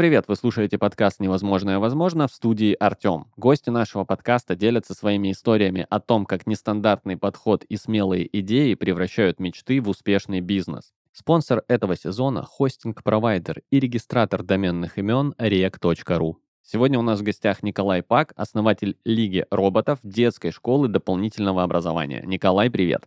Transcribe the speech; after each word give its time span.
привет! 0.00 0.24
Вы 0.28 0.36
слушаете 0.36 0.78
подкаст 0.78 1.20
«Невозможное 1.20 1.78
возможно» 1.78 2.26
в 2.26 2.32
студии 2.32 2.72
Артем. 2.72 3.26
Гости 3.36 3.68
нашего 3.68 4.04
подкаста 4.04 4.56
делятся 4.56 4.94
своими 4.94 5.30
историями 5.30 5.86
о 5.90 6.00
том, 6.00 6.24
как 6.24 6.46
нестандартный 6.46 7.18
подход 7.18 7.64
и 7.64 7.76
смелые 7.76 8.26
идеи 8.38 8.72
превращают 8.76 9.40
мечты 9.40 9.78
в 9.82 9.90
успешный 9.90 10.40
бизнес. 10.40 10.94
Спонсор 11.12 11.64
этого 11.68 11.96
сезона– 11.96 12.42
хостинг-провайдер 12.50 13.60
и 13.70 13.78
регистратор 13.78 14.42
доменных 14.42 14.96
имен 14.96 15.34
rec.ru. 15.36 16.36
Сегодня 16.62 16.98
у 16.98 17.02
нас 17.02 17.20
в 17.20 17.22
гостях 17.22 17.62
Николай 17.62 18.02
Пак, 18.02 18.32
основатель 18.36 18.96
Лиги 19.04 19.44
роботов 19.50 19.98
детской 20.02 20.50
школы 20.50 20.88
дополнительного 20.88 21.62
образования. 21.62 22.22
Николай, 22.24 22.70
привет! 22.70 23.02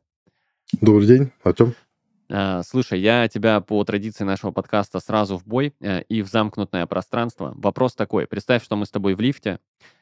Добрый 0.79 1.07
день, 1.07 1.31
Артем. 1.41 1.73
А, 2.29 2.63
слушай, 2.63 2.99
я 2.99 3.27
тебя 3.27 3.59
по 3.61 3.83
традиции 3.83 4.23
нашего 4.23 4.51
подкаста 4.51 4.99
сразу 4.99 5.37
в 5.37 5.45
бой 5.45 5.73
э, 5.79 6.03
и 6.03 6.21
в 6.21 6.27
замкнутое 6.27 6.85
пространство. 6.85 7.53
Вопрос 7.55 7.95
такой. 7.95 8.27
Представь, 8.27 8.63
что 8.63 8.75
мы 8.75 8.85
с 8.85 8.91
тобой 8.91 9.15
в 9.15 9.19
лифте, 9.19 9.59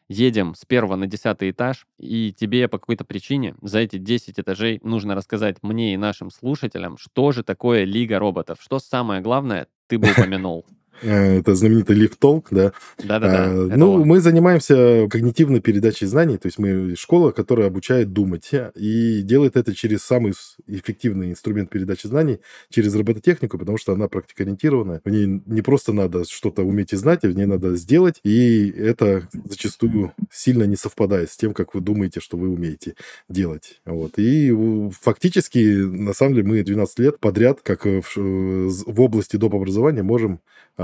едем 0.08 0.56
с 0.56 0.66
первого 0.66 0.96
на 0.96 1.08
десятый 1.08 1.52
этаж, 1.52 1.88
и 1.98 2.34
тебе 2.38 2.68
по 2.68 2.78
какой-то 2.78 3.06
причине 3.06 3.56
за 3.62 3.80
эти 3.80 3.98
10 3.98 4.40
этажей 4.40 4.80
нужно 4.84 5.16
рассказать 5.16 5.58
мне 5.62 5.94
и 5.94 5.98
нашим 5.98 6.30
слушателям, 6.30 6.98
что 6.98 7.32
же 7.32 7.44
такое 7.44 7.86
Лига 7.86 8.20
роботов, 8.20 8.60
что 8.62 8.80
самое 8.80 9.22
главное 9.22 9.68
ты 9.88 9.98
бы 9.98 10.12
упомянул. 10.18 10.66
Э, 11.02 11.40
это 11.40 11.55
знаменитый 11.55 11.95
лифт-толк, 11.95 12.48
да. 12.52 12.73
Да-да-да. 12.98 13.45
А, 13.45 13.77
ну, 13.77 14.04
мы 14.05 14.20
занимаемся 14.20 15.08
когнитивной 15.09 15.62
передачей 15.62 16.05
знаний, 16.05 16.38
то 16.38 16.48
есть 16.48 16.59
мы 16.59 16.95
школа, 16.95 17.32
которая 17.32 17.68
обучает 17.68 18.13
думать, 18.13 18.52
и 18.76 19.21
делает 19.21 19.55
это 19.55 19.74
через 19.74 20.04
самый 20.04 20.34
эффективный 20.68 21.32
инструмент 21.32 21.70
передачи 21.70 22.07
знаний, 22.07 22.40
через 22.70 22.96
робототехнику, 22.96 23.57
потому 23.57 23.77
что 23.77 23.93
она 23.93 24.07
практикоориентированная. 24.07 25.01
В 25.04 25.10
ней 25.10 25.41
не 25.46 25.62
просто 25.62 25.93
надо 25.93 26.24
что-то 26.26 26.63
уметь 26.63 26.94
и 26.94 26.98
знать, 26.98 27.23
а 27.23 27.27
в 27.27 27.35
ней 27.35 27.46
надо 27.46 27.76
сделать, 27.76 28.20
и 28.23 28.70
это 28.70 29.27
зачастую 29.46 30.13
сильно 30.32 30.63
не 30.63 30.76
совпадает 30.76 31.32
с 31.32 31.38
тем, 31.38 31.54
как 31.54 31.73
вы 31.73 31.82
думаете, 31.82 32.20
что 32.20 32.38
вы 32.38 32.49
умеете 32.49 32.96
делать. 33.29 33.82
Вот. 33.85 34.13
И 34.18 34.55
фактически, 35.01 35.57
на 35.57 36.13
самом 36.13 36.35
деле, 36.35 36.48
мы 36.48 36.63
12 36.63 36.99
лет 36.99 37.20
подряд, 37.20 37.62
как 37.62 37.85
в, 37.85 38.04
в 38.16 39.01
области 39.01 39.38
доп. 39.38 39.55
образования, 39.55 40.04
можем 40.04 40.40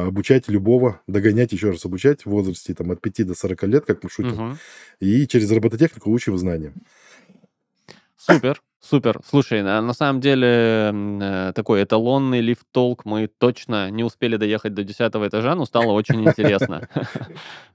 обучать 0.06 0.48
любого, 0.48 1.02
догонять, 1.08 1.52
еще 1.52 1.72
раз 1.72 1.86
обучать 1.86 2.26
в 2.26 2.30
возрасте 2.30 2.74
там, 2.74 2.92
от 2.92 3.02
5 3.02 3.28
до 3.28 3.36
40 3.36 3.64
лет, 3.64 3.86
как 3.86 4.04
мы 4.04 4.10
шутим. 4.10 4.50
Угу. 4.50 4.58
И 5.00 5.28
через 5.28 5.52
робототехнику 5.52 6.12
учим 6.12 6.38
знания. 6.38 6.74
Супер, 8.18 8.62
супер. 8.82 9.22
Слушай, 9.26 9.64
на, 9.64 9.82
на 9.82 9.94
самом 9.94 10.20
деле 10.20 10.92
э, 10.94 11.52
такой 11.56 11.84
эталонный 11.84 12.42
лифт-толк 12.42 13.06
мы 13.06 13.28
точно 13.28 13.90
не 13.90 14.04
успели 14.04 14.36
доехать 14.36 14.74
до 14.74 14.84
10 14.84 15.00
этажа, 15.00 15.56
но 15.56 15.66
стало 15.66 15.92
очень 15.92 16.24
интересно. 16.24 16.88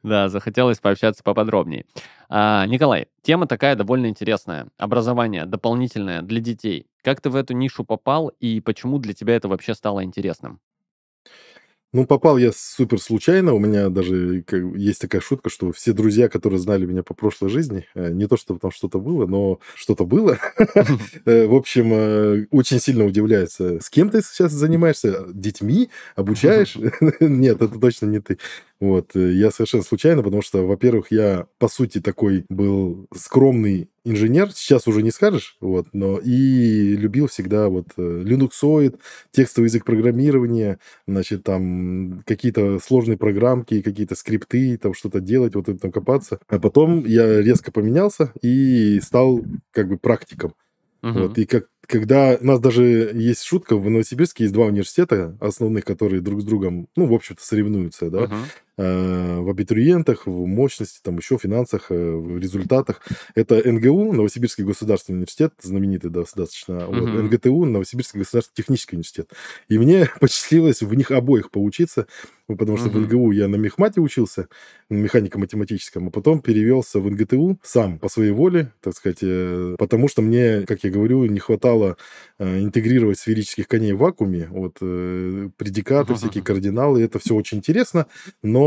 Да, 0.02 0.28
захотелось 0.28 0.80
пообщаться 0.80 1.22
поподробнее. 1.22 1.86
А, 2.28 2.66
Николай, 2.66 3.06
тема 3.22 3.46
такая 3.46 3.76
довольно 3.76 4.06
интересная. 4.06 4.66
Образование 4.76 5.46
дополнительное 5.46 6.22
для 6.22 6.40
детей. 6.40 6.88
Как 7.04 7.20
ты 7.20 7.30
в 7.30 7.36
эту 7.36 7.54
нишу 7.54 7.84
попал 7.84 8.32
и 8.40 8.60
почему 8.60 8.98
для 8.98 9.14
тебя 9.14 9.36
это 9.36 9.46
вообще 9.46 9.74
стало 9.74 10.02
интересным? 10.02 10.58
Ну, 11.94 12.06
попал 12.06 12.38
я 12.38 12.52
супер 12.54 12.98
случайно. 12.98 13.52
У 13.52 13.58
меня 13.58 13.90
даже 13.90 14.44
есть 14.76 15.00
такая 15.00 15.20
шутка, 15.20 15.50
что 15.50 15.72
все 15.72 15.92
друзья, 15.92 16.30
которые 16.30 16.58
знали 16.58 16.86
меня 16.86 17.02
по 17.02 17.12
прошлой 17.12 17.50
жизни, 17.50 17.86
э, 17.94 18.12
не 18.12 18.26
то, 18.26 18.38
чтобы 18.38 18.60
там 18.60 18.70
что-то 18.70 18.98
было, 18.98 19.26
но 19.26 19.58
что-то 19.74 20.04
было. 20.06 20.38
Э, 21.24 21.46
в 21.46 21.54
общем, 21.54 21.92
э, 21.92 22.46
очень 22.50 22.80
сильно 22.80 23.04
удивляются. 23.04 23.78
С 23.80 23.90
кем 23.90 24.10
ты 24.10 24.22
сейчас 24.22 24.52
занимаешься? 24.52 25.26
Детьми? 25.32 25.90
Обучаешь? 26.16 26.76
Нет, 27.20 27.60
это 27.60 27.78
точно 27.78 28.06
не 28.06 28.20
ты. 28.20 28.38
Вот, 28.82 29.14
я 29.14 29.52
совершенно 29.52 29.84
случайно, 29.84 30.24
потому 30.24 30.42
что, 30.42 30.66
во-первых, 30.66 31.12
я, 31.12 31.46
по 31.58 31.68
сути, 31.68 32.00
такой 32.00 32.44
был 32.48 33.06
скромный 33.14 33.90
инженер, 34.04 34.50
сейчас 34.50 34.88
уже 34.88 35.04
не 35.04 35.12
скажешь, 35.12 35.56
вот, 35.60 35.86
но 35.92 36.18
и 36.18 36.96
любил 36.96 37.28
всегда 37.28 37.68
вот 37.68 37.90
линуксоид, 37.96 38.96
текстовый 39.30 39.68
язык 39.68 39.84
программирования, 39.84 40.80
значит, 41.06 41.44
там 41.44 42.24
какие-то 42.26 42.80
сложные 42.80 43.18
программки, 43.18 43.82
какие-то 43.82 44.16
скрипты, 44.16 44.76
там 44.78 44.94
что-то 44.94 45.20
делать, 45.20 45.54
вот 45.54 45.68
это 45.68 45.78
там 45.78 45.92
копаться. 45.92 46.40
А 46.48 46.58
потом 46.58 47.04
я 47.06 47.40
резко 47.40 47.70
поменялся 47.70 48.32
и 48.42 48.98
стал 49.00 49.42
как 49.70 49.86
бы 49.86 49.96
практиком. 49.96 50.54
Uh-huh. 51.04 51.28
Вот, 51.28 51.38
и 51.38 51.46
как 51.46 51.68
когда 51.86 52.38
у 52.40 52.44
нас 52.44 52.60
даже 52.60 53.10
есть 53.12 53.42
шутка, 53.42 53.76
в 53.76 53.90
Новосибирске 53.90 54.44
есть 54.44 54.54
два 54.54 54.66
университета 54.66 55.36
основных, 55.40 55.84
которые 55.84 56.20
друг 56.22 56.40
с 56.40 56.44
другом, 56.44 56.88
ну, 56.96 57.06
в 57.06 57.12
общем-то, 57.12 57.44
соревнуются, 57.44 58.08
да, 58.08 58.24
uh-huh. 58.24 58.38
Э, 58.78 59.38
в 59.38 59.48
абитуриентах, 59.48 60.26
в 60.26 60.46
мощности, 60.46 61.00
там 61.02 61.18
еще 61.18 61.38
в 61.38 61.42
финансах, 61.42 61.86
э, 61.90 61.94
в 61.94 62.38
результатах. 62.38 63.02
Это 63.34 63.60
НГУ, 63.70 64.12
Новосибирский 64.12 64.64
государственный 64.64 65.16
университет, 65.16 65.52
знаменитый 65.60 66.10
достаточно, 66.10 66.72
uh-huh. 66.72 67.00
вот, 67.00 67.22
НГТУ, 67.24 67.64
Новосибирский 67.64 68.20
государственный 68.20 68.56
технический 68.56 68.96
университет. 68.96 69.30
И 69.68 69.78
мне 69.78 70.08
посчастливилось 70.20 70.82
в 70.82 70.94
них 70.94 71.10
обоих 71.10 71.50
поучиться, 71.50 72.06
потому 72.46 72.78
что 72.78 72.88
uh-huh. 72.88 73.06
в 73.06 73.12
НГУ 73.12 73.32
я 73.32 73.48
на 73.48 73.56
мехмате 73.56 74.00
учился, 74.00 74.48
механико-математическом, 74.90 76.08
а 76.08 76.10
потом 76.10 76.40
перевелся 76.40 77.00
в 77.00 77.10
НГТУ 77.10 77.58
сам 77.62 77.98
по 77.98 78.08
своей 78.08 78.32
воле, 78.32 78.72
так 78.80 78.94
сказать, 78.94 79.18
э, 79.22 79.76
потому 79.78 80.08
что 80.08 80.22
мне, 80.22 80.62
как 80.66 80.84
я 80.84 80.90
говорю, 80.90 81.24
не 81.26 81.40
хватало 81.40 81.96
интегрировать 82.38 83.18
сферических 83.18 83.68
коней 83.68 83.92
в 83.92 83.98
вакууме, 83.98 84.48
вот 84.50 84.78
предикаты, 84.78 86.12
uh-huh. 86.12 86.16
всякие 86.16 86.42
кардиналы, 86.42 87.02
это 87.02 87.18
все 87.18 87.34
очень 87.34 87.58
интересно, 87.58 88.06
но 88.42 88.61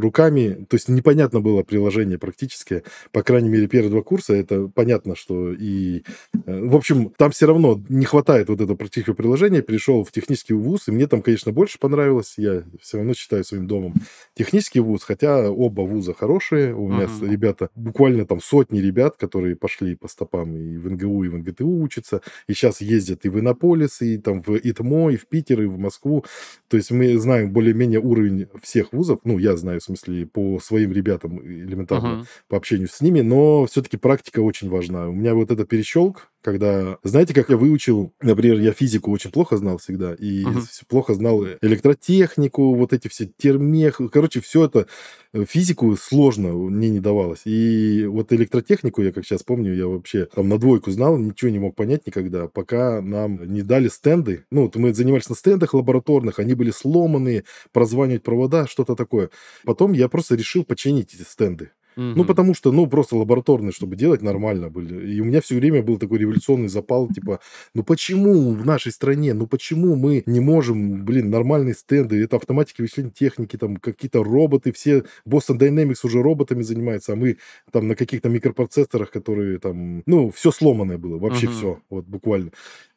руками, 0.00 0.66
то 0.68 0.76
есть 0.76 0.88
непонятно 0.88 1.40
было 1.40 1.62
приложение 1.62 2.18
практически, 2.18 2.82
по 3.12 3.22
крайней 3.22 3.48
мере, 3.48 3.66
первые 3.66 3.90
два 3.90 4.02
курса, 4.02 4.34
это 4.34 4.68
понятно, 4.68 5.16
что 5.16 5.52
и... 5.52 6.02
Э, 6.46 6.60
в 6.64 6.76
общем, 6.76 7.10
там 7.16 7.30
все 7.30 7.46
равно 7.46 7.80
не 7.88 8.04
хватает 8.04 8.48
вот 8.48 8.60
этого 8.60 8.76
практического 8.76 9.14
приложения, 9.14 9.62
перешел 9.62 10.04
в 10.04 10.12
технический 10.12 10.54
вуз, 10.54 10.88
и 10.88 10.92
мне 10.92 11.06
там, 11.06 11.22
конечно, 11.22 11.52
больше 11.52 11.78
понравилось, 11.78 12.34
я 12.36 12.64
все 12.80 12.98
равно 12.98 13.14
считаю 13.14 13.44
своим 13.44 13.66
домом 13.66 13.94
технический 14.34 14.80
вуз, 14.80 15.02
хотя 15.04 15.50
оба 15.50 15.82
вуза 15.82 16.14
хорошие, 16.14 16.74
у 16.74 16.88
меня 16.88 17.04
uh-huh. 17.04 17.28
ребята, 17.28 17.70
буквально 17.74 18.26
там 18.26 18.40
сотни 18.40 18.80
ребят, 18.80 19.16
которые 19.16 19.56
пошли 19.56 19.96
по 19.96 20.08
стопам 20.08 20.56
и 20.56 20.76
в 20.76 20.90
НГУ, 20.90 21.24
и 21.24 21.28
в 21.28 21.38
НГТУ 21.38 21.68
учатся, 21.68 22.22
и 22.46 22.52
сейчас 22.54 22.80
ездят 22.80 23.24
и 23.24 23.28
в 23.28 23.38
Иннополис, 23.38 24.02
и 24.02 24.18
там 24.18 24.42
в 24.42 24.56
ИТМО, 24.56 25.10
и 25.10 25.16
в 25.16 25.26
Питер, 25.26 25.62
и 25.62 25.66
в 25.66 25.78
Москву. 25.78 26.24
То 26.68 26.76
есть 26.76 26.90
мы 26.90 27.18
знаем 27.18 27.52
более-менее 27.52 28.00
уровень 28.00 28.48
всех 28.62 28.92
вузов, 28.92 29.19
ну, 29.24 29.38
я 29.38 29.56
знаю, 29.56 29.80
в 29.80 29.84
смысле, 29.84 30.26
по 30.26 30.58
своим 30.60 30.92
ребятам 30.92 31.40
элементарно, 31.40 32.06
uh-huh. 32.06 32.26
по 32.48 32.56
общению 32.56 32.88
с 32.88 33.00
ними, 33.00 33.20
но 33.20 33.66
все-таки 33.66 33.96
практика 33.96 34.40
очень 34.40 34.68
важна. 34.68 35.08
У 35.08 35.12
меня 35.12 35.34
вот 35.34 35.50
этот 35.50 35.68
перещелк, 35.68 36.29
когда... 36.42 36.98
Знаете, 37.02 37.34
как 37.34 37.50
я 37.50 37.56
выучил, 37.56 38.12
например, 38.20 38.58
я 38.58 38.72
физику 38.72 39.10
очень 39.10 39.30
плохо 39.30 39.56
знал 39.56 39.78
всегда, 39.78 40.14
и 40.14 40.44
uh-huh. 40.44 40.84
плохо 40.88 41.14
знал 41.14 41.44
электротехнику, 41.60 42.74
вот 42.74 42.92
эти 42.92 43.08
все 43.08 43.26
термех, 43.26 44.00
короче, 44.12 44.40
все 44.40 44.64
это 44.64 44.86
э, 45.32 45.44
физику 45.44 45.96
сложно 45.96 46.52
мне 46.52 46.90
не 46.90 47.00
давалось. 47.00 47.42
И 47.44 48.06
вот 48.06 48.32
электротехнику, 48.32 49.02
я 49.02 49.12
как 49.12 49.24
сейчас 49.24 49.42
помню, 49.42 49.74
я 49.74 49.86
вообще 49.86 50.26
там 50.26 50.48
на 50.48 50.58
двойку 50.58 50.90
знал, 50.90 51.18
ничего 51.18 51.50
не 51.50 51.58
мог 51.58 51.74
понять 51.74 52.06
никогда, 52.06 52.48
пока 52.48 53.00
нам 53.00 53.52
не 53.52 53.62
дали 53.62 53.88
стенды. 53.88 54.44
Ну, 54.50 54.62
вот 54.62 54.76
мы 54.76 54.94
занимались 54.94 55.28
на 55.28 55.34
стендах 55.34 55.74
лабораторных, 55.74 56.38
они 56.38 56.54
были 56.54 56.70
сломанные, 56.70 57.44
прозванивать 57.72 58.22
провода, 58.22 58.66
что-то 58.66 58.94
такое. 58.94 59.30
Потом 59.64 59.92
я 59.92 60.08
просто 60.08 60.34
решил 60.34 60.64
починить 60.64 61.14
эти 61.14 61.22
стенды. 61.22 61.70
Угу. 61.96 62.04
Ну, 62.16 62.24
потому 62.24 62.54
что, 62.54 62.72
ну, 62.72 62.86
просто 62.86 63.16
лабораторные, 63.16 63.72
чтобы 63.72 63.96
делать 63.96 64.22
нормально 64.22 64.70
были. 64.70 65.12
И 65.12 65.20
у 65.20 65.24
меня 65.24 65.40
все 65.40 65.56
время 65.56 65.82
был 65.82 65.98
такой 65.98 66.18
революционный 66.18 66.68
запал, 66.68 67.08
типа, 67.14 67.40
ну 67.74 67.82
почему 67.82 68.52
в 68.52 68.64
нашей 68.64 68.92
стране, 68.92 69.34
ну 69.34 69.46
почему 69.46 69.96
мы 69.96 70.22
не 70.26 70.40
можем, 70.40 71.04
блин, 71.04 71.30
нормальные 71.30 71.74
стенды, 71.74 72.22
это 72.22 72.36
автоматики 72.36 72.82
вычисления 72.82 73.10
техники, 73.10 73.56
там 73.56 73.76
какие-то 73.76 74.22
роботы, 74.22 74.72
все, 74.72 75.04
Boston 75.26 75.58
Dynamics 75.58 76.00
уже 76.04 76.22
роботами 76.22 76.62
занимается, 76.62 77.12
а 77.12 77.16
мы 77.16 77.38
там 77.72 77.88
на 77.88 77.96
каких-то 77.96 78.28
микропроцессорах, 78.28 79.10
которые 79.10 79.58
там, 79.58 80.02
ну, 80.06 80.30
все 80.30 80.50
сломанное 80.50 80.98
было, 80.98 81.18
вообще 81.18 81.46
угу. 81.46 81.54
все, 81.54 81.78
вот 81.90 82.06
буквально. 82.06 82.50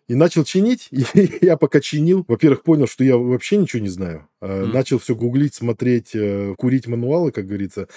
И 0.07 0.15
начал 0.15 0.43
чинить, 0.43 0.89
и 0.91 1.05
я 1.41 1.55
пока 1.55 1.79
чинил, 1.79 2.25
во-первых, 2.27 2.63
понял, 2.63 2.87
что 2.87 3.03
я 3.03 3.17
вообще 3.17 3.57
ничего 3.57 3.81
не 3.81 3.89
знаю. 3.89 4.27
Mm. 4.41 4.73
Начал 4.73 4.99
все 4.99 5.15
гуглить, 5.15 5.55
смотреть, 5.55 6.11
э, 6.13 6.55
курить 6.57 6.87
мануалы, 6.87 7.31
как 7.31 7.45
говорится. 7.45 7.87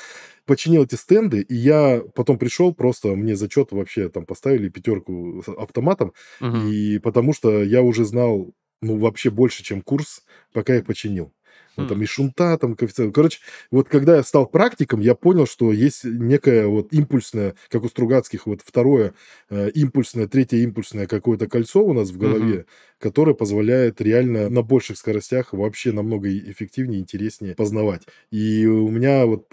Починил 0.45 0.85
эти 0.85 0.95
стенды, 0.95 1.41
и 1.41 1.55
я 1.55 2.03
потом 2.15 2.39
пришел, 2.39 2.73
просто 2.73 3.09
мне 3.09 3.35
зачет 3.35 3.73
вообще 3.73 4.09
там 4.09 4.25
поставили 4.25 4.69
пятерку 4.69 5.43
автоматом, 5.59 6.13
mm-hmm. 6.41 6.71
и 6.71 6.99
потому 7.01 7.33
что 7.33 7.65
я 7.65 7.83
уже 7.83 8.05
знал, 8.05 8.55
ну, 8.81 8.99
вообще 8.99 9.31
больше, 9.31 9.65
чем 9.65 9.83
курс, 9.83 10.23
пока 10.53 10.75
я 10.75 10.83
починил. 10.83 11.33
Ну, 11.77 11.87
там 11.87 12.03
и 12.03 12.07
шунта, 12.07 12.57
там 12.59 12.75
коэффициент. 12.75 13.15
Короче, 13.15 13.41
вот 13.71 13.89
когда 13.89 14.17
я 14.17 14.23
стал 14.23 14.47
практиком, 14.47 15.01
я 15.01 15.15
понял, 15.15 15.47
что 15.47 15.73
есть 15.73 16.05
некое 16.05 16.67
вот 16.67 16.93
импульсное, 16.93 17.55
как 17.69 17.85
у 17.85 17.89
Стругацких, 17.89 18.47
вот 18.47 18.61
второе 18.65 19.13
э, 19.51 19.71
импульсное, 19.71 20.27
третье 20.27 20.59
импульсное 20.59 21.07
какое-то 21.07 21.47
кольцо 21.49 21.85
у 21.85 21.93
нас 21.93 22.11
в 22.11 22.17
голове, 22.17 22.67
которое 22.99 23.35
позволяет 23.35 24.01
реально 24.01 24.49
на 24.49 24.63
больших 24.63 24.97
скоростях 24.97 25.53
вообще 25.53 25.93
намного 25.93 26.29
эффективнее, 26.37 27.01
интереснее 27.01 27.55
познавать. 27.55 28.03
И 28.31 28.67
у 28.67 28.89
меня 28.89 29.27
вот 29.27 29.49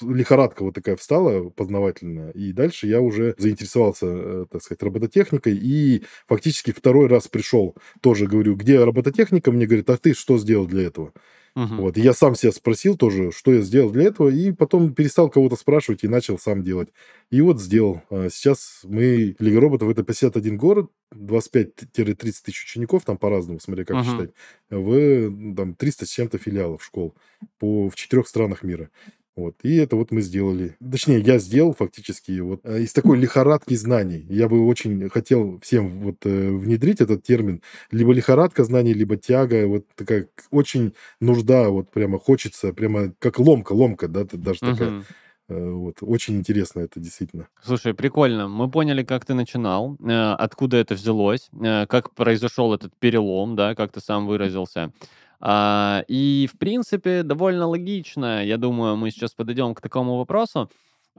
лихорадка 0.00 0.62
вот 0.62 0.74
такая 0.74 0.96
встала 0.96 1.50
познавательная, 1.50 2.30
и 2.30 2.52
дальше 2.52 2.86
я 2.86 3.00
уже 3.00 3.34
заинтересовался, 3.38 4.06
э, 4.06 4.46
так 4.50 4.62
сказать, 4.62 4.82
робототехникой, 4.82 5.56
и 5.56 6.04
фактически 6.26 6.72
второй 6.72 7.08
раз 7.08 7.28
пришел, 7.28 7.76
тоже 8.00 8.26
говорю, 8.26 8.54
где 8.56 8.82
робототехника, 8.82 9.52
мне 9.52 9.66
говорит, 9.66 9.90
а 9.90 9.96
ты 9.96 10.14
что 10.14 10.38
сделал 10.38 10.66
для 10.66 10.84
этого? 10.86 11.12
Угу. 11.56 11.74
Вот. 11.76 11.98
И 11.98 12.00
я 12.00 12.12
сам 12.12 12.34
себя 12.34 12.52
спросил 12.52 12.96
тоже, 12.96 13.32
что 13.32 13.52
я 13.52 13.60
сделал 13.60 13.90
для 13.90 14.04
этого, 14.04 14.28
и 14.28 14.52
потом 14.52 14.94
перестал 14.94 15.28
кого-то 15.28 15.56
спрашивать 15.56 16.04
и 16.04 16.08
начал 16.08 16.38
сам 16.38 16.62
делать. 16.62 16.90
И 17.30 17.40
вот 17.42 17.60
сделал. 17.60 18.02
А 18.10 18.28
сейчас 18.28 18.80
мы, 18.84 19.36
Лига 19.38 19.60
роботов, 19.60 19.88
это 19.88 20.02
51 20.02 20.56
город, 20.56 20.90
25-30 21.14 22.14
тысяч 22.44 22.64
учеников, 22.64 23.04
там 23.04 23.18
по-разному, 23.18 23.60
смотря 23.60 23.84
как 23.84 23.98
угу. 23.98 24.04
считать, 24.04 24.30
в 24.68 25.54
там, 25.54 25.74
300 25.74 26.06
с 26.06 26.10
чем-то 26.10 26.38
филиалов 26.38 26.82
школ 26.84 27.14
по, 27.58 27.88
в 27.88 27.94
четырех 27.94 28.26
странах 28.26 28.62
мира. 28.62 28.90
Вот. 29.36 29.54
И 29.62 29.76
это 29.76 29.96
вот 29.96 30.10
мы 30.10 30.22
сделали. 30.22 30.76
Точнее, 30.80 31.20
я 31.20 31.38
сделал 31.38 31.72
фактически 31.72 32.40
вот 32.40 32.60
э, 32.64 32.82
из 32.82 32.92
такой 32.92 33.16
лихорадки 33.16 33.74
знаний. 33.74 34.26
Я 34.28 34.48
бы 34.48 34.66
очень 34.66 35.08
хотел 35.08 35.58
всем 35.60 35.88
вот 36.00 36.26
э, 36.26 36.50
внедрить 36.50 37.00
этот 37.00 37.22
термин. 37.22 37.62
Либо 37.90 38.12
лихорадка 38.12 38.64
знаний, 38.64 38.92
либо 38.92 39.16
тяга. 39.16 39.66
Вот 39.66 39.86
такая 39.94 40.28
очень 40.50 40.94
нужда, 41.20 41.70
вот 41.70 41.90
прямо 41.90 42.18
хочется, 42.18 42.72
прямо 42.72 43.14
как 43.18 43.38
ломка, 43.38 43.72
ломка, 43.72 44.08
да, 44.08 44.26
даже 44.30 44.60
такая. 44.60 45.04
Э, 45.50 45.70
вот. 45.70 45.96
Очень 46.00 46.36
интересно 46.36 46.80
это 46.80 47.00
действительно. 47.00 47.48
Слушай, 47.62 47.92
прикольно. 47.92 48.48
Мы 48.48 48.70
поняли, 48.70 49.02
как 49.02 49.26
ты 49.26 49.34
начинал, 49.34 49.96
откуда 50.00 50.76
это 50.78 50.94
взялось, 50.94 51.50
как 51.88 52.14
произошел 52.14 52.72
этот 52.72 52.94
перелом, 52.98 53.56
да, 53.56 53.74
как 53.74 53.92
ты 53.92 54.00
сам 54.00 54.26
выразился. 54.26 54.92
А, 55.40 56.04
и, 56.06 56.48
в 56.52 56.58
принципе, 56.58 57.22
довольно 57.22 57.66
логично. 57.66 58.44
Я 58.44 58.58
думаю, 58.58 58.96
мы 58.96 59.10
сейчас 59.10 59.32
подойдем 59.32 59.74
к 59.74 59.80
такому 59.80 60.18
вопросу. 60.18 60.70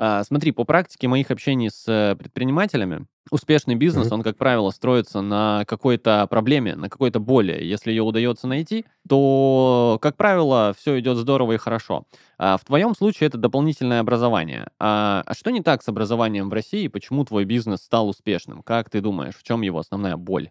А, 0.03 0.23
смотри, 0.23 0.51
по 0.51 0.63
практике 0.63 1.07
моих 1.07 1.29
общений 1.29 1.69
с 1.69 2.15
предпринимателями, 2.17 3.05
успешный 3.29 3.75
бизнес, 3.75 4.07
mm-hmm. 4.07 4.15
он, 4.15 4.23
как 4.23 4.35
правило, 4.35 4.71
строится 4.71 5.21
на 5.21 5.63
какой-то 5.67 6.25
проблеме, 6.27 6.75
на 6.75 6.89
какой-то 6.89 7.19
боли. 7.19 7.63
Если 7.63 7.91
ее 7.91 8.01
удается 8.01 8.47
найти, 8.47 8.85
то, 9.07 9.99
как 10.01 10.17
правило, 10.17 10.73
все 10.75 10.99
идет 10.99 11.17
здорово 11.17 11.51
и 11.51 11.57
хорошо. 11.57 12.05
А 12.39 12.57
в 12.57 12.65
твоем 12.65 12.95
случае 12.95 13.27
это 13.27 13.37
дополнительное 13.37 13.99
образование. 13.99 14.69
А, 14.79 15.21
а 15.23 15.35
что 15.35 15.51
не 15.51 15.61
так 15.61 15.83
с 15.83 15.87
образованием 15.87 16.49
в 16.49 16.53
России? 16.53 16.87
Почему 16.87 17.23
твой 17.23 17.45
бизнес 17.45 17.81
стал 17.81 18.09
успешным? 18.09 18.63
Как 18.63 18.89
ты 18.89 19.01
думаешь, 19.01 19.35
в 19.35 19.43
чем 19.43 19.61
его 19.61 19.77
основная 19.77 20.17
боль? 20.17 20.49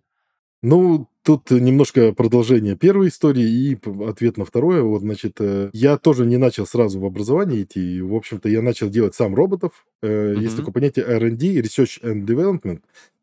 Ну, 0.62 1.08
тут 1.22 1.50
немножко 1.50 2.12
продолжение 2.12 2.76
первой 2.76 3.08
истории 3.08 3.44
и 3.44 3.78
ответ 4.06 4.36
на 4.36 4.44
второе. 4.44 4.82
Вот, 4.82 5.00
значит, 5.00 5.36
э, 5.40 5.70
я 5.72 5.96
тоже 5.96 6.26
не 6.26 6.36
начал 6.36 6.66
сразу 6.66 7.00
в 7.00 7.04
образование 7.06 7.62
идти. 7.62 8.00
В 8.02 8.14
общем-то, 8.14 8.48
я 8.48 8.60
начал 8.60 8.90
делать 8.90 9.14
сам 9.14 9.34
роботов. 9.34 9.86
Mm-hmm. 10.02 10.40
Есть 10.40 10.56
такое 10.56 10.72
понятие 10.72 11.06
R&D, 11.06 11.60
Research 11.60 12.02
and 12.02 12.26
Development. 12.26 12.80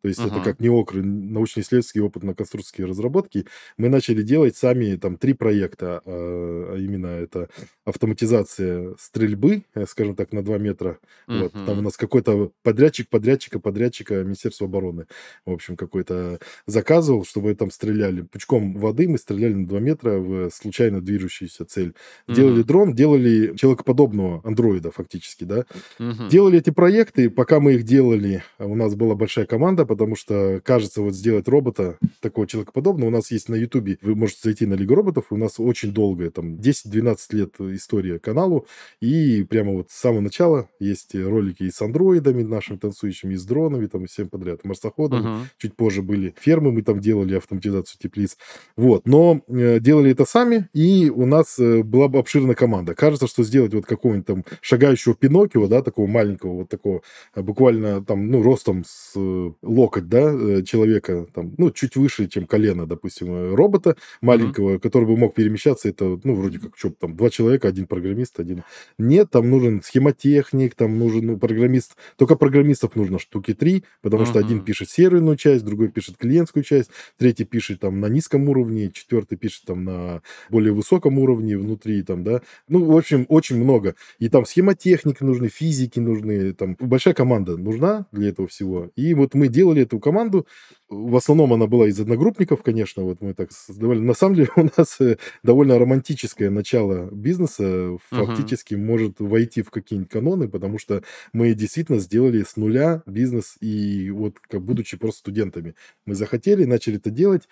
То 0.08 0.10
есть 0.10 0.22
uh-huh. 0.22 0.38
это 0.38 0.42
как 0.42 0.62
НИОКР, 0.62 1.04
научно-исследовательские 1.04 2.06
опытно-конструкторские 2.06 2.88
разработки. 2.88 3.46
Мы 3.78 3.90
начали 3.90 4.22
делать 4.22 4.56
сами 4.56 4.96
там 4.96 5.18
три 5.18 5.34
проекта, 5.34 6.02
а, 6.06 6.72
а 6.74 6.78
именно 6.78 7.08
это 7.08 7.50
автоматизация 7.84 8.96
стрельбы, 8.98 9.64
э, 9.76 9.86
скажем 9.86 10.16
так, 10.16 10.32
на 10.32 10.44
2 10.44 10.58
метра. 10.60 11.00
Uh-huh. 11.28 11.44
Вот, 11.44 11.52
там 11.66 11.80
у 11.80 11.82
нас 11.82 11.98
какой-то 11.98 12.54
подрядчик 12.64 13.10
подрядчика, 13.10 13.60
подрядчика 13.60 14.24
Министерства 14.24 14.68
обороны, 14.68 15.08
в 15.46 15.52
общем, 15.52 15.76
какой-то 15.76 16.40
заказывал, 16.68 17.26
чтобы 17.26 17.54
там 17.54 17.70
стреляли. 17.70 18.22
Пучком 18.22 18.76
воды 18.76 19.10
мы 19.10 19.18
стреляли 19.18 19.56
на 19.56 19.68
2 19.68 19.80
метра 19.82 20.12
в 20.20 20.50
случайно 20.52 21.02
движущуюся 21.02 21.66
цель. 21.66 21.96
Делали 22.30 22.64
дрон, 22.64 22.94
делали 22.94 23.58
человекоподобного 23.58 24.40
андроида 24.46 24.92
фактически, 24.92 25.44
да. 25.44 25.66
Uh-huh. 26.00 26.30
Делали 26.30 26.60
эти 26.60 26.70
проекты, 26.70 27.30
пока 27.30 27.60
мы 27.60 27.74
их 27.74 27.84
делали, 27.84 28.44
у 28.58 28.76
нас 28.76 28.96
была 28.96 29.16
большая 29.16 29.46
команда, 29.46 29.86
потому 29.98 30.16
что, 30.16 30.62
кажется, 30.64 31.02
вот 31.02 31.16
сделать 31.16 31.48
робота 31.48 31.98
такого 32.22 32.46
человекоподобного, 32.46 33.08
у 33.08 33.12
нас 33.12 33.32
есть 33.32 33.50
на 33.50 33.56
Ютубе, 33.56 33.98
вы 34.04 34.16
можете 34.16 34.42
зайти 34.44 34.68
на 34.68 34.76
Лигу 34.76 34.94
роботов, 34.94 35.26
у 35.32 35.38
нас 35.38 35.56
очень 35.58 35.92
долгая, 35.92 36.30
там, 36.30 36.56
10-12 36.58 37.18
лет 37.32 37.56
история 37.60 38.20
каналу, 38.20 38.68
и 39.02 39.44
прямо 39.44 39.74
вот 39.74 39.90
с 39.90 39.96
самого 39.96 40.22
начала 40.22 40.70
есть 40.80 41.16
ролики 41.16 41.64
и 41.64 41.72
с 41.72 41.82
андроидами 41.82 42.44
нашими 42.44 42.78
танцующими, 42.78 43.34
и 43.34 43.38
с 43.38 43.44
дронами, 43.44 43.88
там, 43.88 44.04
и 44.04 44.08
всем 44.08 44.30
подряд, 44.30 44.64
марсоходами, 44.64 45.26
uh-huh. 45.26 45.46
чуть 45.58 45.76
позже 45.76 46.04
были 46.04 46.36
фермы, 46.40 46.72
мы 46.72 46.84
там 46.84 47.00
делали 47.00 47.36
автоматизацию 47.36 48.00
теплиц, 48.00 48.38
вот, 48.76 49.08
но 49.08 49.42
э, 49.48 49.80
делали 49.80 50.12
это 50.12 50.26
сами, 50.26 50.70
и 50.74 51.10
у 51.10 51.26
нас 51.26 51.58
э, 51.58 51.82
была 51.82 52.08
бы 52.08 52.20
обширная 52.20 52.54
команда. 52.54 52.94
Кажется, 52.94 53.26
что 53.26 53.44
сделать 53.44 53.74
вот 53.74 53.88
какого-нибудь 53.88 54.28
там 54.28 54.46
шагающего 54.62 55.16
Пиноккио, 55.16 55.66
да, 55.68 55.82
такого 55.82 56.06
маленького, 56.06 56.54
вот 56.54 56.70
такого, 56.70 57.02
э, 57.34 57.42
буквально 57.42 58.06
там, 58.06 58.30
ну, 58.30 58.44
ростом 58.44 58.84
с 58.86 59.14
э, 59.16 59.52
локоть, 59.78 60.10
да, 60.10 60.34
э, 60.34 60.64
человека, 60.64 61.28
там, 61.34 61.54
ну, 61.58 61.72
чуть 61.72 61.96
выше, 61.96 62.28
чем 62.28 62.48
колено, 62.48 62.88
допустим, 62.88 63.34
э, 63.34 63.56
робота 63.56 63.96
маленького, 64.22 64.76
mm-hmm. 64.76 64.80
который 64.80 65.06
бы 65.06 65.16
мог 65.16 65.36
перемещаться, 65.36 65.90
это, 65.90 66.20
ну, 66.24 66.36
вроде 66.36 66.60
как, 66.60 66.78
что 66.78 66.90
там, 66.90 67.16
два 67.16 67.30
человека, 67.30 67.68
один 67.68 67.86
программист, 67.86 68.40
один... 68.40 68.64
Нет, 68.98 69.30
там 69.32 69.50
нужен 69.50 69.82
схемотехник, 69.84 70.76
там 70.76 70.98
нужен 70.98 71.26
ну, 71.28 71.38
программист, 71.38 71.96
только 72.18 72.36
программистов 72.36 72.96
нужно 72.96 73.20
штуки 73.20 73.54
три, 73.54 73.84
потому 74.02 74.24
mm-hmm. 74.24 74.26
что 74.26 74.40
один 74.40 74.64
пишет 74.64 74.90
серверную 74.90 75.38
часть, 75.38 75.64
другой 75.64 75.90
пишет 75.90 76.18
клиентскую 76.18 76.64
часть, 76.64 76.90
третий 77.18 77.46
пишет 77.46 77.80
там 77.82 78.00
на 78.00 78.08
низком 78.08 78.50
уровне, 78.50 78.92
четвертый 78.92 79.38
пишет 79.38 79.66
там 79.66 79.84
на 79.84 80.22
более 80.50 80.74
высоком 80.74 81.20
уровне 81.20 81.58
внутри, 81.58 82.02
там, 82.04 82.24
да, 82.24 82.42
ну, 82.68 82.84
в 82.84 82.98
общем, 82.98 83.26
очень 83.30 83.58
много. 83.58 83.96
И 84.20 84.30
там 84.30 84.46
схемотехник 84.46 85.22
нужны, 85.22 85.50
физики 85.50 86.00
нужны, 86.00 86.54
там 86.54 86.76
большая 86.80 87.14
команда 87.14 87.58
нужна 87.58 88.08
для 88.12 88.30
этого 88.30 88.48
всего. 88.48 88.90
И 88.96 89.14
вот 89.14 89.34
мы 89.34 89.48
делали 89.48 89.67
делали 89.68 89.84
эту 89.84 90.00
команду. 90.00 90.48
В 90.90 91.16
основном 91.18 91.52
она 91.54 91.68
была 91.68 91.88
из 91.88 92.00
одногруппников, 92.00 92.64
конечно, 92.64 93.04
вот 93.04 93.22
мы 93.22 93.34
так 93.34 93.52
создавали. 93.52 94.00
На 94.00 94.14
самом 94.14 94.36
деле 94.36 94.50
у 94.56 94.64
нас 94.78 95.02
э, 95.02 95.18
довольно 95.44 95.78
романтическое 95.78 96.50
начало 96.50 97.10
бизнеса 97.12 97.98
фактически 98.10 98.76
uh-huh. 98.76 98.86
может 98.86 99.20
войти 99.20 99.62
в 99.62 99.70
какие-нибудь 99.70 100.12
каноны, 100.12 100.48
потому 100.48 100.80
что 100.80 101.04
мы 101.34 101.54
действительно 101.54 102.00
сделали 102.00 102.44
с 102.44 102.56
нуля 102.56 103.04
бизнес, 103.06 103.58
и 103.60 104.10
вот 104.12 104.40
как 104.40 104.62
будучи 104.62 104.98
просто 104.98 105.20
студентами. 105.20 105.76
Мы 106.06 106.16
захотели, 106.16 106.64
начали 106.64 106.98
это 106.98 107.10
делать, 107.10 107.44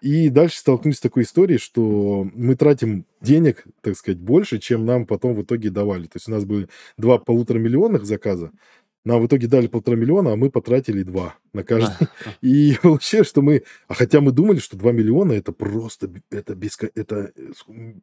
и 0.00 0.30
дальше 0.30 0.58
столкнулись 0.58 0.96
с 0.96 1.00
такой 1.00 1.24
историей, 1.24 1.58
что 1.58 2.26
мы 2.34 2.54
тратим 2.56 3.04
денег, 3.20 3.64
так 3.82 3.96
сказать, 3.96 4.18
больше, 4.18 4.58
чем 4.58 4.86
нам 4.86 5.06
потом 5.06 5.34
в 5.34 5.42
итоге 5.42 5.70
давали. 5.70 6.04
То 6.04 6.16
есть 6.16 6.28
у 6.28 6.30
нас 6.30 6.44
были 6.44 6.68
два 6.96 7.18
полутора 7.18 7.58
миллионных 7.58 8.06
заказа, 8.06 8.52
нам 9.08 9.22
в 9.22 9.26
итоге 9.26 9.46
дали 9.46 9.68
полтора 9.68 9.96
миллиона, 9.96 10.32
а 10.32 10.36
мы 10.36 10.50
потратили 10.50 11.02
два 11.02 11.36
на 11.52 11.64
каждый. 11.64 12.08
И 12.42 12.76
получилось, 12.82 13.28
что 13.28 13.42
мы... 13.42 13.62
А 13.86 13.94
хотя 13.94 14.20
мы 14.20 14.32
думали, 14.32 14.58
что 14.58 14.76
2 14.76 14.92
миллиона 14.92 15.32
это 15.32 15.52
просто... 15.52 16.10
Это, 16.30 16.54
без, 16.54 16.78
это 16.94 17.32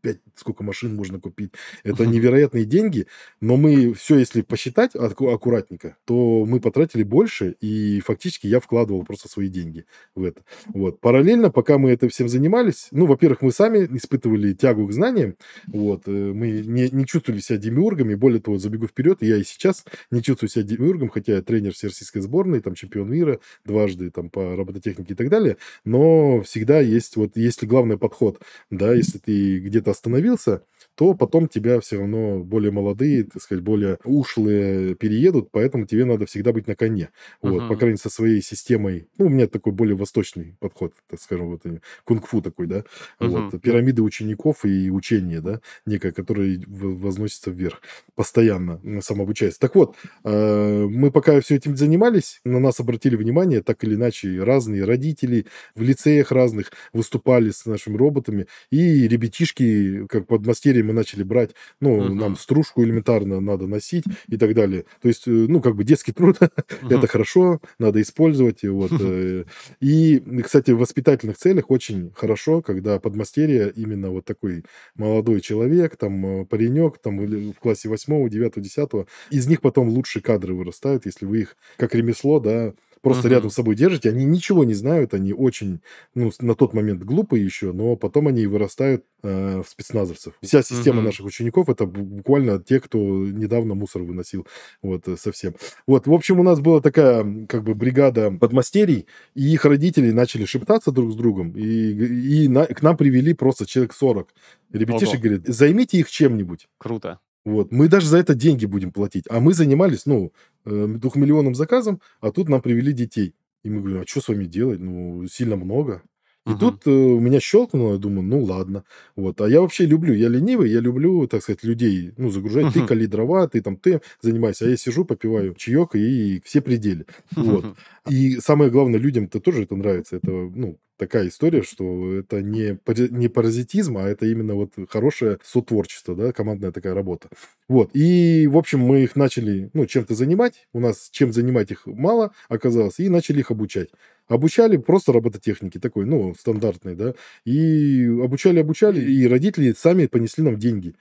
5, 0.01 0.17
сколько 0.35 0.63
машин 0.63 0.95
можно 0.95 1.19
купить. 1.19 1.51
Это 1.83 2.05
невероятные 2.05 2.65
деньги. 2.65 3.07
Но 3.41 3.57
мы 3.57 3.93
все, 3.93 4.17
если 4.17 4.41
посчитать 4.41 4.95
аккуратненько, 4.95 5.97
то 6.05 6.45
мы 6.45 6.59
потратили 6.59 7.03
больше. 7.03 7.55
И 7.61 7.99
фактически 8.01 8.47
я 8.47 8.59
вкладывал 8.59 9.03
просто 9.03 9.29
свои 9.29 9.47
деньги 9.47 9.85
в 10.15 10.23
это. 10.23 10.41
Вот. 10.67 10.99
Параллельно, 10.99 11.49
пока 11.49 11.77
мы 11.77 11.91
это 11.91 12.09
всем 12.09 12.29
занимались, 12.29 12.87
ну, 12.91 13.05
во-первых, 13.05 13.41
мы 13.41 13.51
сами 13.51 13.87
испытывали 13.97 14.53
тягу 14.53 14.87
к 14.87 14.93
знаниям. 14.93 15.35
Вот. 15.67 16.07
Э, 16.07 16.11
мы 16.11 16.61
не, 16.61 16.89
не 16.89 17.05
чувствовали 17.05 17.41
себя 17.41 17.57
демиургами. 17.57 18.15
Более 18.15 18.41
того, 18.41 18.57
забегу 18.57 18.87
вперед, 18.87 19.19
я 19.21 19.37
и 19.37 19.43
сейчас 19.43 19.85
не 20.11 20.21
чувствую 20.21 20.49
себя 20.49 20.63
демиургом, 20.63 21.09
хотя 21.09 21.35
я 21.35 21.41
тренер 21.41 21.73
всероссийской 21.73 22.21
сборной, 22.21 22.61
там 22.61 22.75
чемпион 22.75 23.11
мира, 23.11 23.34
дважды 23.63 24.11
там 24.11 24.29
по 24.29 24.55
робототехнике 24.55 25.13
и 25.13 25.15
так 25.15 25.29
далее, 25.29 25.57
но 25.83 26.41
всегда 26.41 26.79
есть 26.79 27.15
вот, 27.15 27.31
если 27.35 27.65
главный 27.65 27.97
подход, 27.97 28.41
да, 28.69 28.93
если 28.93 29.17
ты 29.17 29.59
где-то 29.59 29.91
остановился, 29.91 30.61
то 30.95 31.13
потом 31.13 31.47
тебя 31.47 31.79
все 31.81 31.99
равно 31.99 32.39
более 32.39 32.71
молодые, 32.71 33.25
так 33.25 33.41
сказать, 33.41 33.63
более 33.63 33.97
ушлые 34.03 34.95
переедут, 34.95 35.49
поэтому 35.51 35.85
тебе 35.85 36.05
надо 36.05 36.25
всегда 36.25 36.53
быть 36.53 36.67
на 36.67 36.75
коне. 36.75 37.09
Вот, 37.41 37.63
uh-huh. 37.63 37.67
по 37.67 37.75
крайней 37.75 37.93
мере, 37.93 37.97
со 37.97 38.09
своей 38.09 38.41
системой. 38.41 39.07
Ну, 39.17 39.25
у 39.25 39.29
меня 39.29 39.47
такой 39.47 39.73
более 39.73 39.95
восточный 39.95 40.55
подход, 40.59 40.93
так 41.09 41.19
скажем, 41.19 41.49
вот 41.49 41.63
кунг-фу 42.05 42.41
такой, 42.41 42.67
да. 42.67 42.83
Uh-huh. 43.19 43.49
Вот, 43.51 43.61
пирамиды 43.61 44.01
учеников 44.01 44.63
и 44.63 44.89
учение, 44.89 45.41
да, 45.41 45.59
некое, 45.85 46.11
которое 46.11 46.63
возносится 46.65 47.51
вверх 47.51 47.81
постоянно, 48.15 48.79
самообучаясь. 49.01 49.57
Так 49.57 49.75
вот, 49.75 49.95
э, 50.23 50.85
мы 50.89 51.11
пока 51.11 51.41
все 51.41 51.55
этим 51.55 51.75
занимались, 51.75 52.39
на 52.45 52.59
нас 52.59 52.79
обратили 52.79 53.17
внимание 53.17 53.25
внимание, 53.25 53.62
так 53.62 53.84
или 53.84 53.96
иначе 53.96 54.44
разные 54.44 54.86
родители 54.86 55.46
в 55.75 55.82
лицеях 55.82 56.32
разных 56.32 56.72
выступали 56.94 57.50
с 57.51 57.65
нашими 57.65 57.98
роботами, 57.98 58.48
и 58.72 59.08
ребятишки, 59.08 60.05
как 60.08 60.27
подмастерье 60.27 60.84
мы 60.84 60.94
начали 60.94 61.24
брать, 61.24 61.51
ну, 61.82 62.05
Мгм. 62.05 62.17
нам 62.17 62.36
стружку 62.38 62.84
элементарно 62.84 63.41
надо 63.41 63.67
носить 63.67 64.05
и 64.29 64.38
так 64.38 64.53
далее. 64.53 64.86
То 65.01 65.08
есть, 65.08 65.27
э, 65.27 65.32
ну, 65.32 65.62
как 65.62 65.75
бы 65.75 65.84
детский 65.84 66.13
труд, 66.13 66.38
это 66.89 67.08
хорошо, 67.08 67.60
надо 67.79 68.01
использовать. 68.01 68.63
и 68.63 68.70
Вот. 68.70 68.91
э. 69.01 69.46
И, 69.82 70.22
кстати, 70.44 70.72
в 70.72 70.77
воспитательных 70.79 71.38
целях 71.38 71.72
очень 71.72 72.12
хорошо, 72.15 72.62
когда 72.62 73.00
подмастерье 73.00 73.72
именно 73.75 74.10
вот 74.12 74.25
такой 74.25 74.63
молодой 74.96 75.41
человек, 75.41 75.98
там, 75.98 76.41
э, 76.41 76.46
паренек, 76.46 76.98
там, 77.00 77.17
в 77.17 77.60
классе 77.60 77.89
8, 77.89 78.29
9, 78.29 78.62
10, 78.62 79.08
из 79.32 79.48
них 79.48 79.62
потом 79.62 79.89
лучшие 79.89 80.22
кадры 80.24 80.53
вырастают, 80.53 81.05
если 81.05 81.25
вы 81.25 81.41
их 81.41 81.58
как 81.77 81.96
ремесло, 81.96 82.39
да, 82.39 82.74
просто 83.09 83.29
рядом 83.29 83.50
с 83.50 83.53
собой 83.55 83.75
держите, 83.75 84.09
они 84.09 84.25
ничего 84.25 84.63
не 84.63 84.74
знают, 84.74 85.13
они 85.13 85.33
очень, 85.33 85.81
ну, 86.13 86.31
на 86.41 86.55
тот 86.55 86.74
момент 86.74 87.03
глупые 87.03 87.43
еще, 87.43 87.71
но 87.71 87.95
потом 87.95 88.27
они 88.27 88.45
вырастают 88.47 89.03
э, 89.24 89.62
в 89.65 89.69
спецназовцев. 89.69 90.33
Вся 90.41 90.62
система 90.62 91.01
наших 91.01 91.25
учеников 91.25 91.69
это 91.69 91.85
бу- 91.85 92.03
буквально 92.03 92.59
те, 92.62 92.79
кто 92.79 92.97
недавно 93.00 93.75
мусор 93.75 94.01
выносил, 94.03 94.45
вот, 94.81 95.07
э, 95.07 95.15
совсем. 95.17 95.55
Вот, 95.88 96.07
в 96.07 96.13
общем, 96.13 96.39
у 96.39 96.43
нас 96.43 96.59
была 96.59 96.81
такая, 96.81 97.45
как 97.47 97.63
бы, 97.63 97.75
бригада 97.75 98.31
подмастерий, 98.31 99.05
и 99.35 99.53
их 99.53 99.65
родители 99.65 100.12
начали 100.12 100.45
шептаться 100.45 100.91
друг 100.91 101.12
с 101.12 101.15
другом, 101.15 101.51
и, 101.51 101.62
и 101.63 102.47
на- 102.47 102.65
к 102.65 102.81
нам 102.81 102.97
привели 102.97 103.33
просто 103.33 103.65
человек 103.65 103.93
40. 103.93 104.29
Ребятишек 104.71 105.15
Ого. 105.15 105.24
говорят, 105.24 105.41
займите 105.47 106.00
их 106.00 106.09
чем-нибудь. 106.09 106.67
Круто. 106.77 107.19
Вот. 107.45 107.71
Мы 107.71 107.87
даже 107.87 108.07
за 108.07 108.17
это 108.17 108.33
деньги 108.33 108.65
будем 108.65 108.91
платить. 108.91 109.25
А 109.29 109.39
мы 109.39 109.53
занимались, 109.53 110.05
ну, 110.05 110.33
э, 110.65 110.87
двухмиллионным 110.87 111.55
заказом, 111.55 112.01
а 112.19 112.31
тут 112.31 112.49
нам 112.49 112.61
привели 112.61 112.91
детей. 112.91 113.35
И 113.63 113.69
мы 113.69 113.81
говорим, 113.81 114.01
а 114.01 114.07
что 114.07 114.21
с 114.21 114.27
вами 114.27 114.45
делать? 114.45 114.79
Ну, 114.79 115.27
сильно 115.27 115.55
много. 115.55 116.01
И 116.45 116.53
Мгм. 116.53 116.55
тут 116.55 116.85
э, 116.85 116.91
у 116.91 117.19
меня 117.19 117.39
щелкнуло, 117.39 117.93
я 117.93 117.97
думаю, 117.97 118.23
ну 118.27 118.43
ладно. 118.43 118.83
Вот. 119.15 119.41
А 119.41 119.49
я 119.49 119.61
вообще 119.61 119.85
люблю, 119.85 120.13
я 120.13 120.29
ленивый, 120.29 120.69
я 120.71 120.79
люблю, 120.79 121.27
так 121.27 121.41
сказать, 121.41 121.63
людей, 121.63 122.11
ну, 122.17 122.29
загружать. 122.29 122.71
Ты 122.71 122.81
Мгм. 122.81 122.85
кали 122.85 123.07
дрова, 123.07 123.47
ты 123.47 123.61
там, 123.61 123.77
ты 123.77 124.01
занимайся. 124.21 124.65
А 124.65 124.69
я 124.69 124.77
сижу, 124.77 125.05
попиваю 125.05 125.55
чаек 125.55 125.95
и 125.95 126.41
все 126.45 126.61
пределы. 126.61 127.05
Вот. 127.39 127.67
И 128.05 128.37
самое 128.39 128.69
главное, 128.69 128.99
людям-то 128.99 129.39
тоже 129.39 129.63
это 129.63 129.75
нравится. 129.75 130.17
Это, 130.17 130.29
ну, 130.31 130.77
такая 130.97 131.27
история, 131.27 131.63
что 131.63 132.13
это 132.13 132.41
не, 132.43 132.77
не 133.09 133.27
паразитизм, 133.27 133.97
а 133.97 134.07
это 134.07 134.27
именно 134.27 134.53
вот 134.53 134.73
хорошее 134.89 135.39
сотворчество, 135.43 136.15
да, 136.15 136.31
командная 136.31 136.71
такая 136.71 136.93
работа. 136.93 137.29
Вот. 137.67 137.89
И, 137.95 138.47
в 138.47 138.57
общем, 138.57 138.79
мы 138.79 139.03
их 139.03 139.15
начали, 139.15 139.69
ну, 139.73 139.85
чем-то 139.87 140.13
занимать. 140.13 140.67
У 140.73 140.79
нас 140.79 141.09
чем 141.11 141.33
занимать 141.33 141.71
их 141.71 141.87
мало 141.87 142.31
оказалось, 142.49 142.99
и 142.99 143.09
начали 143.09 143.39
их 143.39 143.51
обучать. 143.51 143.89
Обучали 144.27 144.77
просто 144.77 145.13
робототехники, 145.13 145.79
такой, 145.79 146.05
ну, 146.05 146.34
стандартный, 146.36 146.96
да. 146.96 147.13
И 147.46 148.05
обучали, 148.24 148.60
обучали, 148.60 149.00
и 149.01 149.27
родители 149.27 149.74
сами 149.77 150.08
понесли 150.08 150.44
нам 150.44 150.58
деньги. 150.58 150.96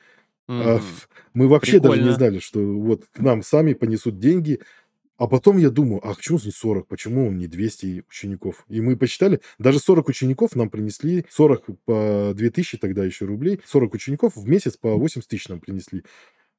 А, 0.58 0.76
Мгм. 0.76 0.76
ф- 0.76 1.08
мы 1.34 1.48
вообще 1.48 1.80
даже 1.80 2.00
не 2.00 2.10
Прикольно. 2.10 2.12
знали, 2.12 2.38
что 2.38 2.60
вот 2.60 3.06
к 3.12 3.20
нам 3.20 3.42
сами 3.42 3.74
понесут 3.74 4.18
деньги. 4.18 4.60
А 5.18 5.28
потом 5.28 5.58
я 5.58 5.70
думаю, 5.70 6.00
а 6.06 6.14
почему 6.14 6.40
не 6.44 6.50
40? 6.50 6.88
Почему 6.88 7.30
не 7.30 7.46
200 7.46 8.04
учеников? 8.08 8.64
И 8.68 8.80
мы 8.80 8.96
посчитали, 8.96 9.40
даже 9.58 9.78
40 9.80 10.08
учеников 10.08 10.56
нам 10.56 10.70
принесли, 10.70 11.26
40 11.30 11.66
по 11.84 12.32
2000 12.34 12.78
тогда 12.78 13.04
еще 13.04 13.24
рублей, 13.26 13.60
40 13.64 13.94
учеников 13.94 14.36
в 14.36 14.48
месяц 14.48 14.76
по 14.76 14.96
80 14.96 15.30
тысяч 15.30 15.48
нам 15.48 15.60
принесли. 15.60 16.04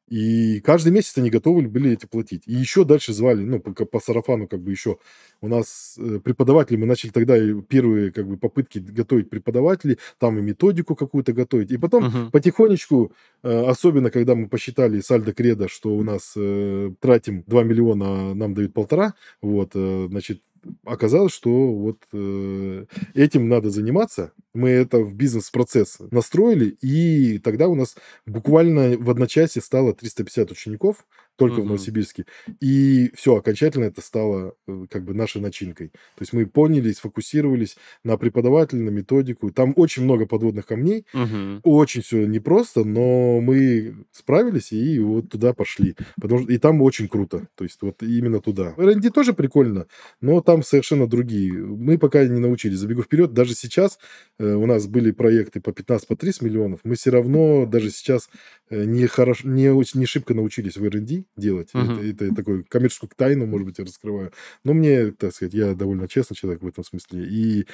И 0.07 0.59
каждый 0.61 0.91
месяц 0.93 1.17
они 1.17 1.29
готовы 1.29 1.63
были 1.63 1.91
эти 1.91 2.05
платить. 2.05 2.43
И 2.45 2.53
еще 2.53 2.85
дальше 2.85 3.11
звали, 3.13 3.43
ну, 3.43 3.59
по, 3.59 3.71
по 3.85 3.99
сарафану 3.99 4.47
как 4.47 4.61
бы 4.61 4.71
еще. 4.71 4.97
У 5.41 5.47
нас 5.47 5.95
э, 5.97 6.19
преподаватели, 6.23 6.77
мы 6.77 6.85
начали 6.85 7.09
тогда 7.11 7.35
первые 7.67 8.11
как 8.11 8.27
бы 8.27 8.37
попытки 8.37 8.79
готовить 8.79 9.29
преподавателей, 9.29 9.97
там 10.19 10.37
и 10.37 10.41
методику 10.41 10.95
какую-то 10.95 11.33
готовить. 11.33 11.71
И 11.71 11.77
потом 11.77 12.05
Мгм. 12.05 12.31
потихонечку, 12.31 13.11
э, 13.43 13.65
особенно 13.65 14.11
когда 14.11 14.35
мы 14.35 14.47
посчитали 14.47 15.01
сальдо 15.01 15.33
кредо, 15.33 15.67
что 15.67 15.95
у 15.95 16.03
нас 16.03 16.33
э, 16.37 16.91
тратим 16.99 17.43
2 17.47 17.63
миллиона, 17.63 18.05
а 18.31 18.33
нам 18.35 18.53
дают 18.53 18.73
полтора, 18.73 19.15
вот, 19.41 19.71
значит, 19.73 20.41
оказалось, 20.83 21.33
что 21.33 21.73
вот 21.73 21.97
э, 22.13 22.85
этим 23.13 23.49
надо 23.49 23.69
заниматься. 23.69 24.33
Мы 24.53 24.69
это 24.69 24.99
в 24.99 25.13
бизнес-процесс 25.13 25.97
настроили, 26.11 26.69
и 26.81 27.39
тогда 27.39 27.67
у 27.67 27.75
нас 27.75 27.95
буквально 28.25 28.97
в 28.97 29.09
одночасье 29.09 29.61
стало 29.61 29.93
350 29.93 30.51
учеников, 30.51 31.05
только 31.35 31.55
в 31.55 31.59
Мгм. 31.59 31.67
Новосибирске. 31.67 32.25
И 32.61 33.11
все, 33.15 33.35
окончательно 33.35 33.85
это 33.85 34.01
стало 34.01 34.55
э, 34.67 34.85
как 34.89 35.03
бы 35.03 35.13
нашей 35.13 35.41
начинкой. 35.41 35.89
То 35.89 36.21
есть 36.21 36.33
мы 36.33 36.45
поняли, 36.45 36.91
сфокусировались 36.91 37.77
на 38.03 38.17
преподавателя, 38.17 38.79
на 38.81 38.89
методику. 38.89 39.51
Там 39.51 39.73
очень 39.75 40.03
много 40.03 40.25
подводных 40.25 40.65
камней, 40.65 41.05
Мгм. 41.13 41.61
очень 41.63 42.01
все 42.01 42.25
непросто, 42.25 42.83
но 42.83 43.41
мы 43.41 44.05
справились 44.11 44.71
и 44.71 44.99
вот 44.99 45.29
туда 45.29 45.53
пошли. 45.53 45.95
Потому 46.21 46.41
что 46.43 46.51
и 46.51 46.57
там 46.57 46.81
очень 46.81 47.07
круто. 47.07 47.47
То 47.55 47.63
есть 47.63 47.81
вот 47.81 48.01
именно 48.01 48.39
туда. 48.41 48.73
R&D 48.77 49.09
тоже 49.11 49.33
прикольно, 49.33 49.87
но 50.21 50.41
там 50.41 50.63
совершенно 50.63 51.07
другие. 51.07 51.53
Мы 51.53 51.97
пока 51.97 52.25
не 52.25 52.39
научились. 52.39 52.77
Забегу 52.79 53.03
вперед, 53.03 53.33
даже 53.33 53.53
сейчас 53.55 53.99
э, 54.39 54.53
у 54.53 54.65
нас 54.65 54.87
были 54.87 55.11
проекты 55.11 55.59
по 55.61 55.71
15 55.73 56.07
по 56.07 56.15
30 56.15 56.41
миллионов, 56.43 56.79
мы 56.83 56.95
все 56.95 57.09
равно 57.11 57.65
даже 57.65 57.89
сейчас 57.91 58.29
э, 58.69 58.85
не, 58.85 59.05
хорош, 59.07 59.43
не, 59.43 59.69
очень, 59.69 59.99
не 59.99 60.05
шибко 60.05 60.33
научились 60.33 60.77
в 60.77 60.83
R&D 60.85 61.24
делать. 61.35 61.73
Мгм. 61.73 61.99
Это, 61.99 62.25
это 62.25 62.35
такую 62.35 62.65
коммерческую 62.65 63.09
тайну, 63.15 63.45
может 63.45 63.67
быть, 63.67 63.77
я 63.79 63.85
раскрываю. 63.85 64.31
Но 64.63 64.73
мне, 64.73 65.11
так 65.11 65.33
сказать, 65.33 65.53
я 65.53 65.73
довольно 65.73 66.07
честный 66.07 66.35
человек 66.35 66.61
в 66.61 66.67
этом 66.67 66.83
смысле. 66.83 67.25
И 67.25 67.67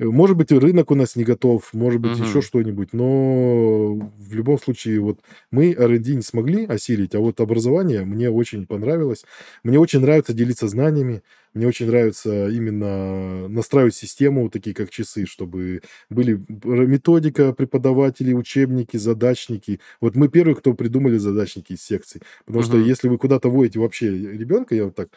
может 0.00 0.36
быть, 0.36 0.50
рынок 0.52 0.90
у 0.90 0.94
нас 0.94 1.14
не 1.16 1.24
готов, 1.24 1.72
может 1.72 2.00
быть, 2.00 2.18
Мгм. 2.18 2.18
еще 2.18 2.42
что-нибудь, 2.42 2.92
но 2.92 3.94
в 3.94 4.34
любом 4.34 4.58
случае 4.58 5.00
вот 5.00 5.20
мы 5.52 5.72
R&D 5.72 6.14
не 6.16 6.22
смогли 6.22 6.66
осилить, 6.66 7.14
а 7.14 7.20
вот 7.20 7.40
образование 7.40 8.04
мне 8.04 8.28
очень 8.30 8.66
понравилось. 8.66 9.24
Мне 9.62 9.78
очень 9.78 10.00
нравится 10.00 10.32
делиться 10.32 10.66
знаниями, 10.68 11.22
мне 11.54 11.68
очень 11.68 11.86
нравится 11.86 12.48
именно 12.48 13.46
настраивать 13.48 13.94
систему, 13.94 14.50
такие 14.50 14.74
как 14.74 14.90
часы, 14.90 15.26
чтобы 15.26 15.82
были 16.10 16.44
методика 16.48 17.52
преподавателей, 17.52 18.34
учебники, 18.34 18.96
задачники. 18.96 19.80
Вот 20.00 20.16
мы 20.16 20.28
первые, 20.28 20.56
кто 20.56 20.74
придумали 20.74 21.18
задачники 21.18 21.72
из 21.74 21.82
секций. 21.82 22.20
Потому 22.46 22.62
что 22.64 22.76
Мгм. 22.76 22.78
если 22.78 23.08
вы 23.08 23.18
куда-то 23.18 23.48
водите 23.50 23.78
вообще 23.78 24.08
ребенка, 24.10 24.74
я 24.74 24.86
вот 24.86 24.96
так 24.96 25.10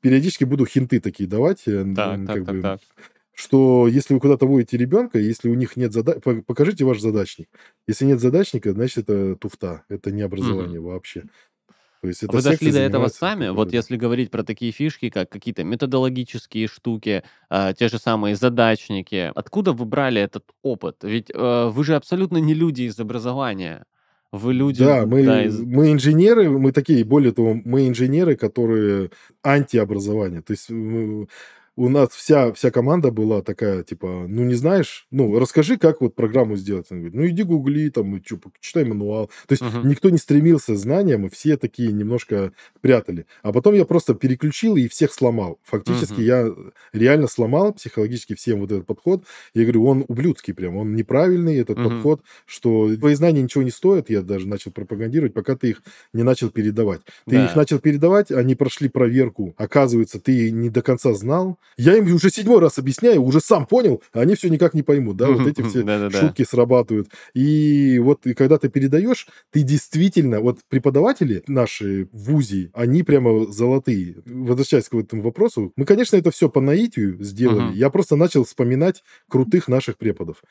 периодически 0.00 0.44
буду 0.44 0.66
хинты 0.66 0.98
такие 1.00 1.28
давать, 1.28 1.62
э, 1.68 1.84
Так, 1.94 2.24
так, 2.24 2.42
как 2.42 2.44
так, 2.44 2.58
бы, 2.58 2.60
так. 2.60 2.80
Что 3.34 3.88
если 3.88 4.14
вы 4.14 4.20
куда-то 4.20 4.46
водите 4.46 4.76
ребенка, 4.76 5.18
если 5.18 5.48
у 5.48 5.54
них 5.54 5.76
нет 5.76 5.92
задач, 5.92 6.18
покажите 6.46 6.84
ваш 6.84 7.00
задачник. 7.00 7.48
Если 7.86 8.04
нет 8.04 8.20
задачника, 8.20 8.72
значит 8.72 9.08
это 9.08 9.36
туфта, 9.36 9.84
это 9.88 10.10
не 10.10 10.22
образование 10.22 10.80
вообще. 10.80 11.24
То 12.02 12.08
есть 12.08 12.24
это 12.24 12.32
Вы 12.32 12.42
дошли 12.42 12.72
до 12.72 12.80
этого 12.80 13.06
сами? 13.06 13.50
Вот 13.50 13.72
если 13.72 13.96
говорить 13.96 14.32
про 14.32 14.42
такие 14.42 14.72
фишки, 14.72 15.08
как 15.08 15.28
какие-то 15.28 15.62
методологические 15.62 16.66
штуки, 16.66 17.22
а, 17.48 17.74
те 17.74 17.88
же 17.88 17.98
самые 17.98 18.34
задачники, 18.34 19.30
откуда 19.32 19.72
вы 19.72 19.84
брали 19.84 20.20
этот 20.20 20.44
опыт? 20.62 20.96
Ведь 21.04 21.30
э, 21.32 21.68
вы 21.72 21.84
же 21.84 21.94
абсолютно 21.94 22.38
не 22.38 22.54
люди 22.54 22.82
из 22.82 22.98
образования. 22.98 23.84
Вы 24.32 24.52
люди, 24.52 24.82
Да, 24.82 25.06
мы, 25.06 25.24
да, 25.24 25.44
из... 25.44 25.60
мы 25.60 25.92
инженеры, 25.92 26.50
мы 26.50 26.72
такие, 26.72 27.04
более 27.04 27.32
того, 27.32 27.54
мы 27.64 27.86
инженеры, 27.86 28.34
которые 28.34 29.10
антиобразование. 29.44 30.42
То 30.42 30.54
есть 30.54 30.70
э, 30.70 31.26
у 31.76 31.88
нас 31.88 32.10
вся, 32.10 32.52
вся 32.52 32.70
команда 32.70 33.10
была 33.10 33.42
такая, 33.42 33.82
типа, 33.82 34.26
ну, 34.28 34.44
не 34.44 34.54
знаешь, 34.54 35.06
ну, 35.10 35.38
расскажи, 35.38 35.78
как 35.78 36.00
вот 36.02 36.14
программу 36.14 36.56
сделать. 36.56 36.86
Он 36.90 36.98
говорит, 36.98 37.14
ну, 37.14 37.26
иди 37.26 37.42
гугли, 37.44 37.88
там, 37.90 38.14
и 38.16 38.22
чё, 38.22 38.38
читай 38.60 38.84
мануал. 38.84 39.28
То 39.48 39.52
есть 39.54 39.62
Мгм. 39.62 39.82
никто 39.82 40.10
не 40.10 40.18
стремился 40.18 40.74
к 40.74 40.76
знаниям, 40.78 41.26
и 41.26 41.30
все 41.30 41.56
такие 41.56 41.92
немножко 41.92 42.52
прятали. 42.82 43.26
А 43.42 43.52
потом 43.52 43.74
я 43.74 43.84
просто 43.86 44.14
переключил 44.14 44.76
и 44.76 44.86
всех 44.88 45.12
сломал. 45.14 45.58
Фактически 45.64 46.20
Мгм. 46.20 46.22
я 46.22 46.48
реально 46.92 47.26
сломал 47.28 47.72
психологически 47.72 48.34
всем 48.34 48.60
вот 48.60 48.70
этот 48.70 48.86
подход. 48.86 49.24
Я 49.54 49.62
говорю, 49.62 49.84
он 49.86 50.04
ублюдский 50.08 50.54
прям, 50.54 50.76
он 50.76 50.94
неправильный, 50.94 51.56
этот 51.58 51.80
Мгм. 51.80 51.82
подход, 51.82 52.22
что 52.46 52.94
твои 52.96 53.14
знания 53.14 53.42
ничего 53.42 53.62
не 53.64 53.70
стоят, 53.70 54.10
я 54.10 54.22
даже 54.22 54.46
начал 54.46 54.72
пропагандировать, 54.72 55.34
пока 55.34 55.56
ты 55.56 55.70
их 55.70 55.82
не 56.12 56.22
начал 56.22 56.50
передавать. 56.50 57.00
Ты 57.28 57.36
Да. 57.36 57.44
их 57.44 57.54
начал 57.54 57.78
передавать, 57.78 58.30
они 58.30 58.54
прошли 58.54 58.88
проверку. 58.88 59.54
Оказывается, 59.56 60.20
ты 60.20 60.50
не 60.50 60.68
до 60.70 60.82
конца 60.82 61.14
знал. 61.14 61.58
Я 61.76 61.96
им 61.96 62.12
уже 62.14 62.30
седьмой 62.30 62.60
раз 62.60 62.78
объясняю, 62.78 63.22
уже 63.22 63.40
сам 63.40 63.66
понял, 63.66 64.02
а 64.12 64.20
они 64.20 64.34
все 64.34 64.48
никак 64.48 64.74
не 64.74 64.82
поймут. 64.82 65.16
Да, 65.16 65.28
вот 65.28 65.46
эти 65.46 65.62
все 65.62 66.10
шутки 66.10 66.44
срабатывают. 66.44 67.08
И 67.34 67.98
вот 67.98 68.26
и 68.26 68.34
когда 68.34 68.58
ты 68.58 68.68
передаешь, 68.68 69.28
ты 69.50 69.62
действительно, 69.62 70.40
вот 70.40 70.60
преподаватели 70.68 71.42
наши 71.46 72.08
в 72.12 72.32
ВУЗе, 72.32 72.70
они 72.74 73.02
прямо 73.02 73.50
золотые. 73.50 74.16
Возвращаясь 74.24 74.88
к 74.88 74.94
этому 74.94 75.22
вопросу, 75.22 75.72
мы, 75.76 75.84
конечно, 75.84 76.16
это 76.16 76.30
все 76.30 76.48
по 76.48 76.60
наитию 76.60 77.22
сделали. 77.22 77.74
Я 77.74 77.90
просто 77.90 78.16
начал 78.16 78.44
вспоминать 78.44 79.02
крутых 79.28 79.68
наших 79.68 79.98
преподов 79.98 80.42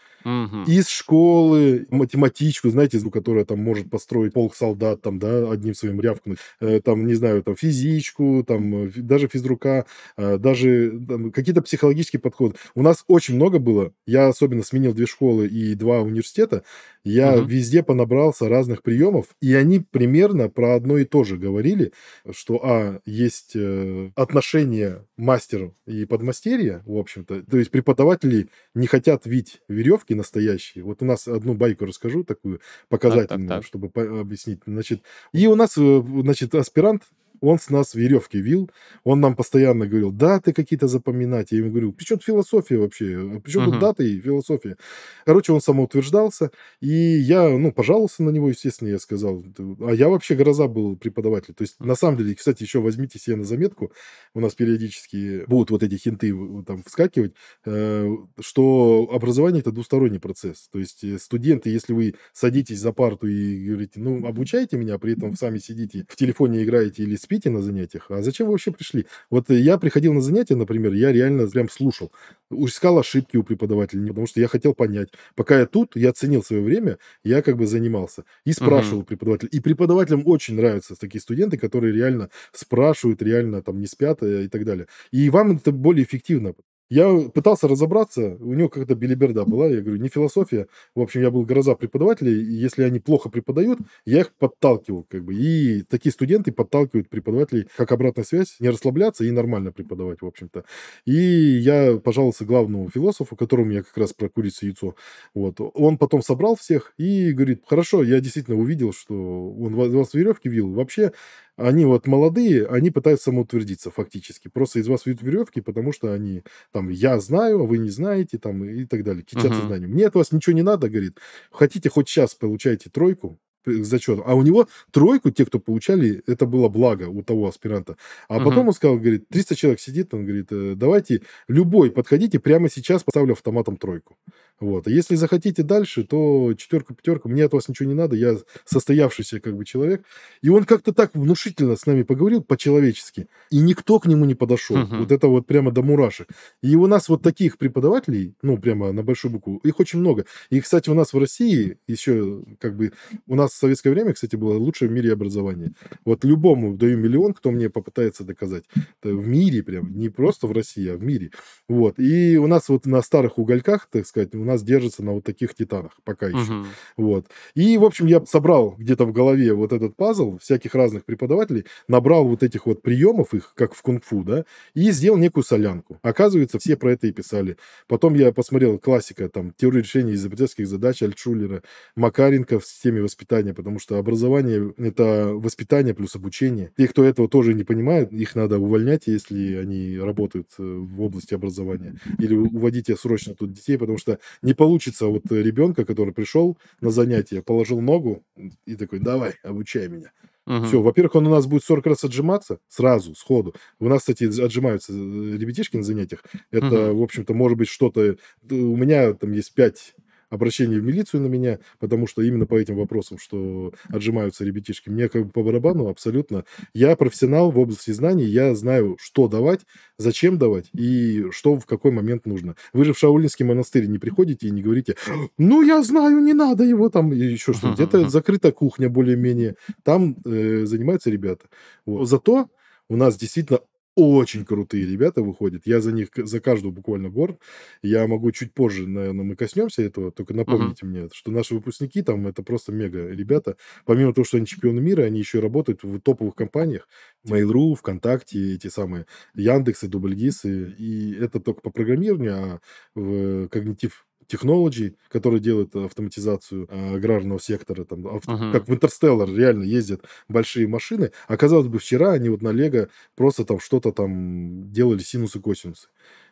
из 0.67 0.87
школы, 0.87 1.87
математичку, 1.89 2.69
знаете, 2.69 2.99
которая 3.11 3.45
там 3.45 3.59
может 3.59 3.89
построить 3.89 4.33
полк 4.33 4.55
солдат, 4.55 5.01
там, 5.01 5.19
да, 5.19 5.51
одним 5.51 5.73
своим 5.75 5.99
рявкнуть, 5.99 6.37
Э, 6.59 6.79
там, 6.79 7.07
не 7.07 7.13
знаю, 7.15 7.43
там, 7.43 7.55
физичку, 7.55 8.43
там, 8.47 8.85
э, 8.85 8.91
даже 8.95 9.27
физрука, 9.27 9.85
э, 10.17 10.37
даже 10.37 10.91
какие-то 11.33 11.61
психологические 11.61 12.19
подходы. 12.19 12.55
У 12.75 12.81
нас 12.81 13.03
очень 13.07 13.35
много 13.35 13.59
было. 13.59 13.93
Я 14.05 14.27
особенно 14.27 14.63
сменил 14.63 14.93
две 14.93 15.05
школы 15.05 15.47
и 15.47 15.75
два 15.75 16.01
университета. 16.01 16.63
Я 17.03 17.37
Мгм. 17.37 17.47
везде 17.47 17.81
понабрался 17.83 18.47
разных 18.47 18.83
приемов, 18.83 19.27
и 19.41 19.53
они 19.55 19.79
примерно 19.79 20.49
про 20.49 20.75
одно 20.75 20.97
и 20.99 21.05
то 21.05 21.23
же 21.23 21.37
говорили, 21.37 21.93
что, 22.31 22.59
а, 22.63 22.99
есть 23.05 23.53
э, 23.55 24.11
отношения 24.15 25.05
мастера 25.17 25.73
и 25.87 26.05
подмастерья, 26.05 26.83
в 26.85 26.95
общем-то. 26.97 27.43
То 27.49 27.57
есть 27.57 27.71
преподаватели 27.71 28.49
не 28.75 28.87
хотят 28.87 29.25
вить 29.25 29.61
веревки 29.67 30.13
настоящие. 30.13 30.83
Вот 30.83 31.01
у 31.01 31.05
нас 31.05 31.27
одну 31.27 31.53
байку 31.55 31.85
расскажу 31.85 32.23
такую 32.23 32.61
показательную, 32.89 33.49
так. 33.49 33.65
чтобы 33.65 33.89
по- 33.89 34.19
объяснить. 34.21 34.59
Значит, 34.67 35.01
и 35.33 35.47
у 35.47 35.55
нас, 35.55 35.77
э, 35.77 36.03
значит, 36.21 36.53
аспирант, 36.55 37.03
он 37.41 37.59
с 37.59 37.69
нас 37.69 37.95
веревки 37.95 38.39
вил, 38.39 38.69
он 39.03 39.19
нам 39.19 39.35
постоянно 39.35 39.87
говорил, 39.87 40.11
даты 40.11 40.53
какие-то 40.53 40.87
запоминать. 40.87 41.51
Я 41.51 41.59
ему 41.59 41.71
говорю, 41.71 41.91
при 41.93 42.05
чем 42.05 42.17
тут 42.19 42.25
философия 42.25 42.77
вообще? 42.77 43.41
При 43.43 43.51
чем 43.51 43.63
Мгм. 43.63 43.71
тут 43.71 43.79
даты 43.81 44.09
и 44.09 44.21
философия? 44.21 44.77
Короче, 45.25 45.51
он 45.53 45.61
самоутверждался, 45.61 46.51
и 46.81 46.87
я, 46.89 47.49
ну, 47.49 47.71
пожаловался 47.71 48.23
на 48.23 48.29
него, 48.29 48.49
естественно, 48.49 48.89
я 48.89 48.99
сказал. 48.99 49.43
А 49.81 49.91
я 49.93 50.07
вообще 50.09 50.35
гроза 50.35 50.67
был 50.67 50.95
преподаватель. 50.95 51.53
То 51.53 51.63
есть, 51.63 51.79
на 51.79 51.95
самом 51.95 52.17
деле, 52.17 52.35
кстати, 52.35 52.63
еще 52.63 52.79
возьмите 52.79 53.17
себе 53.19 53.35
на 53.37 53.43
заметку, 53.43 53.91
у 54.33 54.39
нас 54.39 54.53
периодически 54.55 55.43
будут 55.47 55.71
вот 55.71 55.83
эти 55.83 55.95
хинты 55.95 56.33
там 56.65 56.83
вскакивать, 56.83 57.33
э, 57.65 58.07
что 58.39 59.09
образование– 59.11 59.59
это 59.61 59.71
двусторонний 59.71 60.19
процесс. 60.19 60.69
То 60.71 60.79
есть, 60.79 61.03
э, 61.03 61.17
студенты, 61.17 61.69
если 61.69 61.93
вы 61.93 62.15
садитесь 62.33 62.79
за 62.79 62.91
парту 62.93 63.27
и 63.27 63.65
говорите, 63.67 63.99
ну, 63.99 64.25
обучайте 64.27 64.77
меня, 64.77 64.97
при 64.99 65.13
этом 65.13 65.35
сами 65.35 65.57
сидите 65.57 66.05
в 66.07 66.15
телефоне 66.15 66.63
играете 66.63 67.03
или 67.03 67.15
спите 67.15 67.30
на 67.49 67.61
занятиях, 67.61 68.05
а 68.09 68.21
зачем 68.21 68.47
вы 68.47 68.53
вообще 68.53 68.71
пришли? 68.71 69.05
Вот 69.29 69.49
я 69.49 69.77
приходил 69.77 70.13
на 70.13 70.21
занятия, 70.21 70.55
например, 70.55 70.93
я 70.93 71.11
реально 71.11 71.47
прям 71.47 71.69
слушал, 71.69 72.11
искал 72.49 72.99
ошибки 72.99 73.37
у 73.37 73.43
преподавателя, 73.43 74.07
потому 74.07 74.27
что 74.27 74.39
я 74.39 74.47
хотел 74.47 74.73
понять. 74.73 75.09
Пока 75.35 75.59
я 75.59 75.65
тут, 75.65 75.95
я 75.95 76.13
ценил 76.13 76.43
свое 76.43 76.61
время, 76.61 76.97
я 77.23 77.41
как 77.41 77.57
бы 77.57 77.67
занимался 77.67 78.23
и 78.45 78.53
спрашивал 78.53 79.03
преподавателя. 79.03 79.49
И 79.49 79.59
преподавателям 79.59 80.23
очень 80.25 80.55
нравятся 80.55 80.95
такие 80.95 81.21
студенты, 81.21 81.57
которые 81.57 81.93
реально 81.93 82.29
спрашивают, 82.53 83.21
реально 83.21 83.61
там 83.61 83.79
не 83.79 83.87
спят 83.87 84.21
э, 84.23 84.45
и 84.45 84.47
так 84.47 84.65
далее. 84.65 84.87
И 85.11 85.29
вам 85.29 85.57
это 85.57 85.71
более 85.71 86.03
эффективно. 86.05 86.53
Я 86.91 87.29
пытался 87.33 87.69
разобраться, 87.69 88.35
у 88.41 88.53
него 88.53 88.67
как-то 88.67 88.95
белиберда 88.95 89.45
была, 89.45 89.67
я 89.67 89.81
говорю, 89.81 90.01
не 90.01 90.09
философия. 90.09 90.67
В 90.93 90.99
общем, 90.99 91.21
я 91.21 91.31
был 91.31 91.43
гроза 91.45 91.73
преподавателей, 91.75 92.33
и 92.43 92.53
если 92.53 92.83
они 92.83 92.99
плохо 92.99 93.29
преподают, 93.29 93.79
я 94.05 94.19
их 94.19 94.33
подталкивал, 94.37 95.05
как 95.09 95.23
бы. 95.23 95.33
И 95.33 95.83
такие 95.83 96.11
студенты 96.11 96.51
подталкивают 96.51 97.07
преподавателей, 97.09 97.67
как 97.77 97.93
обратная 97.93 98.25
связь, 98.25 98.57
не 98.59 98.69
расслабляться 98.69 99.23
и 99.23 99.31
нормально 99.31 99.71
преподавать, 99.71 100.21
в 100.21 100.25
общем-то. 100.25 100.65
И 101.05 101.13
я 101.13 101.97
пожаловался 101.97 102.43
главному 102.45 102.89
философу, 102.89 103.37
которому 103.37 103.71
я 103.71 103.83
как 103.83 103.97
раз 103.97 104.11
про 104.13 104.27
курицу 104.29 104.65
яйцо. 104.65 104.95
Вот. 105.33 105.55
Он 105.59 105.97
потом 105.97 106.21
собрал 106.21 106.57
всех 106.57 106.93
и 106.97 107.31
говорит, 107.31 107.63
хорошо, 107.65 108.03
я 108.03 108.19
действительно 108.19 108.57
увидел, 108.57 108.93
что 108.93 109.15
он 109.15 109.75
ва- 109.75 109.87
вас 109.87 110.13
веревки 110.13 110.49
вил. 110.49 110.73
Вообще, 110.73 111.11
они 111.57 111.85
вот 111.85 112.07
молодые, 112.07 112.65
они 112.67 112.91
пытаются 112.91 113.25
самоутвердиться 113.25 113.91
фактически. 113.91 114.47
Просто 114.47 114.79
из 114.79 114.87
вас 114.87 115.05
вьют 115.05 115.21
веревки, 115.21 115.61
потому 115.61 115.91
что 115.93 116.13
они 116.13 116.43
там, 116.71 116.89
я 116.89 117.19
знаю, 117.19 117.61
а 117.61 117.65
вы 117.65 117.77
не 117.77 117.89
знаете, 117.89 118.37
там, 118.39 118.63
и 118.65 118.85
так 118.85 119.03
далее. 119.03 119.23
Кичатся 119.23 119.61
Мгм. 119.61 119.67
знанием. 119.67 119.91
Мне 119.91 120.07
от 120.07 120.15
вас 120.15 120.31
ничего 120.31 120.55
не 120.55 120.63
надо, 120.63 120.89
говорит. 120.89 121.17
Хотите, 121.51 121.89
хоть 121.89 122.09
сейчас 122.09 122.35
получаете 122.35 122.89
тройку, 122.89 123.39
к 123.63 123.71
зачету. 123.83 124.23
А 124.25 124.35
у 124.35 124.41
него 124.41 124.67
тройку, 124.91 125.31
те, 125.31 125.45
кто 125.45 125.59
получали, 125.59 126.21
это 126.27 126.45
было 126.45 126.69
благо 126.69 127.05
у 127.05 127.21
того 127.23 127.47
аспиранта. 127.47 127.97
А 128.27 128.35
Мгм. 128.39 128.45
потом 128.49 128.67
он 128.67 128.73
сказал, 128.73 128.97
говорит, 128.97 129.27
300 129.29 129.55
человек 129.55 129.79
сидит, 129.79 130.13
он 130.13 130.25
говорит, 130.25 130.47
«Э, 130.51 130.73
давайте 130.75 131.21
любой 131.47 131.91
подходите, 131.91 132.39
прямо 132.39 132.69
сейчас 132.69 133.03
поставлю 133.03 133.33
автоматом 133.33 133.77
тройку. 133.77 134.15
Вот. 134.59 134.87
А 134.87 134.91
если 134.91 135.15
захотите 135.15 135.63
дальше, 135.63 136.03
то 136.03 136.53
четверку, 136.55 136.93
пятерку, 136.93 137.29
мне 137.29 137.45
от 137.45 137.53
вас 137.53 137.67
ничего 137.67 137.89
не 137.89 137.95
надо, 137.95 138.15
я 138.15 138.37
состоявшийся 138.65 139.39
как 139.39 139.57
бы 139.57 139.65
человек. 139.65 140.03
И 140.43 140.49
он 140.49 140.65
как-то 140.65 140.93
так 140.93 141.11
внушительно 141.15 141.75
с 141.75 141.85
нами 141.87 142.03
поговорил 142.03 142.43
по-человечески, 142.43 143.27
и 143.49 143.57
никто 143.59 143.99
к 143.99 144.05
нему 144.05 144.25
не 144.25 144.35
подошел. 144.35 144.77
Мгм. 144.77 144.99
Вот 144.99 145.11
это 145.11 145.27
вот 145.27 145.47
прямо 145.47 145.71
до 145.71 145.81
мурашек. 145.81 146.27
И 146.61 146.75
у 146.75 146.85
нас 146.87 147.09
вот 147.09 147.23
таких 147.23 147.57
преподавателей, 147.57 148.35
ну, 148.43 148.57
прямо 148.57 148.91
на 148.91 149.01
большую 149.03 149.31
букву, 149.31 149.57
их 149.63 149.79
очень 149.79 149.99
много. 149.99 150.25
И, 150.51 150.59
кстати, 150.61 150.89
у 150.89 150.93
нас 150.93 151.13
в 151.13 151.17
России 151.17 151.77
еще, 151.87 152.43
как 152.59 152.75
бы, 152.75 152.91
у 153.27 153.35
нас 153.35 153.50
в 153.51 153.55
советское 153.55 153.89
время, 153.91 154.13
кстати, 154.13 154.35
было 154.35 154.57
лучшее 154.57 154.89
в 154.89 154.91
мире 154.91 155.13
образование. 155.13 155.73
Вот 156.05 156.23
любому 156.23 156.75
даю 156.75 156.97
миллион, 156.97 157.33
кто 157.33 157.51
мне 157.51 157.69
попытается 157.69 158.23
доказать. 158.23 158.63
Это 159.01 159.15
в 159.15 159.27
мире 159.27 159.63
прям, 159.63 159.97
не 159.97 160.09
просто 160.09 160.47
в 160.47 160.51
России, 160.51 160.87
а 160.89 160.97
в 160.97 161.03
мире. 161.03 161.31
Вот. 161.67 161.99
И 161.99 162.37
у 162.37 162.47
нас 162.47 162.69
вот 162.69 162.85
на 162.85 163.01
старых 163.01 163.37
угольках, 163.37 163.87
так 163.91 164.05
сказать, 164.05 164.35
у 164.35 164.43
нас 164.43 164.63
держится 164.63 165.03
на 165.03 165.13
вот 165.13 165.23
таких 165.23 165.55
титанах 165.55 165.91
пока 166.03 166.27
еще. 166.27 166.39
Мгм. 166.39 166.65
Вот. 166.97 167.27
И, 167.55 167.77
в 167.77 167.83
общем, 167.83 168.07
я 168.07 168.23
собрал 168.25 168.75
где-то 168.77 169.05
в 169.05 169.11
голове 169.11 169.53
вот 169.53 169.73
этот 169.73 169.95
пазл 169.95 170.37
всяких 170.37 170.75
разных 170.75 171.05
преподавателей, 171.05 171.65
набрал 171.87 172.27
вот 172.27 172.43
этих 172.43 172.65
вот 172.65 172.81
приемов, 172.81 173.33
их 173.33 173.53
как 173.55 173.73
в 173.73 173.81
кунг-фу, 173.81 174.23
да, 174.23 174.45
и 174.73 174.91
сделал 174.91 175.17
некую 175.17 175.43
солянку. 175.43 175.99
Оказывается, 176.01 176.59
все 176.59 176.75
про 176.75 176.93
это 176.93 177.07
и 177.07 177.11
писали. 177.11 177.57
Потом 177.87 178.13
я 178.13 178.31
посмотрел 178.31 178.79
классика, 178.79 179.29
там, 179.29 179.53
теорию 179.55 179.83
решения 179.83 180.13
изобретательских 180.13 180.67
задач 180.67 181.01
Альтшулера, 181.03 181.63
Макаренко 181.95 182.59
в 182.59 182.65
системе 182.65 183.01
воспитания, 183.01 183.40
образование, 183.41 183.53
потому 183.53 183.79
что 183.79 183.97
образование– 183.97 184.73
это 184.77 185.31
воспитание 185.33 185.93
плюс 185.93 186.15
обучение. 186.15 186.71
Те, 186.77 186.87
кто 186.87 187.03
этого 187.03 187.27
тоже 187.27 187.53
не 187.53 187.63
понимает, 187.63 188.11
их 188.11 188.35
надо 188.35 188.57
увольнять, 188.57 189.07
если 189.07 189.55
они 189.55 189.97
работают 189.97 190.47
э, 190.57 190.63
в 190.63 191.01
области 191.01 191.33
образования. 191.33 191.95
Или 192.19 192.35
уводите 192.35 192.95
срочно 192.95 193.33
тут 193.33 193.51
детей, 193.51 193.77
потому 193.77 193.97
что 193.97 194.19
не 194.41 194.53
получится 194.53 195.07
вот 195.07 195.23
ребенка, 195.31 195.85
который 195.85 196.13
пришел 196.13 196.57
на 196.81 196.91
занятие, 196.91 197.41
положил 197.41 197.81
ногу 197.81 198.23
и 198.65 198.75
такой 198.75 198.99
«давай, 198.99 199.33
обучай 199.43 199.87
меня». 199.87 200.11
Угу. 200.47 200.65
Все, 200.65 200.81
во-первых, 200.81 201.15
он 201.15 201.27
у 201.27 201.29
нас 201.29 201.45
будет 201.45 201.63
40 201.63 201.85
раз 201.85 202.03
отжиматься 202.03 202.57
сразу, 202.67 203.13
сходу. 203.15 203.53
У 203.79 203.87
нас, 203.87 203.99
кстати, 203.99 204.23
отжимаются 204.23 204.91
э, 204.91 205.37
ребятишки 205.37 205.77
на 205.77 205.83
занятиях. 205.83 206.23
Это, 206.51 206.91
угу. 206.91 207.01
в 207.01 207.03
общем-то, 207.03 207.33
может 207.33 207.57
быть 207.57 207.69
что-то... 207.69 208.01
Э, 208.01 208.15
у 208.49 208.75
меня 208.75 209.13
там 209.13 209.31
есть 209.33 209.53
5 209.53 209.95
обращение 210.31 210.79
в 210.79 210.83
милицию 210.83 211.21
на 211.21 211.27
меня, 211.27 211.59
потому 211.77 212.07
что 212.07 212.23
именно 212.23 212.47
по 212.47 212.55
этим 212.55 212.77
вопросам, 212.77 213.19
что 213.19 213.73
отжимаются 213.89 214.43
ребятишки, 214.43 214.89
мне 214.89 215.09
как 215.09 215.25
бы 215.25 215.31
по 215.31 215.43
барабану 215.43 215.87
абсолютно. 215.87 216.45
Я 216.73 216.95
профессионал 216.95 217.51
в 217.51 217.59
области 217.59 217.91
знаний, 217.91 218.25
я 218.25 218.55
знаю, 218.55 218.97
что 218.99 219.27
давать, 219.27 219.59
зачем 219.97 220.37
давать 220.39 220.69
и 220.73 221.25
что 221.31 221.59
в 221.59 221.65
какой 221.65 221.91
момент 221.91 222.25
нужно. 222.25 222.55
Вы 222.73 222.85
же 222.85 222.93
в 222.93 222.97
Шаулинский 222.97 223.45
монастырь 223.45 223.85
не 223.87 223.99
приходите 223.99 224.47
и 224.47 224.51
не 224.51 224.63
говорите, 224.63 224.95
ну, 225.37 225.61
я 225.61 225.83
знаю, 225.83 226.19
не 226.21 226.33
надо 226.33 226.63
его 226.63 226.89
там, 226.89 227.11
и 227.13 227.17
еще 227.17 227.53
что-нибудь. 227.53 227.79
Это 227.81 228.09
закрыта 228.09 228.51
кухня 228.51 228.89
более-менее. 228.89 229.55
Там 229.83 230.15
э, 230.25 230.65
занимаются 230.65 231.09
ребята. 231.09 231.47
Вот. 231.85 232.07
Зато 232.07 232.49
у 232.89 232.95
нас 232.95 233.17
действительно 233.17 233.59
очень 233.95 234.45
крутые 234.45 234.85
ребята 234.85 235.21
выходят. 235.21 235.63
Я 235.65 235.81
за 235.81 235.91
них, 235.91 236.09
за 236.15 236.39
каждого 236.39 236.71
буквально 236.71 237.09
горд. 237.09 237.39
Я 237.81 238.07
могу 238.07 238.31
чуть 238.31 238.53
позже, 238.53 238.87
наверное, 238.87 239.25
мы 239.25 239.35
коснемся 239.35 239.81
этого, 239.81 240.11
только 240.11 240.33
напомните 240.33 240.85
мне, 240.85 241.09
что 241.13 241.31
наши 241.31 241.53
выпускники 241.53 242.01
там 242.01 242.27
это 242.27 242.43
просто 242.43 242.71
мега 242.71 243.09
ребята. 243.09 243.57
Помимо 243.85 244.13
того, 244.13 244.25
что 244.25 244.37
они 244.37 244.45
чемпионы 244.45 244.79
мира, 244.81 245.03
они 245.03 245.19
еще 245.19 245.39
работают 245.39 245.83
в 245.83 245.99
топовых 245.99 246.35
компаниях. 246.35 246.87
Mail.ru, 247.27 247.75
ВКонтакте, 247.75 248.55
эти 248.55 248.67
самые 248.67 249.05
Яндексы, 249.35 249.87
Дубльгисы. 249.87 250.73
И 250.77 251.13
это 251.13 251.39
только 251.39 251.61
по 251.61 251.69
программированию, 251.71 252.33
а 252.33 252.59
в 252.95 253.47
когнитив 253.49 254.05
Technology, 254.31 254.95
который 255.09 255.39
делает 255.39 255.75
автоматизацию 255.75 256.67
а, 256.69 256.95
аграрного 256.95 257.39
сектора, 257.39 257.83
там, 257.85 258.21
Мгм. 258.27 258.51
как 258.51 258.67
в 258.67 258.73
Интерстеллар 258.73 259.29
реально 259.29 259.63
ездят 259.63 260.03
большие 260.29 260.67
машины, 260.67 261.11
а 261.27 261.37
казалось 261.37 261.67
бы, 261.67 261.79
вчера 261.79 262.11
они 262.13 262.29
вот 262.29 262.41
на 262.41 262.49
Лего 262.49 262.89
просто 263.15 263.45
там 263.45 263.59
что-то 263.59 263.91
там 263.91 264.71
делали 264.71 264.99
синусы, 264.99 265.39
косинусы. 265.39 265.87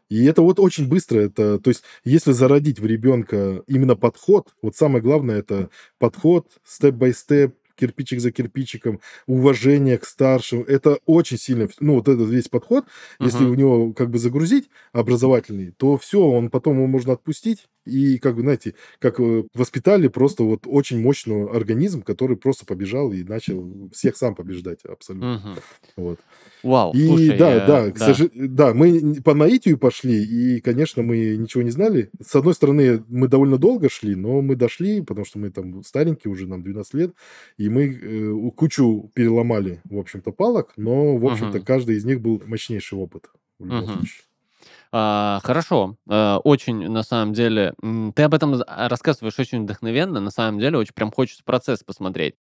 И 0.10 0.26
это 0.26 0.42
вот 0.42 0.60
очень 0.60 0.88
быстро, 0.90 1.20
это, 1.20 1.60
то 1.60 1.70
есть, 1.70 1.84
если 2.04 2.32
зародить 2.32 2.80
в 2.80 2.86
ребенка 2.86 3.62
именно 3.68 3.96
подход, 3.96 4.50
вот 4.64 4.76
самое 4.76 5.04
главное 5.04 5.38
это 5.40 5.70
подход, 6.00 6.48
степ-бай-степ, 6.66 7.56
кирпичик 7.80 8.20
за 8.20 8.32
кирпичиком, 8.32 9.00
уважение 9.28 9.98
к 9.98 10.06
старшим, 10.06 10.64
это 10.68 11.00
очень 11.06 11.38
сильно, 11.38 11.68
ну, 11.80 11.96
вот 11.96 12.08
этот 12.08 12.30
весь 12.30 12.48
подход, 12.50 12.86
если 13.20 13.44
Мгм. 13.44 13.52
в 13.54 13.58
него 13.58 13.94
как 13.94 14.10
бы 14.10 14.18
загрузить 14.20 14.70
образовательный, 14.92 15.72
то 15.78 15.98
все, 15.98 16.20
он 16.22 16.50
потом 16.50 16.78
его 16.78 16.88
можно 16.88 17.14
отпустить, 17.14 17.68
и 17.86 18.20
как 18.20 18.36
бы, 18.36 18.42
знаете, 18.42 18.76
как 19.00 19.20
э, 19.20 19.44
воспитали 19.56 20.08
просто 20.10 20.44
вот 20.44 20.64
очень 20.66 21.00
мощный 21.02 21.50
организм, 21.50 22.02
который 22.04 22.38
просто 22.38 22.66
побежал 22.66 23.12
и 23.12 23.24
начал 23.24 23.90
всех 23.92 24.16
сам 24.18 24.36
побеждать 24.36 24.80
абсолютно. 24.86 25.42
Мгм. 25.44 25.56
Вот. 25.96 26.20
Вау, 26.62 26.94
И 26.94 27.08
слушай, 27.08 27.38
да, 27.38 27.52
э, 27.54 27.68
да, 27.68 27.92
к 27.92 27.98
да. 27.98 28.12
сожа- 28.14 28.30
да, 28.36 28.74
мы 28.74 29.16
по 29.24 29.34
наитию 29.34 29.78
пошли, 29.78 30.24
и, 30.24 30.60
конечно, 30.62 31.02
мы 31.02 31.38
ничего 31.38 31.64
не 31.64 31.72
знали. 31.72 32.10
С 32.22 32.36
одной 32.36 32.54
стороны, 32.54 33.04
мы 33.08 33.28
довольно 33.28 33.58
долго 33.58 33.90
шли, 33.90 34.16
но 34.16 34.42
мы 34.42 34.56
дошли, 34.56 35.02
потому 35.02 35.26
что 35.26 35.40
мы 35.40 35.50
там 35.50 35.82
старенькие 35.84 36.32
уже, 36.32 36.48
нам 36.48 36.62
12 36.62 36.94
лет, 36.94 37.14
и 37.58 37.69
мы 37.70 37.88
э, 37.88 38.52
кучу 38.56 39.10
переломали, 39.14 39.82
в 39.86 39.98
общем-то, 39.98 40.32
палок, 40.32 40.74
но, 40.78 41.16
в 41.18 41.26
общем-то, 41.26 41.58
Мгм. 41.58 41.66
каждый 41.66 41.98
из 41.98 42.06
них 42.06 42.22
был 42.22 42.42
мощнейший 42.46 42.98
опыт 42.98 43.26
в 43.60 43.66
любом 43.66 43.84
Мгм. 43.84 43.94
случае. 43.94 44.24
А, 44.92 45.40
хорошо, 45.44 45.96
э, 46.10 46.36
очень, 46.44 46.90
на 46.90 47.04
самом 47.04 47.34
деле, 47.34 47.74
ты 48.16 48.24
об 48.24 48.34
этом 48.34 48.62
рассказываешь 48.68 49.40
очень 49.40 49.64
вдохновенно, 49.64 50.20
на 50.20 50.32
самом 50.32 50.60
деле, 50.60 50.78
очень 50.78 50.94
прям 50.94 51.12
хочется 51.12 51.44
процесс 51.44 51.84
посмотреть. 51.84 52.36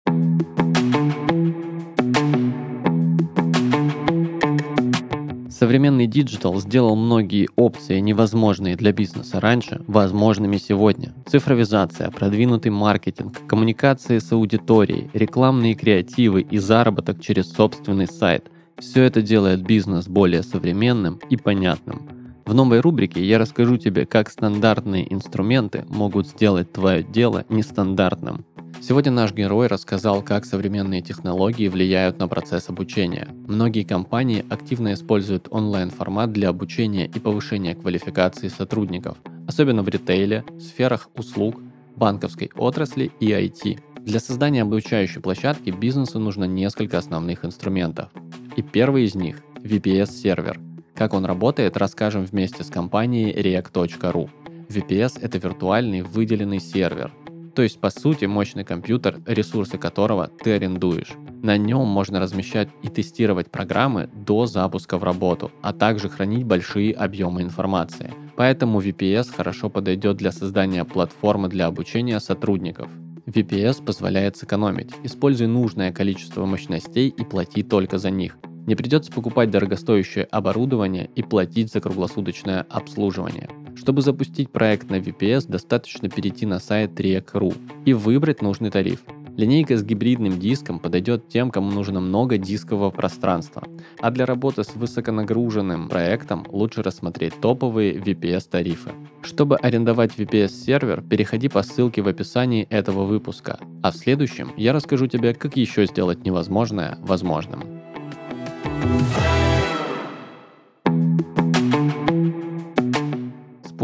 Современный 5.57 6.05
digital 6.05 6.59
сделал 6.59 6.97
многие 6.97 7.47
опции, 7.55 7.99
невозможные 7.99 8.75
для 8.75 8.91
бизнеса 8.91 9.39
раньше, 9.39 9.81
возможными 9.87 10.57
сегодня. 10.57 11.13
Цифровизация, 11.27 12.11
продвинутый 12.11 12.71
маркетинг, 12.71 13.47
коммуникации 13.47 14.19
с 14.19 14.33
аудиторией, 14.33 15.09
рекламные 15.13 15.75
креативы 15.75 16.41
и 16.41 16.57
заработок 16.57 17.21
через 17.21 17.53
собственный 17.53 18.07
сайт– 18.07 18.51
все 18.79 19.03
это 19.03 19.21
делает 19.21 19.61
бизнес 19.61 20.09
более 20.09 20.43
современным 20.43 21.21
и 21.29 21.37
понятным. 21.37 22.09
В 22.45 22.53
новой 22.53 22.79
рубрике 22.79 23.25
я 23.25 23.39
расскажу 23.39 23.77
тебе, 23.77 24.05
как 24.05 24.29
стандартные 24.29 25.11
инструменты 25.11 25.83
могут 25.89 26.27
сделать 26.27 26.71
твое 26.71 27.01
дело 27.01 27.43
нестандартным. 27.49 28.45
Сегодня 28.79 29.11
наш 29.11 29.33
герой 29.33 29.65
рассказал, 29.65 30.21
как 30.21 30.45
современные 30.45 31.01
технологии 31.01 31.67
влияют 31.69 32.19
на 32.19 32.27
процесс 32.27 32.69
обучения. 32.69 33.27
Многие 33.47 33.83
компании 33.83 34.45
активно 34.47 34.93
используют 34.93 35.47
онлайн-формат 35.49 36.33
для 36.33 36.49
обучения 36.49 37.07
и 37.07 37.19
повышения 37.19 37.73
квалификации 37.73 38.49
сотрудников, 38.49 39.17
особенно 39.47 39.81
в 39.81 39.89
ритейле, 39.89 40.45
сферах 40.59 41.09
услуг, 41.15 41.59
банковской 41.95 42.51
отрасли 42.55 43.11
и 43.19 43.31
IT. 43.31 43.79
Для 44.01 44.19
создания 44.19 44.61
обучающей 44.61 45.19
площадки 45.19 45.71
бизнесу 45.71 46.19
нужно 46.19 46.43
несколько 46.43 46.99
основных 46.99 47.43
инструментов. 47.43 48.09
И 48.55 48.61
первый 48.61 49.05
из 49.05 49.15
них– 49.15 49.41
VPS-сервер– 49.63 50.59
как 50.95 51.13
он 51.13 51.25
работает, 51.25 51.77
расскажем 51.77 52.25
вместе 52.25 52.63
с 52.63 52.67
компанией 52.67 53.31
react.ru. 53.33 54.29
VPS– 54.69 55.19
это 55.21 55.37
виртуальный 55.37 56.01
выделенный 56.01 56.59
сервер, 56.59 57.11
то 57.55 57.61
есть, 57.61 57.79
по 57.79 57.89
сути, 57.89 58.25
мощный 58.25 58.65
компьютер, 58.65 59.21
ресурсы 59.25 59.77
которого 59.77 60.27
ты 60.27 60.51
арендуешь. 60.51 61.13
На 61.41 61.57
нем 61.57 61.87
можно 61.87 62.19
размещать 62.19 62.67
и 62.83 62.89
тестировать 62.89 63.49
программы 63.49 64.09
до 64.13 64.45
запуска 64.45 64.97
в 64.97 65.05
работу, 65.05 65.51
а 65.61 65.71
также 65.71 66.09
хранить 66.09 66.43
большие 66.43 66.93
объемы 66.93 67.43
информации. 67.43 68.13
Поэтому 68.35 68.81
VPS 68.81 69.33
хорошо 69.33 69.69
подойдет 69.69 70.17
для 70.17 70.33
создания 70.33 70.83
платформы 70.83 71.47
для 71.47 71.67
обучения 71.67 72.19
сотрудников. 72.19 72.89
VPS 73.25 73.83
позволяет 73.85 74.35
сэкономить. 74.35 74.91
Используй 75.03 75.47
нужное 75.47 75.93
количество 75.93 76.45
мощностей 76.45 77.07
и 77.07 77.23
плати 77.23 77.63
только 77.63 77.99
за 77.99 78.09
них. 78.09 78.37
Не 78.65 78.75
придется 78.75 79.11
покупать 79.11 79.51
дорогостоящее 79.51 80.25
оборудование 80.25 81.09
и 81.15 81.21
платить 81.21 81.71
за 81.71 81.81
круглосуточное 81.81 82.65
обслуживание. 82.69 83.49
Чтобы 83.75 84.01
запустить 84.01 84.49
проект 84.49 84.89
на 84.89 84.95
VPS, 84.95 85.47
достаточно 85.47 86.09
перейти 86.09 86.45
на 86.45 86.59
сайт 86.59 86.99
REC.ru 86.99 87.55
и 87.85 87.93
выбрать 87.93 88.41
нужный 88.41 88.71
тариф. 88.71 89.01
Линейка 89.37 89.77
с 89.77 89.83
гибридным 89.83 90.39
диском 90.39 90.79
подойдет 90.79 91.27
тем, 91.27 91.51
кому 91.51 91.69
нужно 91.69 91.99
много 91.99 92.37
дискового 92.37 92.89
пространства. 92.89 93.63
А 93.99 94.09
для 94.09 94.25
работы 94.25 94.63
с 94.63 94.73
высоконагруженным 94.75 95.89
проектом 95.89 96.45
лучше 96.49 96.81
рассмотреть 96.81 97.33
топовые 97.41 97.95
VPS-тарифы. 97.95 98.91
Чтобы 99.21 99.57
арендовать 99.57 100.13
VPS-сервер, 100.17 101.01
переходи 101.01 101.49
по 101.49 101.63
ссылке 101.63 102.01
в 102.01 102.07
описании 102.07 102.65
этого 102.69 103.03
выпуска. 103.03 103.59
А 103.83 103.91
в 103.91 103.97
следующем 103.97 104.53
я 104.55 104.71
расскажу 104.71 105.07
тебе, 105.07 105.33
как 105.33 105.57
еще 105.57 105.85
сделать 105.85 106.23
невозможное 106.23 106.97
возможным. 107.01 107.74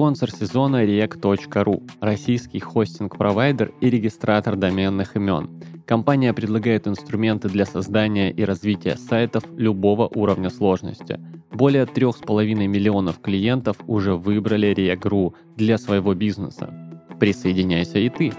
Спонсор 0.02 0.32
сезона 0.32 0.84
rec.ru– 0.84 1.88
российский 2.02 2.60
хостинг-провайдер 2.60 3.72
и 3.82 3.90
регистратор 3.90 4.56
доменных 4.56 5.16
имен. 5.16 5.62
Компания 5.86 6.34
предлагает 6.34 6.88
инструменты 6.88 7.50
для 7.50 7.66
создания 7.66 8.32
и 8.32 8.44
развития 8.44 8.96
сайтов 8.96 9.44
любого 9.58 10.08
уровня 10.08 10.50
сложности. 10.50 11.20
Более 11.52 11.84
3,5 11.84 12.68
миллионов 12.68 13.22
клиентов 13.22 13.78
уже 13.88 14.16
выбрали 14.16 14.74
Rec.ru 14.74 15.34
для 15.56 15.78
своего 15.78 16.14
бизнеса. 16.14 16.74
Присоединяйся 17.20 18.00
и 18.00 18.10
ты! 18.10 18.34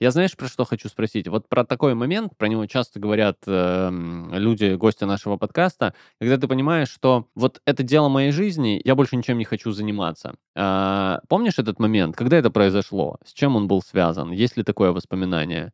Я 0.00 0.10
знаешь, 0.12 0.34
про 0.34 0.48
что 0.48 0.64
хочу 0.64 0.88
спросить? 0.88 1.28
Вот 1.28 1.46
про 1.46 1.62
такой 1.62 1.94
момент, 1.94 2.34
про 2.38 2.48
него 2.48 2.64
часто 2.64 2.98
говорят 2.98 3.36
э, 3.46 3.90
люди, 4.32 4.74
гости 4.74 5.04
нашего 5.04 5.36
подкаста, 5.36 5.92
когда 6.18 6.38
ты 6.38 6.48
понимаешь, 6.48 6.88
что 6.88 7.26
вот 7.34 7.60
это 7.66 7.82
дело 7.82 8.08
моей 8.08 8.32
жизни, 8.32 8.80
я 8.82 8.94
больше 8.94 9.16
ничем 9.16 9.36
не 9.36 9.44
хочу 9.44 9.72
заниматься. 9.72 10.36
Э, 10.56 11.18
помнишь 11.28 11.58
этот 11.58 11.78
момент? 11.78 12.16
Когда 12.16 12.38
это 12.38 12.50
произошло? 12.50 13.18
С 13.26 13.34
чем 13.34 13.56
он 13.56 13.68
был 13.68 13.82
связан? 13.82 14.30
Есть 14.30 14.56
ли 14.56 14.62
такое 14.62 14.92
воспоминание? 14.92 15.70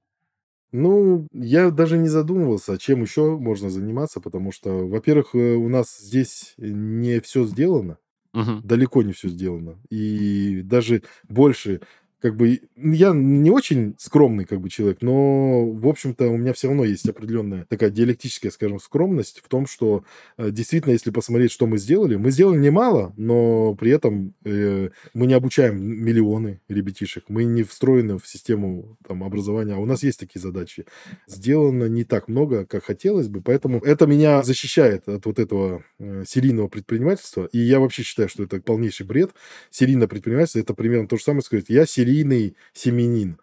Ну, 0.72 1.28
я 1.32 1.70
даже 1.70 1.96
не 1.96 2.08
задумывался, 2.08 2.78
чем 2.78 3.02
еще 3.02 3.38
можно 3.38 3.70
заниматься, 3.70 4.20
потому 4.20 4.50
что, 4.50 4.88
во-первых, 4.88 5.36
э, 5.36 5.54
у 5.54 5.68
нас 5.68 5.98
здесь 5.98 6.54
не 6.58 7.20
все 7.20 7.44
сделано, 7.44 7.98
угу. 8.34 8.60
далеко 8.64 9.04
не 9.04 9.12
все 9.12 9.28
сделано. 9.28 9.78
И 9.88 10.62
даже 10.62 11.04
больше 11.28 11.80
как 12.20 12.34
бы 12.34 12.60
я 12.76 13.12
не 13.12 13.50
очень 13.50 13.94
скромный 13.98 14.46
как 14.46 14.60
бы 14.60 14.70
человек, 14.70 14.98
но, 15.02 15.70
в 15.70 15.86
общем-то, 15.86 16.28
у 16.28 16.36
меня 16.36 16.52
все 16.54 16.68
равно 16.68 16.84
есть 16.84 17.08
определенная 17.08 17.66
такая 17.68 17.90
диалектическая, 17.90 18.50
скажем, 18.50 18.80
скромность 18.80 19.42
в 19.44 19.48
том, 19.48 19.66
что 19.66 20.04
э, 20.38 20.50
действительно, 20.50 20.92
если 20.92 21.10
посмотреть, 21.10 21.52
что 21.52 21.66
мы 21.66 21.78
сделали, 21.78 22.16
мы 22.16 22.30
сделали 22.30 22.58
немало, 22.58 23.12
но 23.16 23.74
при 23.74 23.90
этом 23.90 24.34
э, 24.44 24.90
мы 25.12 25.26
не 25.26 25.34
обучаем 25.34 25.78
миллионы 25.80 26.60
ребятишек, 26.68 27.24
мы 27.28 27.44
не 27.44 27.62
встроены 27.62 28.18
в 28.18 28.26
систему 28.26 28.96
там, 29.06 29.22
образования, 29.22 29.74
а 29.74 29.78
у 29.78 29.86
нас 29.86 30.02
есть 30.02 30.18
такие 30.18 30.40
задачи. 30.40 30.86
Сделано 31.26 31.84
не 31.84 32.04
так 32.04 32.28
много, 32.28 32.64
как 32.64 32.84
хотелось 32.84 33.28
бы, 33.28 33.42
поэтому 33.42 33.78
это 33.80 34.06
меня 34.06 34.42
защищает 34.42 35.06
от 35.06 35.26
вот 35.26 35.38
этого 35.38 35.84
э, 35.98 36.24
серийного 36.26 36.68
предпринимательства, 36.68 37.48
и 37.52 37.58
я 37.58 37.78
вообще 37.78 38.02
считаю, 38.02 38.30
что 38.30 38.42
это 38.42 38.58
полнейший 38.60 39.04
бред. 39.04 39.32
Серийное 39.70 40.08
предпринимательство– 40.08 40.58
это 40.60 40.72
примерно 40.72 41.08
то 41.08 41.18
же 41.18 41.22
самое 41.22 41.42
сказать, 41.42 41.66
я 41.68 41.84
серийный 41.84 42.05
серийный 42.06 42.56
семенин. 42.72 43.38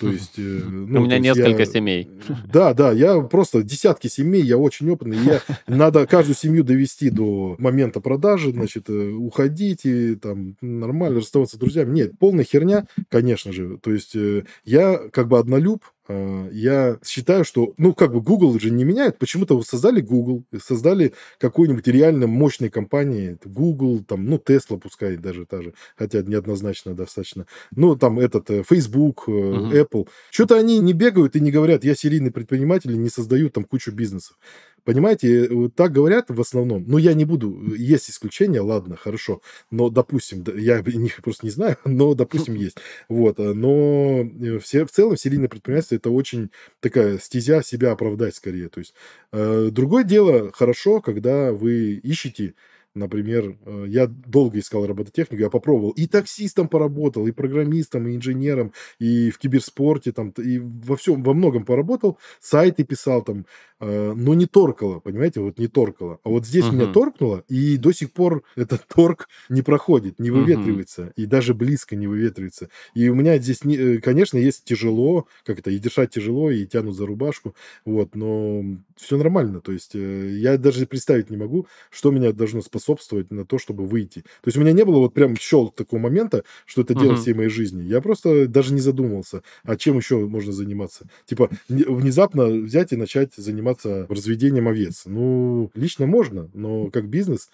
То 0.00 0.08
есть, 0.10 0.38
э, 0.38 0.40
ну, 0.40 1.02
У 1.02 1.04
меня 1.04 1.18
несколько 1.18 1.62
я, 1.62 1.66
семей. 1.66 2.10
Да, 2.50 2.72
да, 2.72 2.92
я 2.92 3.20
просто 3.20 3.62
десятки 3.62 4.08
семей, 4.08 4.42
я 4.42 4.56
очень 4.56 4.88
опытный. 4.90 5.18
Я, 5.18 5.42
надо 5.66 6.06
каждую 6.06 6.34
семью 6.36 6.64
довести 6.64 7.10
до 7.10 7.56
момента 7.58 8.00
продажи, 8.00 8.50
значит, 8.50 8.88
э, 8.88 9.10
уходить 9.10 9.84
и 9.84 10.14
там 10.16 10.56
нормально 10.62 11.20
расставаться 11.20 11.56
с 11.56 11.58
друзьями. 11.58 11.94
Нет, 11.94 12.18
полная 12.18 12.44
херня, 12.44 12.86
конечно 13.10 13.52
же. 13.52 13.78
То 13.82 13.92
есть 13.92 14.16
э, 14.16 14.44
я 14.64 14.96
как 15.12 15.28
бы 15.28 15.38
однолюб, 15.38 15.84
я 16.08 16.98
считаю, 17.04 17.44
что, 17.44 17.72
ну, 17.78 17.94
как 17.94 18.12
бы 18.12 18.20
Google 18.20 18.58
же 18.58 18.70
не 18.70 18.84
меняет. 18.84 19.18
Почему-то 19.18 19.60
создали 19.62 20.00
Google, 20.00 20.44
создали 20.62 21.14
какую-нибудь 21.38 21.86
реально 21.86 22.26
мощной 22.26 22.68
компании. 22.68 23.38
Google, 23.44 24.04
там, 24.04 24.26
ну, 24.26 24.36
Tesla 24.36 24.78
пускай 24.78 25.16
даже 25.16 25.46
та 25.46 25.62
же, 25.62 25.72
хотя 25.96 26.22
неоднозначно 26.22 26.94
достаточно. 26.94 27.46
Ну, 27.74 27.96
там 27.96 28.18
этот 28.18 28.50
э, 28.50 28.62
Facebook, 28.68 29.24
uh-huh. 29.28 29.72
Apple. 29.72 30.08
Что-то 30.30 30.56
они 30.56 30.78
не 30.78 30.92
бегают 30.92 31.36
и 31.36 31.40
не 31.40 31.50
говорят, 31.50 31.84
я 31.84 31.94
серийный 31.94 32.30
предприниматель 32.30 32.92
и 32.92 32.98
не 32.98 33.08
создаю 33.08 33.48
там 33.48 33.64
кучу 33.64 33.90
бизнесов. 33.90 34.36
Понимаете, 34.84 35.46
э, 35.46 35.68
так 35.74 35.92
говорят 35.92 36.26
в 36.28 36.40
основном. 36.40 36.84
Ну, 36.86 36.98
я 36.98 37.14
не 37.14 37.24
буду, 37.24 37.74
есть 37.74 38.10
исключения, 38.10 38.60
ладно, 38.60 38.96
хорошо. 38.96 39.40
Но, 39.70 39.88
допустим, 39.88 40.44
я 40.56 40.78
их 40.78 41.22
просто 41.22 41.46
не 41.46 41.50
знаю, 41.50 41.78
но, 41.84 42.14
допустим, 42.14 42.54
есть. 42.54 42.76
Вот, 43.08 43.38
э, 43.40 43.54
но 43.54 44.28
все, 44.60 44.84
в 44.84 44.90
целом 44.90 45.16
серийное 45.16 45.48
предпринимательство 45.48 45.96
это 45.96 46.10
очень 46.10 46.50
такая 46.80 47.18
стезя 47.18 47.62
себя 47.62 47.92
оправдать 47.92 48.36
скорее. 48.36 48.68
То 48.68 48.80
есть 48.80 48.94
э, 49.32 49.68
другое 49.70 50.04
дело, 50.04 50.52
хорошо, 50.52 51.00
когда 51.00 51.52
вы 51.52 51.94
ищете 51.94 52.54
Например, 52.94 53.56
э, 53.66 53.86
я 53.88 54.06
долго 54.06 54.60
искал 54.60 54.86
робототехнику, 54.86 55.42
я 55.42 55.50
попробовал. 55.50 55.90
И 55.90 56.06
таксистом 56.06 56.68
поработал, 56.68 57.26
и 57.26 57.32
программистом, 57.32 58.06
и 58.06 58.14
инженером, 58.14 58.72
и 59.00 59.30
в 59.30 59.38
киберспорте, 59.38 60.12
там, 60.12 60.30
и 60.38 60.58
во 60.58 60.96
всем, 60.96 61.24
во 61.24 61.34
многом 61.34 61.64
поработал. 61.64 62.18
Сайты 62.40 62.84
писал 62.84 63.22
там, 63.22 63.46
э, 63.80 64.12
но 64.14 64.34
не 64.34 64.46
торкало, 64.46 65.00
понимаете, 65.00 65.40
вот 65.40 65.58
не 65.58 65.66
торкало. 65.66 66.20
А 66.22 66.28
вот 66.28 66.46
здесь 66.46 66.66
uh-huh. 66.66 66.72
меня 66.72 66.86
торкнуло, 66.86 67.42
и 67.48 67.76
до 67.78 67.90
сих 67.90 68.12
пор 68.12 68.44
этот 68.54 68.86
торг 68.94 69.28
не 69.48 69.62
проходит, 69.62 70.20
не 70.20 70.30
выветривается, 70.30 71.02
uh-huh. 71.02 71.12
и 71.16 71.26
даже 71.26 71.52
близко 71.52 71.96
не 71.96 72.06
выветривается. 72.06 72.68
И 72.94 73.08
у 73.08 73.16
меня 73.16 73.38
здесь, 73.38 73.58
э, 73.64 73.98
конечно, 73.98 74.38
есть 74.38 74.62
тяжело, 74.62 75.26
как 75.44 75.58
это, 75.58 75.72
и 75.72 75.80
дышать 75.80 76.10
тяжело, 76.10 76.48
и 76.48 76.64
тянут 76.64 76.94
за 76.94 77.06
рубашку, 77.06 77.56
вот, 77.84 78.14
но 78.14 78.62
все 78.94 79.16
нормально. 79.16 79.60
То 79.60 79.72
есть 79.72 79.94
я 79.94 80.58
даже 80.58 80.86
представить 80.86 81.28
не 81.30 81.36
могу, 81.36 81.66
что 81.90 82.12
меня 82.12 82.32
должно 82.32 82.62
спасать 82.62 82.83
способствовать 82.84 83.30
на 83.30 83.44
то, 83.44 83.58
чтобы 83.58 83.86
выйти. 83.86 84.20
То 84.20 84.46
есть 84.46 84.56
у 84.58 84.60
меня 84.60 84.72
не 84.72 84.84
было 84.84 84.98
вот 84.98 85.14
прям 85.14 85.36
щел 85.36 85.68
такого 85.70 86.00
момента, 86.00 86.44
что 86.66 86.82
это 86.82 86.94
дело 86.94 87.12
Мгм. 87.12 87.20
всей 87.22 87.34
моей 87.34 87.48
жизни. 87.48 87.82
Я 87.82 88.00
просто 88.00 88.46
даже 88.46 88.74
не 88.74 88.80
задумывался, 88.80 89.42
а 89.64 89.76
чем 89.76 89.96
еще 89.96 90.18
можно 90.18 90.52
заниматься. 90.52 91.08
Типа 91.24 91.48
не- 91.68 91.84
внезапно 91.84 92.46
взять 92.46 92.92
и 92.92 92.96
начать 92.96 93.34
заниматься 93.36 94.06
разведением 94.08 94.68
овец. 94.68 95.02
Ну, 95.06 95.70
лично 95.74 96.06
можно, 96.06 96.50
но 96.54 96.90
как 96.90 97.08
бизнес 97.08 97.48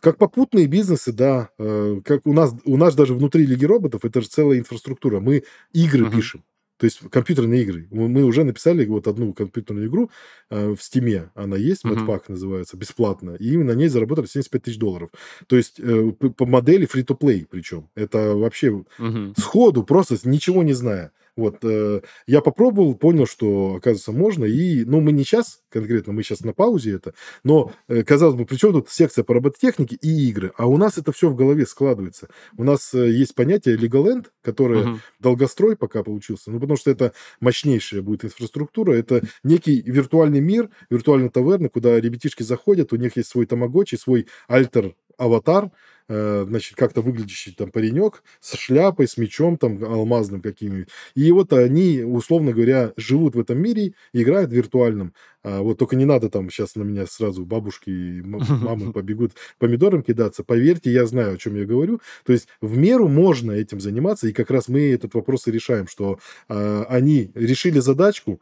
как 0.00 0.16
попутные 0.16 0.66
бизнесы, 0.66 1.12
да, 1.12 1.50
э, 1.58 2.00
как 2.04 2.26
у 2.26 2.32
нас, 2.32 2.54
у 2.64 2.76
нас 2.78 2.94
даже 2.94 3.12
внутри 3.14 3.44
Лиги 3.44 3.66
роботов, 3.66 4.04
это 4.04 4.22
же 4.22 4.28
целая 4.28 4.58
инфраструктура. 4.58 5.20
Мы 5.20 5.42
игры 5.74 6.06
Мгм. 6.06 6.12
пишем. 6.16 6.44
То 6.80 6.86
есть 6.86 6.98
компьютерные 7.10 7.62
игры. 7.62 7.86
Мы 7.90 8.24
уже 8.24 8.42
написали 8.42 8.86
вот 8.86 9.06
одну 9.06 9.34
компьютерную 9.34 9.86
игру 9.88 10.10
э, 10.48 10.70
в 10.70 10.82
Стиме. 10.82 11.30
Она 11.34 11.56
есть, 11.56 11.84
Мгм. 11.84 12.08
Madpack 12.08 12.22
называется, 12.28 12.76
бесплатно. 12.78 13.36
И 13.38 13.56
на 13.58 13.72
ней 13.72 13.88
заработали 13.88 14.26
75 14.26 14.62
тысяч 14.62 14.78
долларов. 14.78 15.10
То 15.46 15.56
есть 15.56 15.78
э, 15.78 16.12
по 16.12 16.46
модели 16.46 16.88
free-to-play 16.88 17.46
причем. 17.50 17.90
Это 17.94 18.34
вообще 18.34 18.82
Мгм. 18.98 19.34
сходу, 19.36 19.84
просто 19.84 20.16
ничего 20.24 20.62
не 20.62 20.72
зная. 20.72 21.12
Вот, 21.40 21.58
э, 21.62 22.02
я 22.26 22.40
попробовал, 22.42 22.94
понял, 22.94 23.26
что, 23.26 23.76
оказывается, 23.76 24.12
можно. 24.12 24.44
И, 24.44 24.84
ну, 24.84 25.00
мы 25.00 25.12
не 25.12 25.24
сейчас 25.24 25.62
конкретно, 25.70 26.12
мы 26.12 26.22
сейчас 26.22 26.40
на 26.40 26.52
паузе 26.52 26.92
это, 26.96 27.14
но, 27.44 27.72
э, 27.88 28.02
казалось 28.02 28.34
бы, 28.34 28.44
при 28.44 28.56
чем 28.56 28.72
тут 28.72 28.90
секция 28.90 29.24
по 29.24 29.32
робототехнике 29.34 29.96
и 29.96 30.28
игры? 30.28 30.52
А 30.58 30.66
у 30.66 30.76
нас 30.76 30.98
это 30.98 31.12
все 31.12 31.28
в 31.30 31.34
голове 31.36 31.64
складывается. 31.64 32.28
У 32.58 32.64
нас 32.64 32.92
э, 32.92 33.10
есть 33.10 33.34
понятие 33.34 33.76
Legoland, 33.76 34.26
которое 34.42 34.84
Мгм. 34.84 35.00
долгострой 35.18 35.76
пока 35.76 36.02
получился, 36.02 36.50
ну, 36.50 36.60
потому 36.60 36.76
что 36.76 36.90
это 36.90 37.12
мощнейшая 37.40 38.02
будет 38.02 38.24
инфраструктура, 38.26 38.92
это 38.92 39.22
некий 39.44 39.80
виртуальный 39.80 40.40
мир, 40.40 40.68
виртуальная 40.90 41.30
таверна, 41.30 41.68
куда 41.70 41.98
ребятишки 42.00 42.42
заходят, 42.42 42.92
у 42.92 42.96
них 42.96 43.16
есть 43.16 43.30
свой 43.30 43.46
тамагочи, 43.46 43.94
свой 43.96 44.26
альтер-аватар, 44.48 45.70
значит, 46.10 46.76
как-то 46.76 47.02
выглядящий 47.02 47.52
там 47.52 47.70
паренек 47.70 48.22
с 48.40 48.56
шляпой, 48.56 49.06
с 49.06 49.16
мечом 49.16 49.56
там 49.56 49.82
алмазным 49.84 50.40
каким-нибудь. 50.40 50.88
И 51.14 51.30
вот 51.30 51.52
они, 51.52 52.02
условно 52.02 52.52
говоря, 52.52 52.92
живут 52.96 53.36
в 53.36 53.40
этом 53.40 53.58
мире, 53.58 53.94
играют 54.12 54.50
в 54.50 54.54
виртуальном. 54.54 55.14
А 55.42 55.62
вот 55.62 55.78
только 55.78 55.96
не 55.96 56.04
надо 56.04 56.28
там 56.28 56.50
сейчас 56.50 56.74
на 56.74 56.82
меня 56.82 57.06
сразу 57.06 57.46
бабушки 57.46 57.90
и 57.90 58.22
мамы 58.22 58.92
побегут 58.92 59.32
помидором 59.58 60.02
кидаться. 60.02 60.44
Поверьте, 60.44 60.90
я 60.90 61.06
знаю, 61.06 61.34
о 61.34 61.38
чем 61.38 61.56
я 61.56 61.64
говорю. 61.64 62.00
То 62.24 62.32
есть 62.32 62.48
в 62.60 62.76
меру 62.76 63.08
можно 63.08 63.52
этим 63.52 63.80
заниматься, 63.80 64.26
и 64.28 64.32
как 64.32 64.50
раз 64.50 64.68
мы 64.68 64.92
этот 64.92 65.14
вопрос 65.14 65.46
и 65.46 65.52
решаем, 65.52 65.86
что 65.86 66.18
а, 66.48 66.84
они 66.88 67.30
решили 67.34 67.78
задачку, 67.78 68.40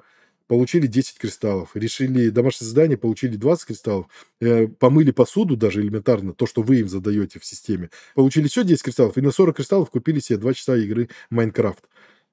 получили 0.49 0.87
10 0.89 1.19
кристаллов, 1.19 1.71
решили 1.75 2.31
домашнее 2.31 2.69
задание, 2.69 2.97
получили 2.99 3.37
20 3.37 3.67
кристаллов, 3.67 4.07
э, 4.41 4.67
помыли 4.67 5.13
посуду 5.13 5.57
даже 5.57 5.81
элементарно, 5.83 6.33
то, 6.35 6.47
что 6.47 6.63
вы 6.63 6.81
им 6.81 6.89
задаете 6.89 7.39
в 7.39 7.45
системе, 7.45 7.91
получили 8.15 8.47
еще 8.47 8.65
10 8.65 8.83
кристаллов, 8.83 9.17
и 9.17 9.21
на 9.21 9.31
40 9.31 9.57
кристаллов 9.57 9.91
купили 9.91 10.19
себе 10.21 10.39
2 10.39 10.55
часа 10.55 10.77
игры 10.77 11.09
Майнкрафт 11.31 11.85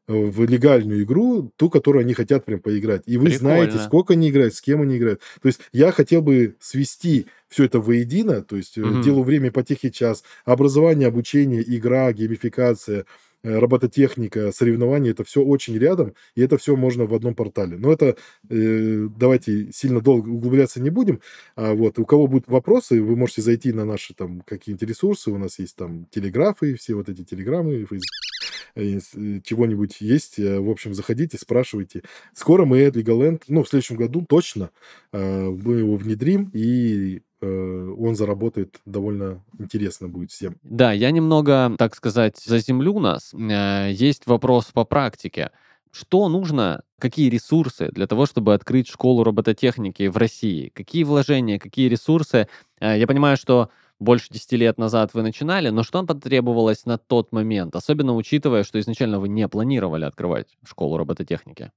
э, 0.07 0.13
в 0.13 0.45
легальную 0.45 1.03
игру, 1.03 1.51
ту, 1.57 1.69
которую 1.69 2.01
они 2.01 2.13
хотят 2.13 2.45
прям 2.45 2.59
поиграть. 2.59 3.03
И 3.05 3.17
вы 3.17 3.29
знаете, 3.31 3.71
Прикольно. 3.71 3.85
сколько 3.85 4.13
они 4.13 4.29
играют, 4.29 4.55
с 4.55 4.61
кем 4.61 4.81
они 4.81 4.97
играют. 4.97 5.21
То 5.41 5.47
есть 5.47 5.59
я 5.73 5.91
хотел 5.91 6.21
бы 6.21 6.55
свести 6.61 7.27
все 7.49 7.65
это 7.65 7.79
воедино, 7.79 8.41
то 8.41 8.55
есть 8.55 8.77
Мгм. 8.77 9.01
делу 9.01 9.23
время, 9.23 9.51
потехи, 9.51 9.89
час, 9.89 10.23
образование, 10.45 11.07
обучение, 11.07 11.63
игра, 11.65 12.11
геймификация, 12.13 13.05
робототехника, 13.45 14.51
соревнования, 14.51 15.11
это 15.11 15.23
все 15.23 15.41
очень 15.41 15.77
рядом, 15.77 16.13
и 16.35 16.41
это 16.41 16.57
все 16.57 16.75
можно 16.75 17.05
в 17.05 17.13
одном 17.13 17.35
портале. 17.35 17.77
Но 17.77 17.91
это 17.91 18.15
э, 18.49 19.07
давайте 19.17 19.71
сильно 19.71 20.01
долго 20.01 20.29
углубляться 20.29 20.81
не 20.81 20.89
будем. 20.89 21.21
А 21.55 21.73
вот 21.73 21.99
у 21.99 22.05
кого 22.05 22.27
будут 22.27 22.47
вопросы, 22.47 23.01
вы 23.01 23.15
можете 23.15 23.41
зайти 23.41 23.71
на 23.73 23.85
наши 23.85 24.13
там 24.13 24.41
какие-нибудь 24.41 24.89
ресурсы. 24.89 25.31
У 25.31 25.37
нас 25.37 25.59
есть 25.59 25.75
там 25.75 26.05
телеграфы, 26.09 26.75
все 26.75 26.95
вот 26.95 27.09
эти 27.09 27.23
телеграммы, 27.23 27.85
э, 28.75 28.99
э, 29.15 29.39
чего-нибудь 29.43 30.01
есть. 30.01 30.39
Э, 30.39 30.59
В 30.59 30.69
общем, 30.69 30.93
заходите, 30.93 31.37
спрашивайте. 31.37 32.03
Скоро 32.33 32.65
мы 32.65 32.81
Legoland, 32.87 33.43
ну, 33.47 33.63
в 33.63 33.69
следующем 33.69 33.95
году 33.97 34.25
точно, 34.27 34.71
э, 35.11 35.49
мы 35.49 35.75
его 35.75 35.95
внедрим, 35.97 36.51
и 36.53 37.17
э, 37.17 37.19
он 37.45 38.15
заработает 38.15 38.79
довольно 38.85 39.43
интересно 39.59 40.07
будет 40.09 40.31
всем. 40.31 40.55
Да, 40.63 40.91
я 40.91 41.11
немного, 41.11 41.73
так 41.77 41.95
сказать, 41.95 42.37
заземлю 42.37 42.99
нас. 42.99 43.33
Э, 43.33 43.89
Есть 43.91 44.27
вопрос 44.27 44.65
по 44.73 44.85
практике. 44.85 45.51
Что 45.91 46.27
нужно, 46.27 46.83
какие 46.99 47.29
ресурсы 47.29 47.89
для 47.91 48.05
того, 48.07 48.25
чтобы 48.25 48.53
открыть 48.53 48.87
школу 48.89 49.23
робототехники 49.23 50.07
в 50.07 50.17
России? 50.17 50.69
Какие 50.73 51.03
вложения, 51.03 51.57
какие 51.59 51.87
ресурсы? 51.87 52.47
Э, 52.79 52.97
Я 52.99 53.07
понимаю, 53.07 53.37
что 53.37 53.69
больше 53.99 54.27
10 54.31 54.51
лет 54.53 54.77
назад 54.77 55.13
вы 55.13 55.21
начинали, 55.21 55.69
но 55.69 55.83
что 55.83 56.03
потребовалось 56.03 56.85
на 56.85 56.97
тот 56.97 57.31
момент? 57.31 57.75
Особенно 57.75 58.13
учитывая, 58.15 58.63
что 58.63 58.79
изначально 58.79 59.19
вы 59.19 59.29
не 59.29 59.47
планировали 59.47 60.03
открывать 60.03 60.57
школу 60.65 60.97
робототехники. 60.97 61.71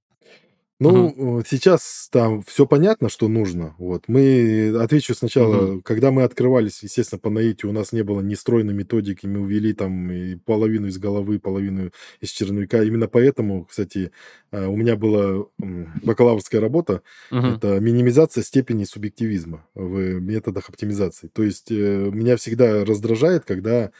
Ну, 0.80 1.40
э, 1.40 1.42
сейчас 1.48 2.08
там 2.12 2.42
все 2.42 2.64
понятно, 2.64 3.08
что 3.08 3.26
нужно. 3.26 3.74
Вот. 3.78 4.04
Мы, 4.06 4.72
отвечу 4.80 5.12
сначала, 5.14 5.72
Мгм. 5.72 5.82
когда 5.82 6.12
мы 6.12 6.22
открывались, 6.22 6.82
естественно, 6.84 7.18
по 7.18 7.30
наитию, 7.30 7.70
у 7.70 7.74
нас 7.74 7.92
не 7.92 8.02
было 8.02 8.20
ни 8.20 8.34
стройной 8.34 8.74
методики, 8.74 9.26
мы 9.26 9.40
увели 9.40 9.72
там 9.72 10.10
и 10.12 10.36
половину 10.36 10.86
из 10.86 10.98
головы, 10.98 11.40
половину 11.40 11.90
из 12.20 12.30
черновика. 12.30 12.82
Именно 12.84 13.08
поэтому, 13.08 13.64
кстати, 13.64 14.12
э, 14.52 14.66
у 14.66 14.76
меня 14.76 14.94
была 14.94 15.46
бакалаврская 15.58 16.60
работа, 16.60 17.02
Мгм. 17.32 17.54
это 17.56 17.80
минимизация 17.80 18.44
степени 18.44 18.84
субъективизма 18.84 19.66
в 19.74 20.20
методах 20.20 20.68
оптимизации. 20.68 21.26
То 21.26 21.42
есть 21.42 21.72
э, 21.72 21.74
меня 22.12 22.36
всегда 22.36 22.84
раздражает, 22.84 23.44
когда 23.44 23.90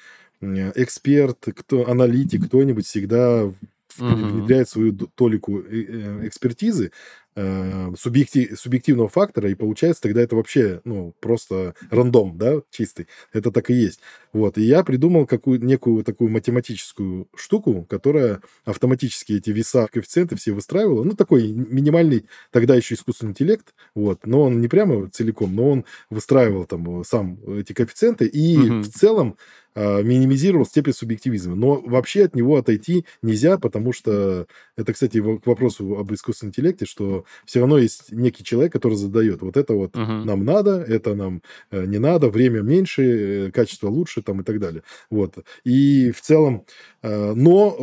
эксперт, 0.40 1.38
кто, 1.56 1.88
аналитик, 1.90 2.46
кто-нибудь 2.46 2.86
всегда. 2.86 3.52
Внедряет 3.98 4.68
свою 4.68 4.92
толику 4.92 5.60
э, 5.60 5.64
э, 5.70 6.26
экспертизы, 6.26 6.92
э, 7.36 7.90
субъекти- 7.96 8.54
субъективного 8.56 9.08
фактора, 9.08 9.50
и 9.50 9.54
получается 9.54 10.02
тогда 10.02 10.20
это 10.22 10.36
вообще, 10.36 10.80
ну, 10.84 11.14
просто 11.20 11.74
рандом, 11.90 12.36
да, 12.38 12.60
чистый. 12.70 13.06
Это 13.32 13.50
так 13.52 13.70
и 13.70 13.74
есть. 13.74 14.00
Вот. 14.32 14.58
И 14.58 14.62
я 14.62 14.82
придумал 14.84 15.26
какую 15.26 15.64
некую 15.64 16.04
такую 16.04 16.30
математическую 16.30 17.28
штуку, 17.36 17.84
которая 17.88 18.40
автоматически 18.64 19.32
эти 19.34 19.50
веса, 19.50 19.86
коэффициенты 19.92 20.36
все 20.36 20.52
выстраивала. 20.52 21.04
Ну, 21.04 21.12
такой 21.12 21.48
минимальный 21.52 22.26
тогда 22.50 22.74
еще 22.74 22.94
искусственный 22.94 23.30
интеллект, 23.32 23.74
вот. 23.94 24.26
Но 24.26 24.42
он 24.42 24.60
не 24.60 24.68
прямо 24.68 25.08
целиком, 25.10 25.54
но 25.54 25.70
он 25.70 25.84
выстраивал 26.10 26.64
там 26.66 27.00
э, 27.00 27.04
сам 27.04 27.38
эти 27.48 27.72
коэффициенты 27.72 28.26
и 28.26 28.56
Мгм. 28.58 28.82
в 28.82 28.88
целом 28.88 29.36
а, 29.74 30.02
минимизировал 30.02 30.66
степень 30.66 30.92
субъективизма. 30.92 31.54
Но 31.54 31.80
вообще 31.80 32.24
от 32.24 32.34
него 32.34 32.56
отойти 32.56 33.04
нельзя, 33.22 33.58
потому 33.58 33.92
что 33.92 34.46
это, 34.76 34.92
кстати, 34.92 35.20
к 35.20 35.46
вопросу 35.46 35.96
об 35.98 36.12
искусственном 36.12 36.50
интеллекте, 36.50 36.84
что 36.86 37.17
все 37.44 37.60
равно 37.60 37.78
есть 37.78 38.12
некий 38.12 38.44
человек, 38.44 38.72
который 38.72 38.94
задает 38.94 39.42
вот 39.42 39.56
это 39.56 39.74
вот 39.74 39.96
Мгм. 39.96 40.26
нам 40.26 40.44
надо, 40.44 40.84
это 40.88 41.14
нам 41.14 41.42
э, 41.70 41.84
не 41.86 41.98
надо, 41.98 42.28
время 42.30 42.60
меньше, 42.60 43.02
э, 43.48 43.50
качество 43.50 43.88
лучше 43.88 44.22
там 44.22 44.40
и 44.40 44.44
так 44.44 44.58
далее. 44.60 44.82
Вот. 45.10 45.34
И 45.64 46.10
в 46.10 46.20
целом, 46.20 46.64
э, 47.02 47.32
но 47.34 47.76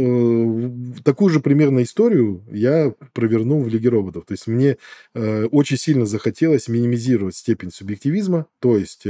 такую 1.04 1.30
же 1.30 1.40
примерно 1.40 1.84
историю 1.84 2.44
я 2.52 2.94
провернул 3.14 3.62
в 3.64 3.68
Лиге 3.68 3.90
роботов. 3.90 4.24
То 4.28 4.34
есть 4.34 4.48
мне 4.48 4.78
очень 5.14 5.78
сильно 5.78 6.06
захотелось 6.06 6.68
минимизировать 6.68 7.36
степень 7.36 7.72
субъективизма. 7.72 8.48
То 8.60 8.78
есть 8.78 9.06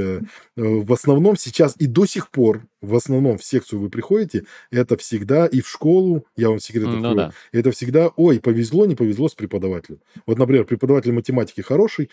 в 0.56 0.94
основном 0.94 1.38
сейчас 1.38 1.76
и 1.78 1.88
до 1.88 2.06
сих 2.06 2.30
пор, 2.30 2.64
в 2.86 2.96
основном 2.96 3.38
в 3.38 3.44
секцию 3.44 3.80
вы 3.80 3.90
приходите, 3.90 4.46
это 4.72 4.98
всегда 4.98 5.46
и 5.48 5.62
в 5.62 5.68
школу, 5.70 6.26
я 6.38 6.50
вам 6.50 6.60
секрет 6.60 6.86
М, 6.86 6.92
Ну 7.02 7.10
открою, 7.10 7.16
да. 7.18 7.34
это 7.60 7.72
всегда, 7.72 8.10
ой, 8.16 8.40
повезло, 8.40 8.86
не 8.86 8.96
повезло 8.96 9.28
с 9.30 9.36
преподавателем. 9.36 10.00
Вот, 10.26 10.38
например, 10.40 10.66
преподаватель 10.66 11.12
математики 11.12 11.62
хороший, 11.62 12.10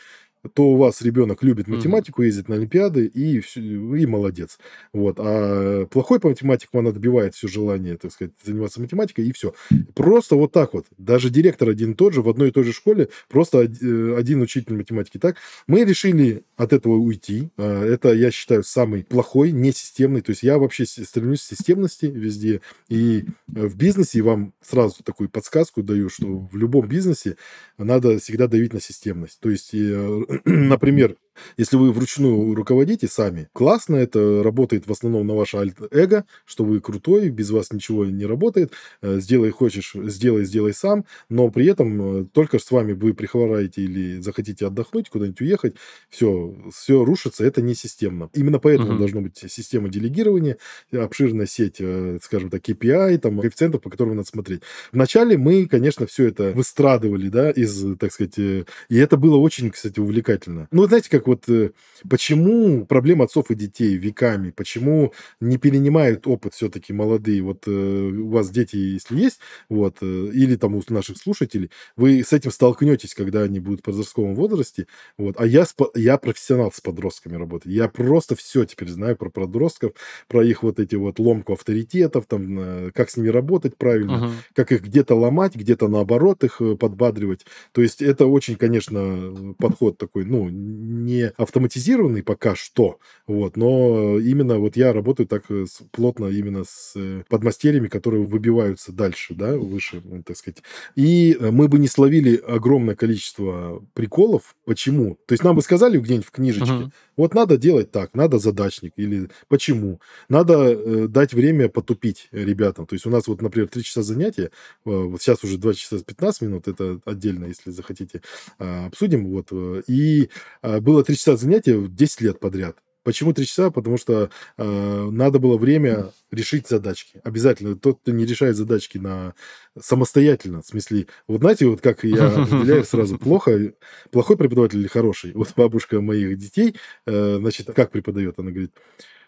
то 0.55 0.71
у 0.71 0.77
вас 0.77 1.03
ребенок 1.03 1.43
любит 1.43 1.69
математику, 1.69 2.23
ездит 2.23 2.49
на 2.49 2.57
Олимпиады 2.57 3.07
и, 3.07 3.41
и 3.57 4.07
молодец. 4.07 4.59
Вот. 4.93 5.17
А 5.19 5.87
плохой 5.87 6.21
по 6.21 6.29
математике 6.29 6.71
он 6.73 6.89
отбивает 6.89 7.35
все 7.35 7.49
желание, 7.49 7.97
так 7.97 8.13
сказать, 8.13 8.33
заниматься 8.45 8.81
математикой, 8.81 9.27
и 9.27 9.33
все. 9.33 9.55
Просто 9.95 10.37
вот 10.37 10.53
так 10.53 10.75
вот. 10.75 10.87
Даже 10.99 11.31
директор 11.31 11.69
один 11.69 11.93
и 11.93 11.95
тот 11.95 12.15
же 12.15 12.23
в 12.23 12.29
одной 12.29 12.49
и 12.49 12.53
той 12.53 12.65
же 12.65 12.73
школе, 12.73 13.09
просто 13.29 13.63
э, 13.63 14.17
один 14.17 14.43
учитель 14.43 14.75
математики. 14.75 15.19
Так, 15.19 15.37
мы 15.67 15.85
решили 15.85 16.45
от 16.57 16.73
этого 16.73 16.95
уйти. 16.95 17.51
А, 17.57 17.85
Это, 17.85 18.13
я 18.13 18.31
считаю, 18.31 18.63
самый 18.65 19.05
плохой, 19.05 19.53
несистемный. 19.53 20.21
То 20.21 20.31
есть 20.31 20.43
я 20.43 20.59
вообще 20.59 20.87
стремлюсь 20.87 21.41
к 21.41 21.45
системности 21.45 22.07
везде. 22.07 22.61
И 22.89 23.25
э, 23.55 23.67
в 23.67 23.77
бизнесе 23.77 24.19
и 24.19 24.23
вам 24.23 24.53
сразу 24.63 25.03
такую 25.03 25.29
подсказку 25.29 25.83
даю, 25.83 26.09
что 26.09 26.27
в 26.27 26.57
любом 26.57 26.89
бизнесе 26.89 27.37
надо 27.79 28.19
всегда 28.19 28.47
давить 28.47 28.73
на 28.73 28.81
системность. 28.81 29.41
То 29.41 29.51
есть, 29.51 29.71
э, 29.75 30.23
например, 30.45 31.17
Если 31.57 31.77
вы 31.77 31.93
вручную 31.93 32.55
руководите 32.55 33.09
сами, 33.09 33.49
классно, 33.53 33.97
это 33.97 34.43
работает 34.43 34.87
в 34.87 34.93
основном 34.93 35.27
на 35.27 35.35
ваше 35.35 35.59
эго, 35.91 36.25
что 36.45 36.65
вы 36.65 36.81
крутой, 36.81 37.31
без 37.31 37.51
вас 37.51 37.73
ничего 37.73 38.05
не 38.05 38.27
работает. 38.27 38.73
Э, 39.01 39.19
сделай 39.21 39.51
хочешь, 39.51 39.95
сделай, 39.95 40.45
сделай 40.45 40.75
сам, 40.75 41.05
но 41.29 41.51
при 41.51 41.67
этом 41.67 42.23
э, 42.23 42.25
только 42.33 42.59
с 42.59 42.71
вами 42.71 42.93
вы 42.93 43.15
прихвораете 43.15 43.83
или 43.83 44.21
захотите 44.21 44.67
отдохнуть, 44.67 45.09
куда-нибудь 45.09 45.41
уехать, 45.41 45.77
все, 46.09 46.55
все 46.73 47.05
рушится, 47.05 47.45
это 47.45 47.63
не 47.63 47.75
системно. 47.75 48.31
Именно 48.35 48.59
поэтому 48.59 48.93
угу. 48.93 48.99
должна 48.99 49.21
быть 49.21 49.37
система 49.49 49.89
делегирования, 49.89 50.59
обширная 50.93 51.47
сеть, 51.47 51.77
э, 51.81 52.19
скажем 52.23 52.51
так, 52.51 52.63
KPI, 52.63 53.19
там, 53.19 53.41
коэффициентов, 53.41 53.83
по 53.83 53.91
которым 53.91 54.17
надо 54.17 54.29
смотреть. 54.29 54.63
Вначале 54.93 55.37
мы, 55.37 55.67
конечно, 55.67 56.07
все 56.07 56.27
это 56.29 56.53
выстрадывали, 56.53 57.29
да, 57.29 57.51
из, 57.51 57.97
так 57.99 58.13
сказать, 58.13 58.39
и 58.39 58.65
это 58.89 59.17
было 59.17 59.37
очень, 59.37 59.71
кстати, 59.71 60.01
увлекательно. 60.01 60.69
Ну, 60.71 60.87
знаете, 60.87 61.11
как 61.11 61.22
вот 61.27 61.49
э, 61.49 61.71
почему 62.09 62.87
проблема 62.87 63.25
отцов 63.25 63.51
и 63.51 63.55
детей 63.55 63.97
веками, 63.97 64.51
почему 64.51 65.13
не 65.41 65.59
перенимают 65.59 66.27
опыт 66.27 66.55
все-таки 66.55 66.93
молодые, 66.93 67.43
вот 67.43 67.65
э, 67.67 67.71
у 67.71 68.29
вас 68.29 68.51
дети, 68.51 68.77
если 68.77 69.21
есть, 69.21 69.41
вот, 69.69 69.99
э, 70.01 70.07
или 70.07 70.57
там 70.57 70.75
у 70.75 70.83
наших 70.89 71.19
слушателей, 71.19 71.71
вы 71.97 72.23
с 72.23 72.33
этим 72.33 72.51
столкнетесь, 72.51 73.15
когда 73.15 73.43
они 73.43 73.61
будут 73.61 73.81
в 73.81 73.83
подростковом 73.85 74.35
возрасте, 74.35 74.87
вот, 75.19 75.37
а 75.39 75.47
я, 75.47 75.65
я 75.95 76.17
профессионал 76.19 76.73
с 76.73 76.81
подростками 76.81 77.37
работаю, 77.37 77.75
я 77.75 77.89
просто 77.89 78.37
все 78.37 78.65
теперь 78.65 78.89
знаю 78.89 79.17
про 79.17 79.31
подростков, 79.31 79.93
про 80.29 80.45
их 80.45 80.63
вот 80.63 80.81
эти 80.81 80.95
вот 80.95 81.19
ломку 81.19 81.53
авторитетов, 81.53 82.27
там, 82.27 82.91
как 82.93 83.11
с 83.11 83.17
ними 83.17 83.29
работать 83.29 83.77
правильно, 83.77 84.13
uh-huh. 84.13 84.55
как 84.55 84.73
их 84.73 84.83
где-то 84.83 85.15
ломать, 85.15 85.55
где-то 85.55 85.89
наоборот 85.89 86.45
их 86.45 86.61
подбадривать, 86.79 87.47
то 87.73 87.83
есть 87.83 88.03
это 88.03 88.27
очень, 88.27 88.57
конечно, 88.57 89.55
подход 89.59 89.99
такой, 89.99 90.25
ну, 90.25 90.49
не 90.49 91.12
автоматизированный 91.21 92.23
пока 92.23 92.55
что, 92.55 92.99
вот, 93.27 93.57
но 93.57 94.19
именно 94.19 94.59
вот 94.59 94.77
я 94.77 94.93
работаю 94.93 95.27
так 95.27 95.45
э, 95.51 95.67
плотно 95.91 96.27
именно 96.27 96.65
с 96.65 96.93
э, 96.97 97.23
подмастерьями, 97.29 97.89
которые 97.89 98.25
выбиваются 98.25 98.93
дальше, 98.93 99.35
да, 99.35 99.57
выше, 99.57 100.03
так 100.27 100.37
сказать. 100.37 100.63
И 100.97 101.37
э, 101.39 101.51
мы 101.51 101.69
бы 101.69 101.79
не 101.79 101.89
словили 101.89 102.37
огромное 102.37 102.95
количество 102.95 103.85
приколов. 103.95 104.55
Почему? 104.65 105.19
То 105.27 105.33
есть 105.33 105.45
нам 105.45 105.57
бы 105.57 105.63
сказали 105.63 105.99
где-нибудь 105.99 106.27
в 106.27 106.31
книжечке, 106.31 106.73
uh-huh. 106.73 106.91
вот 107.17 107.35
надо 107.35 107.57
делать 107.57 107.91
так, 107.91 108.15
надо 108.15 108.39
задачник, 108.39 108.93
или 108.97 109.29
почему? 109.49 110.01
Надо 110.29 110.73
э, 110.73 111.07
дать 111.09 111.33
время 111.35 111.69
потупить 111.69 112.29
ребятам. 112.33 112.87
То 112.87 112.95
есть 112.95 113.07
у 113.07 113.11
нас 113.11 113.27
вот, 113.27 113.43
например, 113.43 113.69
3 113.69 113.83
часа 113.83 114.03
занятия, 114.03 114.45
э, 114.45 114.51
вот 114.85 115.21
сейчас 115.23 115.45
уже 115.45 115.59
2 115.59 115.75
часа 115.75 115.99
15 115.99 116.43
минут, 116.43 116.69
это 116.69 117.01
отдельно, 117.05 117.47
если 117.47 117.71
захотите, 117.71 118.23
э, 118.59 118.87
обсудим, 118.87 119.27
вот, 119.27 119.49
э, 119.51 119.83
и 119.87 120.29
э, 120.63 120.81
было 120.81 121.02
3 121.03 121.17
часа 121.17 121.37
занятия 121.37 121.79
10 121.87 122.21
лет 122.21 122.41
подряд. 122.41 122.77
Почему 123.05 123.33
три 123.33 123.47
часа? 123.47 123.71
Потому 123.71 123.99
что 123.99 124.31
э, 124.57 125.09
надо 125.11 125.41
было 125.41 125.57
время 125.57 126.13
решить 126.31 126.69
задачки. 126.69 127.21
Обязательно. 127.25 127.77
Тот, 127.77 127.99
кто 128.01 128.13
не 128.13 128.25
решает 128.25 128.57
задачки 128.57 128.99
на 128.99 129.35
самостоятельно, 129.79 130.63
в 130.63 130.67
смысле, 130.67 131.07
вот 131.27 131.41
знаете, 131.41 131.67
вот 131.67 131.81
как 131.81 132.05
я 132.05 132.29
определяю 132.29 132.85
сразу, 132.85 133.19
плохо, 133.19 133.73
плохой 134.11 134.37
преподаватель 134.37 134.79
или 134.79 134.87
хороший. 134.87 135.33
Вот 135.33 135.53
бабушка 135.57 136.01
моих 136.01 136.39
детей, 136.39 136.77
э, 137.07 137.37
значит, 137.41 137.73
как 137.75 137.91
преподает, 137.91 138.39
она 138.39 138.51
говорит, 138.51 138.73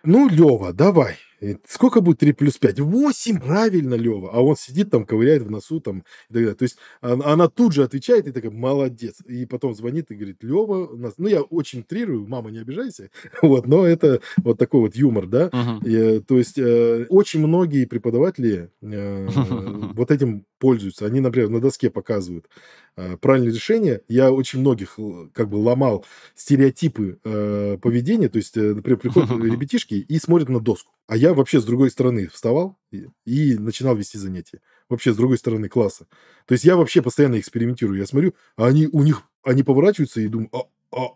ну, 0.05 0.29
Лева, 0.29 0.73
давай. 0.73 1.17
Сколько 1.67 2.01
будет 2.01 2.19
3 2.19 2.33
плюс 2.33 2.59
5? 2.59 2.81
8, 2.81 3.41
правильно, 3.41 3.95
Лева. 3.95 4.31
А 4.33 4.41
он 4.41 4.57
сидит 4.57 4.91
там, 4.91 5.05
ковыряет 5.05 5.43
в 5.43 5.51
носу 5.51 5.81
там 5.81 5.99
и 5.99 6.33
так 6.33 6.43
далее. 6.43 6.55
То 6.55 6.63
есть 6.65 6.77
она, 7.01 7.25
она 7.25 7.49
тут 7.49 7.73
же 7.73 7.83
отвечает 7.83 8.27
и 8.27 8.33
такая, 8.33 8.51
молодец. 8.51 9.21
И 9.27 9.47
потом 9.47 9.75
звонит 9.75 10.11
и 10.11 10.15
говорит, 10.15 10.43
Лева, 10.43 10.97
нас... 10.97 11.15
ну, 11.19 11.29
я 11.29 11.43
очень 11.43 11.83
трирую, 11.83 12.27
мама, 12.27 12.51
не 12.51 12.59
обижайся. 12.59 13.11
вот, 13.43 13.67
но 13.67 13.87
это 13.87 14.21
вот 14.37 14.59
такой 14.59 14.81
вот 14.81 14.97
юмор, 14.97 15.27
да. 15.27 15.49
Uh-huh. 15.49 16.19
И, 16.19 16.21
то 16.21 16.39
есть 16.39 16.59
э, 16.59 17.07
очень 17.09 17.41
многие 17.41 17.85
преподаватели 17.85 18.71
э, 18.83 19.29
вот 19.95 20.11
этим 20.11 20.45
пользуются. 20.59 21.05
Они, 21.05 21.21
например, 21.21 21.51
на 21.51 21.61
доске 21.61 21.91
показывают 21.91 22.49
э, 22.97 23.19
правильное 23.19 23.53
решение. 23.53 24.01
Я 24.09 24.33
очень 24.33 24.61
многих 24.61 24.99
как 25.35 25.51
бы 25.51 25.57
ломал 25.57 26.07
стереотипы 26.35 27.19
э, 27.23 27.77
поведения. 27.83 28.31
То 28.31 28.39
есть, 28.39 28.57
э, 28.57 28.75
например, 28.75 28.99
приходят 28.99 29.31
ребятишки 29.45 29.95
и 29.95 30.19
смотрят 30.19 30.49
на 30.49 30.61
доску. 30.61 30.94
А 31.07 31.17
я 31.17 31.35
вообще 31.35 31.61
с 31.61 31.65
другой 31.65 31.91
стороны 31.91 32.29
вставал 32.29 32.79
и, 32.91 33.07
и 33.27 33.59
начинал 33.59 33.95
вести 33.95 34.17
занятия. 34.17 34.61
Вообще 34.89 35.13
с 35.13 35.17
другой 35.17 35.37
стороны 35.37 35.69
класса. 35.69 36.07
То 36.47 36.53
есть 36.53 36.65
я 36.65 36.77
вообще 36.77 37.03
постоянно 37.03 37.39
экспериментирую. 37.39 37.99
Я 37.99 38.07
смотрю, 38.07 38.35
а 38.57 38.67
они 38.67 38.89
у 38.91 39.03
них, 39.03 39.23
они 39.43 39.63
поворачиваются 39.63 40.21
и 40.23 40.29
думаю, 40.29 40.49
а, 40.53 40.63
а, 40.97 41.09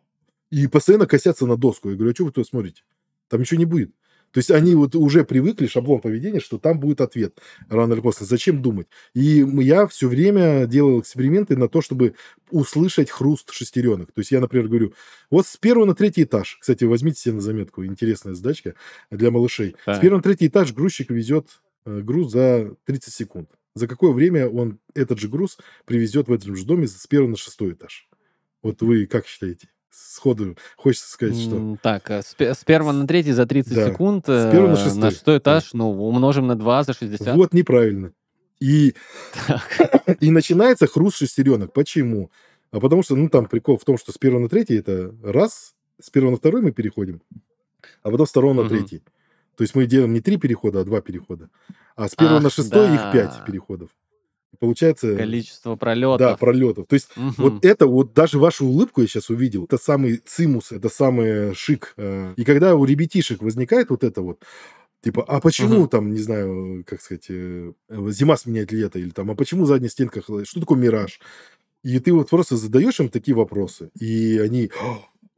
и 0.51 0.67
постоянно 0.67 1.07
косятся 1.07 1.47
на 1.47 1.57
доску. 1.57 1.89
Я 1.89 1.97
говорю, 1.97 2.13
а 2.13 2.15
что 2.15 2.25
вы 2.25 2.33
тут 2.33 2.47
смотрите? 2.47 2.83
Там 3.29 3.41
ничего 3.41 3.59
не 3.59 3.65
будет. 3.65 3.95
То 4.33 4.39
есть 4.39 4.51
они 4.51 4.75
вот 4.75 4.95
уже 4.95 5.25
привыкли, 5.25 5.67
шаблон 5.67 6.01
поведения, 6.01 6.41
что 6.41 6.59
там 6.59 6.79
будет 6.79 7.01
ответ 7.01 7.39
рано 7.69 7.95
или 7.95 8.01
поздно. 8.01 8.27
Зачем 8.27 8.63
думать? 8.63 8.87
И 9.15 9.47
я 9.61 9.87
все 9.87 10.09
время 10.09 10.67
делал 10.67 11.01
эксперименты 11.01 11.57
на 11.57 11.69
то, 11.69 11.81
чтобы 11.81 12.15
услышать 12.51 13.11
хруст 13.11 13.51
шестеренок. 13.53 14.13
То 14.13 14.21
есть 14.21 14.31
я, 14.31 14.41
например, 14.41 14.69
говорю, 14.69 14.95
вот 15.31 15.47
с 15.47 15.57
первого 15.57 15.87
на 15.87 15.95
третий 15.95 16.25
этаж, 16.25 16.59
кстати, 16.61 16.85
возьмите 16.85 17.21
себе 17.21 17.35
на 17.35 17.41
заметку, 17.41 17.85
интересная 17.85 18.35
задачка 18.35 18.75
для 19.11 19.31
малышей. 19.31 19.77
Да. 19.87 19.95
С 19.95 20.01
первого 20.01 20.19
на 20.19 20.23
третий 20.23 20.49
этаж 20.49 20.73
грузчик 20.73 21.11
везет 21.11 21.49
э, 21.85 22.01
груз 22.01 22.33
за 22.33 22.75
30 22.85 23.13
секунд. 23.13 23.51
За 23.75 23.87
какое 23.87 24.13
время 24.13 24.49
он 24.49 24.81
этот 24.95 25.19
же 25.19 25.29
груз 25.29 25.59
привезет 25.85 26.29
в 26.29 26.33
этом 26.33 26.57
же 26.57 26.67
доме 26.67 26.87
с 26.87 27.07
первого 27.07 27.31
на 27.31 27.37
шестой 27.37 27.73
этаж? 27.73 28.09
Вот 28.63 28.83
вы 28.83 29.07
как 29.07 29.27
считаете? 29.27 29.69
Сходу 29.91 30.57
хочется 30.77 31.11
сказать, 31.11 31.39
что... 31.39 31.77
Так, 31.83 32.11
э, 32.11 32.23
с, 32.23 32.35
с 32.39 32.65
первого 32.65 32.93
на 32.93 33.07
третий 33.07 33.33
за 33.33 33.47
30 33.47 33.75
да. 33.75 33.91
секунд. 33.91 34.27
С 34.27 34.51
первого 34.51 34.71
на 34.71 34.75
э, 34.75 34.77
шестой. 34.77 35.01
На 35.01 35.11
шестой 35.11 35.39
этаж, 35.39 35.71
да. 35.73 35.79
ну, 35.79 36.09
умножим 36.09 36.47
на 36.47 36.57
2 36.57 36.85
за 36.85 36.93
60. 36.93 37.37
Вот 37.37 37.53
неправильно. 37.53 38.13
И, 38.61 38.95
и 40.21 40.31
начинается 40.31 40.87
хруст 40.87 41.19
шестеренок. 41.19 41.73
Почему? 41.73 42.31
А 42.71 42.81
потому 42.81 43.03
что, 43.03 43.17
ну, 43.17 43.29
там 43.29 43.47
прикол 43.47 43.79
в 43.79 43.85
том, 43.85 43.97
что 43.99 44.13
с 44.13 44.19
первого 44.19 44.41
на 44.41 44.49
третий 44.49 44.77
это 44.77 45.15
раз, 45.23 45.75
с 46.01 46.11
первого 46.11 46.33
на 46.33 46.37
второй 46.37 46.61
мы 46.61 46.73
переходим, 46.73 47.23
а 48.03 48.11
потом 48.11 48.27
с 48.27 48.31
второго 48.31 48.63
на 48.63 48.69
третий. 48.69 49.03
То 49.57 49.63
есть 49.63 49.75
мы 49.75 49.87
делаем 49.87 50.13
не 50.13 50.21
три 50.21 50.37
перехода, 50.37 50.81
а 50.81 50.85
два 50.85 51.01
перехода. 51.01 51.51
А 51.97 52.09
с 52.09 52.15
первого 52.15 52.37
Ах, 52.37 52.43
на 52.45 52.51
шестой 52.51 52.89
да. 52.89 52.95
их 52.95 53.13
пять 53.13 53.45
переходов. 53.45 53.91
Получается... 54.61 55.17
Количество 55.17 55.77
пролетов. 55.77 56.19
Да, 56.19 56.37
пролетов. 56.37 56.87
То 56.89 56.95
есть 56.95 57.09
угу. 57.17 57.33
вот 57.39 57.65
это, 57.65 57.87
вот 57.87 58.13
даже 58.13 58.39
вашу 58.39 58.67
улыбку 58.67 59.01
я 59.01 59.07
сейчас 59.07 59.31
увидел, 59.31 59.65
это 59.65 59.79
самый 59.79 60.17
цимус, 60.25 60.73
это 60.73 60.89
самый 60.89 61.55
шик. 61.55 61.95
Э. 61.97 62.35
И 62.37 62.45
когда 62.45 62.75
у 62.75 62.85
ребятишек 62.85 63.43
возникает 63.43 63.91
вот 63.91 64.05
это 64.05 64.23
вот, 64.23 64.43
Типа, 65.01 65.25
а 65.29 65.41
почему 65.41 65.83
угу. 65.83 65.89
там, 65.89 66.13
не 66.13 66.19
знаю, 66.19 66.83
как 66.85 67.01
сказать, 67.01 67.27
э, 67.29 67.73
зима 67.89 68.37
сменяет 68.37 68.73
лето, 68.73 68.99
или 68.99 69.11
там, 69.11 69.31
а 69.31 69.37
почему 69.37 69.65
задняя 69.65 69.91
стенка? 69.91 70.21
Что 70.23 70.59
такое 70.59 70.77
мираж? 70.77 71.21
И 71.85 72.01
ты 72.01 72.13
вот 72.13 72.29
просто 72.29 72.57
задаешь 72.57 72.99
им 72.99 73.09
такие 73.09 73.37
вопросы, 73.37 73.91
и 73.99 74.39
они, 74.39 74.73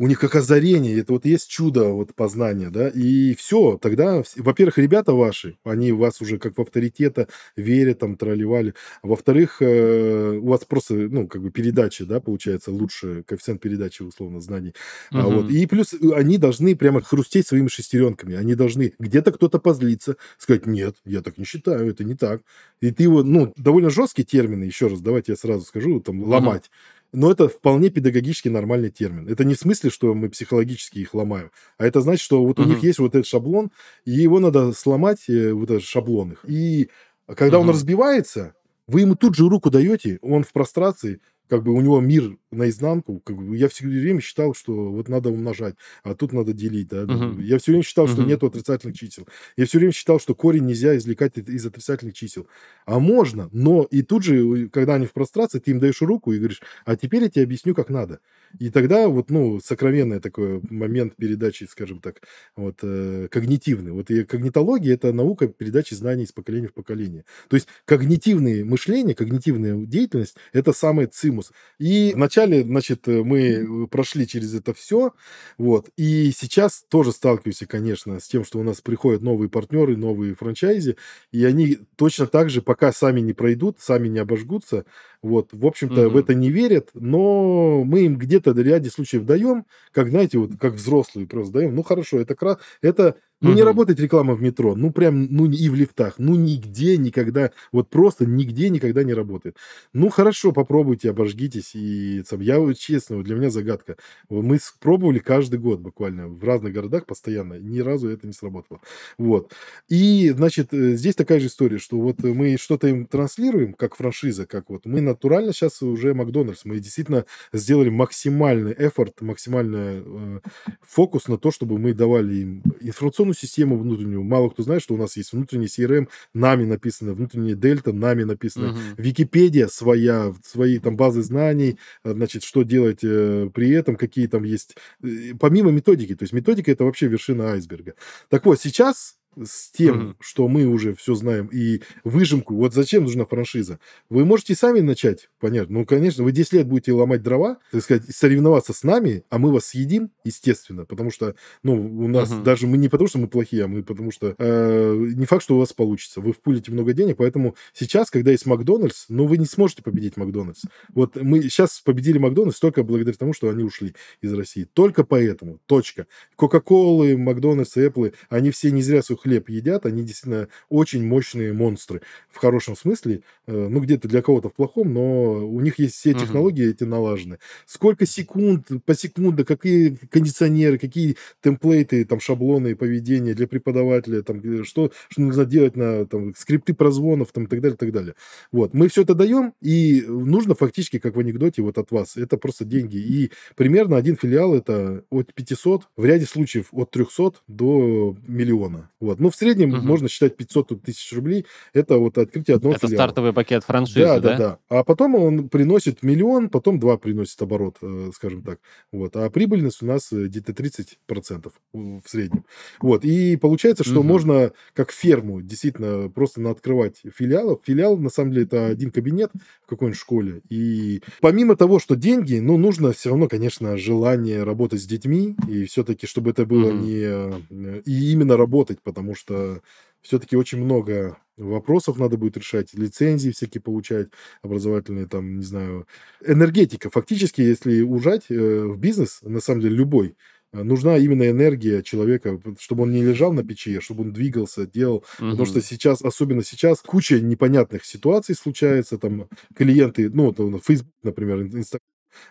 у 0.00 0.06
них 0.06 0.18
как 0.18 0.34
озарение, 0.34 0.98
это 0.98 1.12
вот 1.12 1.26
есть 1.26 1.50
чудо 1.50 1.90
вот 1.90 2.14
познания, 2.14 2.70
да, 2.70 2.88
и 2.88 3.34
все, 3.34 3.76
тогда, 3.76 4.22
во-первых, 4.36 4.78
ребята 4.78 5.12
ваши, 5.12 5.58
они 5.62 5.92
вас 5.92 6.22
уже 6.22 6.38
как 6.38 6.56
в 6.56 6.60
авторитета 6.62 7.28
верят, 7.54 7.98
там, 7.98 8.16
тролливали, 8.16 8.72
во-вторых, 9.02 9.58
э, 9.60 10.38
у 10.38 10.46
вас 10.46 10.64
просто, 10.64 10.94
ну, 10.94 11.28
как 11.28 11.42
бы 11.42 11.50
передача, 11.50 12.06
да, 12.06 12.18
получается, 12.18 12.70
лучше, 12.70 13.24
коэффициент 13.26 13.60
передачи, 13.60 14.00
условно, 14.00 14.40
знаний, 14.40 14.72
угу. 15.12 15.20
а, 15.20 15.24
вот, 15.24 15.50
и 15.50 15.66
плюс 15.66 15.92
э, 15.92 15.98
они 16.14 16.38
должны 16.38 16.74
прямо 16.76 17.02
хрустеть 17.02 17.46
своими 17.46 17.68
шестеренками, 17.68 18.36
они 18.36 18.54
должны, 18.54 18.94
где-то 18.98 19.32
кто-то 19.32 19.58
позлиться, 19.58 20.16
сказать, 20.38 20.64
нет, 20.64 20.96
я 21.04 21.20
так 21.20 21.36
не 21.36 21.44
считаю, 21.44 21.90
это 21.90 22.04
не 22.04 22.14
так, 22.14 22.40
и 22.80 22.90
ты 22.90 23.02
его, 23.02 23.22
ну, 23.22 23.52
довольно 23.58 23.90
жесткие 23.90 24.24
термины, 24.24 24.64
еще 24.64 24.86
раз, 24.86 25.02
давайте 25.02 25.32
я 25.32 25.36
сразу 25.36 25.66
скажу, 25.66 26.00
там, 26.00 26.22
ломать, 26.22 26.70
угу 26.70 26.99
но 27.12 27.30
это 27.30 27.48
вполне 27.48 27.90
педагогически 27.90 28.48
нормальный 28.48 28.90
термин. 28.90 29.28
Это 29.28 29.44
не 29.44 29.54
в 29.54 29.58
смысле, 29.58 29.90
что 29.90 30.14
мы 30.14 30.28
психологически 30.28 30.98
их 30.98 31.14
ломаем, 31.14 31.50
а 31.78 31.86
это 31.86 32.00
значит, 32.00 32.22
что 32.22 32.44
вот 32.44 32.58
у 32.58 32.64
них 32.64 32.82
есть 32.82 32.98
вот 32.98 33.14
этот 33.14 33.26
шаблон, 33.26 33.70
и 34.04 34.12
его 34.12 34.38
надо 34.38 34.72
сломать, 34.72 35.28
э, 35.28 35.52
вот 35.52 35.70
этот 35.70 35.84
шаблон 35.84 36.32
их. 36.32 36.44
И 36.46 36.88
когда 37.26 37.58
он 37.58 37.70
разбивается, 37.70 38.54
вы 38.86 39.02
ему 39.02 39.14
тут 39.14 39.34
же 39.34 39.48
руку 39.48 39.70
даете, 39.70 40.18
он 40.22 40.42
в 40.44 40.52
прострации, 40.52 41.20
как 41.48 41.62
бы 41.62 41.72
у 41.72 41.80
него 41.80 42.00
мир 42.00 42.36
наизнанку. 42.50 43.20
Как 43.20 43.36
бы 43.36 43.56
я 43.56 43.68
все 43.68 43.86
время 43.86 44.20
считал, 44.20 44.54
что 44.54 44.90
вот 44.90 45.08
надо 45.08 45.30
умножать, 45.30 45.76
а 46.02 46.14
тут 46.14 46.32
надо 46.32 46.52
делить. 46.52 46.88
Да? 46.88 47.02
Uh-huh. 47.04 47.42
Я 47.42 47.58
все 47.58 47.72
время 47.72 47.84
считал, 47.84 48.08
что 48.08 48.22
нет 48.22 48.42
отрицательных 48.42 48.96
чисел. 48.96 49.26
Я 49.56 49.66
все 49.66 49.78
время 49.78 49.92
считал, 49.92 50.20
что 50.20 50.34
корень 50.34 50.66
нельзя 50.66 50.96
извлекать 50.96 51.36
из 51.38 51.66
отрицательных 51.66 52.14
чисел. 52.14 52.46
А 52.86 52.98
можно, 52.98 53.48
но 53.52 53.84
и 53.90 54.02
тут 54.02 54.24
же, 54.24 54.68
когда 54.68 54.94
они 54.94 55.06
в 55.06 55.12
прострации, 55.12 55.58
ты 55.58 55.70
им 55.70 55.80
даешь 55.80 56.02
руку 56.02 56.32
и 56.32 56.38
говоришь, 56.38 56.62
а 56.84 56.96
теперь 56.96 57.22
я 57.22 57.28
тебе 57.28 57.44
объясню, 57.44 57.74
как 57.74 57.88
надо. 57.88 58.20
И 58.58 58.70
тогда 58.70 59.08
вот, 59.08 59.30
ну, 59.30 59.60
сокровенный 59.60 60.20
такой 60.20 60.60
момент 60.70 61.14
передачи, 61.16 61.64
скажем 61.64 62.00
так, 62.00 62.22
вот, 62.56 62.78
э, 62.82 63.28
когнитивный. 63.30 63.92
Вот 63.92 64.10
и 64.10 64.24
когнитология– 64.24 64.94
это 64.94 65.12
наука 65.12 65.46
передачи 65.46 65.94
знаний 65.94 66.24
из 66.24 66.32
поколения 66.32 66.68
в 66.68 66.74
поколение. 66.74 67.24
То 67.48 67.56
есть 67.56 67.68
когнитивное 67.84 68.64
мышление, 68.64 69.14
когнитивная 69.14 69.76
деятельность– 69.86 70.36
это 70.52 70.72
самый 70.72 71.06
цимус. 71.06 71.52
И 71.78 72.12
вначале 72.14 72.39
вначале, 72.46 72.62
значит, 72.64 73.08
э, 73.08 73.22
мы 73.22 73.86
прошли 73.88 74.26
через 74.26 74.54
это 74.54 74.74
все, 74.74 75.12
вот, 75.58 75.88
и 75.96 76.30
сейчас 76.36 76.84
тоже 76.88 77.12
сталкиваемся, 77.12 77.66
конечно, 77.66 78.18
с 78.20 78.28
тем, 78.28 78.44
что 78.44 78.58
у 78.58 78.62
нас 78.62 78.80
приходят 78.80 79.22
новые 79.22 79.48
партнеры, 79.48 79.96
новые 79.96 80.34
франчайзи, 80.34 80.96
и 81.32 81.44
они 81.44 81.78
точно 81.96 82.26
так 82.26 82.50
же, 82.50 82.62
пока 82.62 82.92
сами 82.92 83.20
не 83.20 83.32
пройдут, 83.32 83.80
сами 83.80 84.08
не 84.08 84.18
обожгутся, 84.18 84.84
вот, 85.22 85.50
в 85.52 85.66
общем-то, 85.66 86.02
Мгм. 86.02 86.10
в 86.10 86.16
это 86.16 86.34
не 86.34 86.50
верят, 86.50 86.90
но 86.94 87.84
мы 87.84 88.00
им 88.04 88.16
где-то 88.16 88.52
в 88.52 88.58
ряде 88.58 88.90
случаев 88.90 89.24
даем, 89.24 89.66
как, 89.92 90.08
знаете, 90.10 90.38
вот 90.38 90.52
как 90.58 90.74
взрослые 90.74 91.26
просто 91.26 91.52
даем. 91.54 91.74
Ну, 91.74 91.82
хорошо, 91.82 92.18
это, 92.20 92.34
это 92.82 93.16
ну, 93.40 93.52
не 93.54 93.62
работает 93.62 94.00
реклама 94.00 94.34
в 94.34 94.42
метро, 94.42 94.74
ну, 94.76 94.92
прям, 94.92 95.26
ну, 95.30 95.50
и 95.50 95.68
в 95.68 95.74
лифтах, 95.74 96.14
ну, 96.18 96.34
нигде 96.34 96.96
никогда, 96.96 97.50
вот 97.72 97.88
просто 97.88 98.26
нигде 98.26 98.68
никогда 98.68 99.02
не 99.02 99.14
работает. 99.14 99.56
Ну, 99.92 100.10
хорошо, 100.10 100.52
попробуйте, 100.52 101.10
обожгитесь, 101.10 101.74
и 101.74 102.22
сам, 102.26 102.40
я 102.40 102.58
вот 102.60 102.78
честно, 102.78 103.16
вот 103.16 103.24
для 103.24 103.36
меня 103.36 103.50
загадка. 103.50 103.96
Мы 104.28 104.58
пробовали 104.80 105.18
каждый 105.18 105.58
год 105.58 105.80
буквально 105.80 106.28
в 106.28 106.42
разных 106.44 106.72
городах 106.72 107.06
постоянно, 107.06 107.54
ни 107.54 107.80
разу 107.80 108.08
это 108.08 108.26
не 108.26 108.32
сработало. 108.32 108.80
Вот. 109.18 109.52
И, 109.88 110.30
значит, 110.36 110.72
э, 110.72 110.94
здесь 110.94 111.14
такая 111.14 111.40
же 111.40 111.46
история, 111.46 111.78
что 111.78 111.98
вот 111.98 112.22
мы 112.22 112.56
что-то 112.58 112.88
им 112.88 113.06
транслируем, 113.06 113.74
как 113.74 113.96
франшиза, 113.96 114.46
как 114.46 114.68
вот 114.70 114.86
мы 114.86 115.00
натурально 115.00 115.52
сейчас 115.52 115.82
уже 115.82 116.14
Макдональдс, 116.14 116.64
мы 116.64 116.78
действительно 116.78 117.24
сделали 117.52 117.88
максимальный 117.88 118.74
эфорт, 118.78 119.20
максимальный 119.20 120.02
э, 120.04 120.40
фокус 120.82 121.28
на 121.28 121.38
то, 121.38 121.50
чтобы 121.50 121.78
мы 121.78 121.94
давали 121.94 122.34
им 122.34 122.62
информационную 122.80 123.29
систему 123.32 123.78
внутреннюю. 123.78 124.22
Мало 124.22 124.48
кто 124.50 124.62
знает, 124.62 124.82
что 124.82 124.94
у 124.94 124.96
нас 124.96 125.16
есть 125.16 125.32
внутренний 125.32 125.66
CRM, 125.66 126.08
нами 126.34 126.64
написано, 126.64 127.14
внутренняя 127.14 127.54
дельта, 127.54 127.92
нами 127.92 128.24
написано. 128.24 128.68
Мгм. 128.68 128.80
Википедия 128.96 129.68
своя, 129.68 130.34
свои 130.44 130.78
там 130.78 130.96
базы 130.96 131.22
знаний, 131.22 131.78
э, 132.04 132.12
значит, 132.12 132.42
что 132.42 132.62
делать 132.62 133.00
э, 133.02 133.50
при 133.54 133.70
этом, 133.70 133.96
какие 133.96 134.26
там 134.26 134.44
есть, 134.44 134.76
э, 135.02 135.34
помимо 135.38 135.70
методики. 135.70 136.14
То 136.14 136.24
есть 136.24 136.32
методика 136.32 136.70
это 136.72 136.84
вообще 136.84 137.06
вершина 137.08 137.52
айсберга. 137.52 137.94
Так 138.28 138.46
вот, 138.46 138.60
сейчас 138.60 139.16
с 139.42 139.70
тем, 139.70 139.96
Мгм. 139.96 140.16
что 140.20 140.48
мы 140.48 140.66
уже 140.66 140.94
все 140.94 141.14
знаем, 141.14 141.46
и 141.52 141.80
выжимку, 142.04 142.54
вот 142.56 142.74
зачем 142.74 143.04
нужна 143.04 143.24
франшиза? 143.24 143.78
Вы 144.08 144.24
можете 144.24 144.54
сами 144.54 144.80
начать, 144.80 145.30
понятно. 145.38 145.78
Ну, 145.80 145.86
конечно, 145.86 146.24
вы 146.24 146.32
10 146.32 146.52
лет 146.54 146.66
будете 146.66 146.92
ломать 146.92 147.22
дрова, 147.22 147.58
так 147.70 147.82
сказать, 147.82 148.04
соревноваться 148.14 148.72
с 148.72 148.82
нами, 148.82 149.22
а 149.30 149.38
мы 149.38 149.52
вас 149.52 149.66
съедим, 149.66 150.10
естественно, 150.24 150.84
потому 150.84 151.10
что, 151.10 151.34
ну, 151.62 151.74
у 151.74 152.08
нас 152.08 152.30
Мгм. 152.30 152.42
даже 152.44 152.66
мы 152.66 152.76
не 152.76 152.88
потому, 152.88 153.08
что 153.08 153.18
мы 153.18 153.28
плохие, 153.28 153.64
а 153.64 153.68
мы 153.68 153.82
потому 153.84 154.10
что 154.10 154.34
э, 154.36 154.94
не 155.14 155.26
факт, 155.26 155.42
что 155.44 155.56
у 155.56 155.58
вас 155.58 155.72
получится. 155.72 156.20
Вы 156.20 156.32
впулите 156.32 156.72
много 156.72 156.92
денег, 156.92 157.16
поэтому 157.18 157.54
сейчас, 157.72 158.10
когда 158.10 158.32
есть 158.32 158.46
Макдональдс, 158.46 159.06
ну, 159.08 159.26
вы 159.26 159.36
не 159.38 159.46
сможете 159.46 159.82
победить 159.82 160.16
Макдональдс. 160.16 160.62
Вот 160.94 161.16
мы 161.16 161.42
сейчас 161.42 161.80
победили 161.80 162.18
Макдональдс 162.18 162.58
только 162.58 162.82
благодаря 162.82 163.16
тому, 163.16 163.32
что 163.32 163.48
они 163.48 163.62
ушли 163.62 163.94
из 164.20 164.32
России. 164.32 164.64
Только 164.64 165.04
поэтому. 165.04 165.60
Точка. 165.66 166.06
Кока-колы, 166.36 167.16
Макдональдс, 167.16 167.76
Эпплы, 167.76 168.12
они 168.28 168.50
все 168.50 168.70
не 168.70 168.82
зря 168.82 169.02
свой 169.02 169.18
хлеб 169.22 169.48
едят, 169.48 169.86
они 169.86 170.02
действительно 170.02 170.48
очень 170.68 171.04
мощные 171.04 171.52
монстры 171.52 172.02
в 172.28 172.36
хорошем 172.38 172.76
смысле, 172.76 173.22
э, 173.46 173.68
ну, 173.68 173.80
где-то 173.80 174.08
для 174.08 174.22
кого-то 174.22 174.48
в 174.48 174.54
плохом, 174.54 174.92
но 174.92 175.46
у 175.46 175.60
них 175.60 175.78
есть 175.78 175.94
все 175.94 176.14
технологии 176.14 176.70
эти 176.70 176.84
налажены. 176.84 177.38
Сколько 177.66 178.06
секунд, 178.06 178.68
по 178.84 178.94
секунду, 178.94 179.44
какие 179.44 179.96
кондиционеры, 180.10 180.78
какие 180.78 181.16
темплейты, 181.42 182.04
там, 182.04 182.20
шаблоны 182.20 182.76
поведения 182.76 183.34
для 183.34 183.46
преподавателя, 183.46 184.22
там, 184.22 184.64
что, 184.64 184.92
что 185.08 185.20
нужно 185.20 185.44
делать 185.44 185.76
на 185.76 186.06
там, 186.06 186.34
скрипты 186.34 186.74
прозвонов, 186.74 187.32
там, 187.32 187.44
и 187.44 187.46
так 187.46 187.60
далее, 187.60 187.74
и 187.74 187.78
так 187.78 187.92
далее. 187.92 188.14
Вот, 188.52 188.74
мы 188.74 188.88
все 188.88 189.02
это 189.02 189.14
даем, 189.14 189.54
и 189.60 190.04
нужно 190.06 190.54
фактически, 190.54 190.98
как 190.98 191.16
в 191.16 191.20
анекдоте, 191.20 191.62
вот 191.62 191.78
от 191.78 191.90
вас, 191.90 192.16
это 192.16 192.36
просто 192.36 192.64
деньги. 192.64 192.96
И 192.96 193.32
примерно 193.56 193.96
один 193.96 194.16
филиал 194.16 194.54
это 194.54 195.04
от 195.10 195.34
500, 195.34 195.88
в 195.96 196.04
ряде 196.04 196.26
случаев 196.26 196.68
от 196.72 196.90
300 196.90 197.32
до 197.48 198.16
миллиона. 198.26 198.90
Вот. 199.00 199.09
Ну, 199.18 199.30
в 199.30 199.34
среднем 199.36 199.70
Мгм. 199.70 199.86
можно 199.86 200.08
считать 200.08 200.36
500 200.36 200.82
тысяч 200.82 201.12
рублей. 201.12 201.46
Это 201.72 201.98
вот 201.98 202.18
открытие 202.18 202.56
одного 202.56 202.74
Это 202.76 202.86
филиала. 202.86 203.04
стартовый 203.04 203.32
пакет 203.32 203.64
франшизы, 203.64 204.00
Да, 204.00 204.20
да? 204.20 204.28
да, 204.30 204.36
да. 204.38 204.58
А 204.68 204.84
потом 204.84 205.14
он 205.14 205.48
приносит 205.48 206.02
миллион, 206.02 206.48
потом 206.50 206.78
два 206.78 206.98
приносит 206.98 207.40
оборот, 207.42 207.76
э, 207.82 208.10
скажем 208.14 208.42
так. 208.42 208.58
Вот. 208.92 209.16
А 209.16 209.30
прибыльность 209.30 209.82
у 209.82 209.86
нас 209.86 210.12
э, 210.12 210.26
где-то 210.26 210.52
30% 210.52 211.52
в 211.72 212.02
среднем. 212.06 212.44
Вот. 212.80 213.04
И 213.04 213.36
получается, 213.36 213.82
что 213.84 214.00
Мгм. 214.00 214.06
можно 214.08 214.52
как 214.74 214.90
ферму 214.92 215.40
действительно 215.40 216.10
просто 216.10 216.48
открывать 216.50 217.00
филиалов. 217.16 217.60
Филиал, 217.64 217.96
на 217.96 218.10
самом 218.10 218.32
деле, 218.32 218.44
это 218.44 218.66
один 218.66 218.90
кабинет 218.90 219.30
в 219.64 219.66
какой-нибудь 219.70 219.98
школе. 219.98 220.40
И 220.50 221.02
помимо 221.20 221.56
того, 221.56 221.78
что 221.78 221.96
деньги, 221.96 222.38
ну, 222.38 222.56
нужно 222.58 222.92
все 222.92 223.10
равно, 223.10 223.28
конечно, 223.28 223.76
желание 223.76 224.42
работать 224.42 224.82
с 224.82 224.86
детьми. 224.86 225.36
И 225.48 225.64
все-таки, 225.64 226.06
чтобы 226.06 226.30
это 226.30 226.44
было 226.44 226.70
Мгм. 226.70 226.82
не... 226.84 227.02
э, 227.04 227.80
И 227.86 228.12
именно 228.12 228.36
работать, 228.36 228.80
потому 228.82 228.99
что 229.14 229.62
все-таки 230.02 230.36
очень 230.36 230.58
много 230.58 231.18
вопросов 231.36 231.98
надо 231.98 232.16
будет 232.16 232.36
решать, 232.36 232.74
лицензии 232.74 233.30
всякие 233.30 233.60
получать, 233.62 234.08
образовательные, 234.42 235.06
там, 235.06 235.38
не 235.38 235.44
знаю, 235.44 235.86
энергетика. 236.24 236.90
Фактически, 236.90 237.40
если 237.40 237.82
ужать 237.82 238.26
э, 238.30 238.64
в 238.64 238.78
бизнес, 238.78 239.20
на 239.22 239.40
самом 239.40 239.62
деле 239.62 239.76
любой, 239.76 240.16
э, 240.52 240.62
нужна 240.62 240.96
именно 240.98 241.28
энергия 241.28 241.82
человека, 241.82 242.40
чтобы 242.58 242.82
он 242.84 242.92
не 242.92 243.02
лежал 243.02 243.32
на 243.32 243.44
печи, 243.44 243.76
а 243.76 243.80
чтобы 243.80 244.02
он 244.02 244.12
двигался, 244.12 244.66
делал. 244.66 245.04
Потому 245.30 245.46
что 245.46 245.62
сейчас, 245.62 246.02
особенно 246.02 246.44
сейчас, 246.44 246.80
куча 246.82 247.20
непонятных 247.20 247.84
ситуаций 247.84 248.34
случается, 248.34 248.98
там, 248.98 249.28
клиенты, 249.54 250.10
ну, 250.10 250.26
вот, 250.26 250.38
ну, 250.38 250.60
Facebook, 250.60 250.94
например, 251.02 251.42
Инстаграм, 251.42 251.80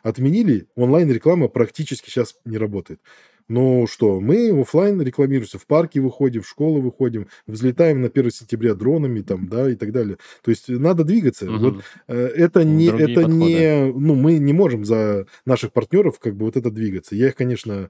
отменили, 0.03 0.67
онлайн-реклама 0.75 1.47
практически 1.47 2.09
сейчас 2.09 2.35
не 2.45 2.57
работает. 2.57 2.99
Ну 3.49 3.87
что, 3.89 4.19
мы 4.19 4.51
оффлайн 4.61 5.01
рекламируемся, 5.01 5.57
в 5.57 5.65
парке 5.65 5.99
выходим, 5.99 6.43
в 6.43 6.47
школы 6.47 6.81
выходим, 6.81 7.27
взлетаем 7.47 7.99
на 7.99 8.07
1 8.07 8.29
сентября 8.29 8.75
дронами, 8.75 9.21
там, 9.21 9.47
да, 9.47 9.67
и 9.67 9.73
так 9.75 9.91
далее. 9.91 10.17
То 10.43 10.51
есть 10.51 10.69
надо 10.69 11.03
двигаться. 11.03 11.49
Вот 11.49 11.73
Мгм. 11.73 11.81
э, 12.09 12.27
это 12.27 12.63
не, 12.63 12.89
Другие 12.89 13.11
это 13.11 13.23
не, 13.23 13.91
ну, 13.91 14.13
мы 14.13 14.37
не 14.37 14.53
можем 14.53 14.85
за 14.85 15.25
наших 15.47 15.73
партнеров 15.73 16.19
как 16.19 16.35
бы 16.35 16.45
вот 16.45 16.57
это 16.57 16.69
двигаться. 16.69 17.15
Я 17.15 17.29
их, 17.29 17.35
конечно, 17.35 17.89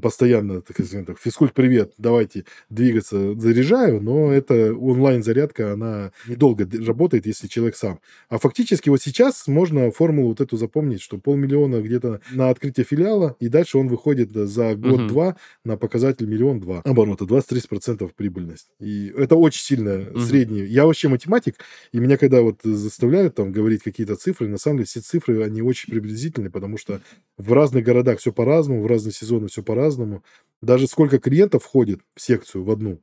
постоянно, 0.00 0.62
так 0.62 0.74
сказать, 0.74 1.06
физкульт, 1.20 1.52
привет, 1.52 1.92
давайте 1.98 2.46
двигаться, 2.70 3.38
заряжаю, 3.38 4.00
но 4.00 4.32
это 4.32 4.74
онлайн-зарядка, 4.74 5.74
она 5.74 6.12
недолго 6.26 6.66
работает, 6.86 7.26
если 7.26 7.48
человек 7.48 7.76
сам. 7.76 8.00
А 8.30 8.38
фактически 8.38 8.88
вот 8.88 9.02
сейчас 9.02 9.46
можно 9.46 9.90
формулу 9.90 10.28
вот 10.28 10.40
эту 10.40 10.56
запомнить, 10.56 11.02
что 11.02 11.18
полмиллиона 11.18 11.82
где-то 11.82 12.22
на 12.30 12.48
открытие 12.48 12.86
филиала, 12.86 13.36
и 13.40 13.48
дальше 13.48 13.76
он 13.76 13.88
выходит 13.88 14.32
за 14.32 14.74
Год-два 14.90 15.36
на 15.64 15.76
показатель 15.76 16.26
миллион 16.26 16.60
два 16.60 16.80
оборота, 16.84 17.24
20-30% 17.26 18.14
прибыльность. 18.16 18.68
И 18.80 19.08
это 19.16 19.36
очень 19.36 19.62
сильно 19.62 19.98
Мгм. 19.98 20.20
средний. 20.20 20.62
Я 20.64 20.86
вообще 20.86 21.08
математик, 21.08 21.56
и 21.92 21.98
меня 21.98 22.16
когда 22.16 22.42
вот 22.42 22.60
заставляют 22.62 23.34
там 23.34 23.52
говорить 23.52 23.82
какие-то 23.82 24.16
цифры, 24.16 24.48
на 24.48 24.58
самом 24.58 24.78
деле 24.78 24.86
все 24.86 25.00
цифры, 25.00 25.42
они 25.42 25.62
очень 25.62 25.92
приблизительные, 25.92 26.50
потому 26.50 26.78
что 26.78 27.00
в 27.36 27.52
разных 27.52 27.84
городах 27.84 28.18
все 28.20 28.32
по-разному, 28.32 28.82
в 28.82 28.86
разные 28.86 29.12
сезоны 29.12 29.48
все 29.48 29.62
по-разному. 29.62 30.22
Даже 30.62 30.86
сколько 30.86 31.18
клиентов 31.18 31.64
входит 31.64 32.00
в 32.14 32.20
секцию 32.20 32.64
в 32.64 32.70
одну, 32.70 33.00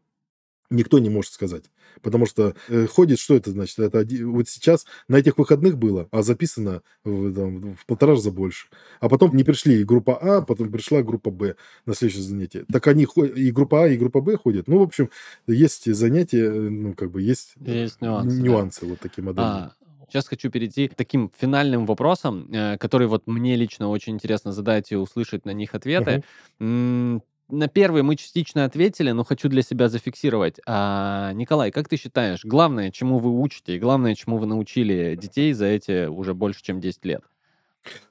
никто 0.74 0.99
не 0.99 1.09
может 1.09 1.32
сказать. 1.32 1.65
Потому 2.01 2.26
что 2.26 2.55
э, 2.69 2.88
ходит, 2.88 3.19
что 3.19 3.36
это 3.36 3.51
значит? 3.51 3.80
Это 3.80 3.99
оди- 3.99 4.24
вот 4.24 4.49
сейчас 4.49 4.86
на 5.07 5.17
этих 5.17 5.38
выходных 5.38 5.78
было, 5.78 6.07
а 6.11 6.24
записано 6.24 6.82
в, 7.03 7.34
там, 7.34 7.76
в 7.76 7.86
полтора 7.86 8.13
раза 8.13 8.32
больше. 8.32 8.67
А 8.99 9.09
потом 9.09 9.36
не 9.36 9.43
пришли 9.43 9.82
и 9.82 9.84
группа 9.84 10.17
А, 10.17 10.41
потом 10.41 10.71
пришла 10.71 11.01
группа 11.03 11.32
Б 11.32 11.55
на 11.86 11.93
следующее 11.93 12.24
занятие. 12.24 12.65
Так 12.71 12.88
они 12.88 13.03
и 13.36 13.51
группа 13.51 13.84
А, 13.84 13.88
и 13.88 13.97
группа 13.97 14.21
Б 14.21 14.38
ходят. 14.38 14.67
Ну, 14.67 14.80
в 14.80 14.84
общем, 14.84 15.09
есть 15.47 15.93
занятия, 15.93 16.45
э, 16.45 16.51
ну, 16.69 16.93
как 16.93 17.11
бы 17.11 17.21
есть, 17.21 17.53
Есть 17.59 18.01
нюансы, 18.01 18.38
да. 18.38 18.43
нюансы 18.43 18.86
вот 18.86 18.99
такие 18.99 19.24
модельные. 19.24 19.51
А, 19.51 19.74
сейчас 20.09 20.28
хочу 20.28 20.49
перейти 20.49 20.88
к 20.88 20.95
таким 20.95 21.32
финальным 21.38 21.86
вопросам, 21.86 22.49
э, 22.51 22.78
которые 22.78 23.07
вот 23.07 23.28
мне 23.28 23.55
лично 23.55 23.89
очень 23.89 24.13
интересно 24.13 24.51
задать 24.51 24.91
и 24.91 24.95
услышать 24.95 25.45
на 25.45 25.51
них 25.53 25.76
ответы. 25.76 26.24
М, 26.59 27.21
На 27.49 27.67
первый 27.67 28.03
мы 28.03 28.15
частично 28.15 28.65
ответили, 28.65 29.11
но 29.11 29.23
хочу 29.23 29.49
для 29.49 29.61
себя 29.61 29.89
зафиксировать. 29.89 30.59
А, 30.65 31.33
Николай, 31.33 31.71
как 31.71 31.87
ты 31.89 31.97
считаешь, 31.97 32.43
главное, 32.45 32.89
чему 32.91 33.19
вы 33.19 33.39
учите, 33.39 33.75
и 33.75 33.79
главное, 33.79 34.15
чему 34.15 34.37
вы 34.37 34.45
научили 34.47 35.15
детей 35.15 35.53
за 35.53 35.65
эти 35.65 36.07
уже 36.07 36.33
больше, 36.33 36.63
чем 36.63 36.79
10 36.79 37.05
лет? 37.05 37.23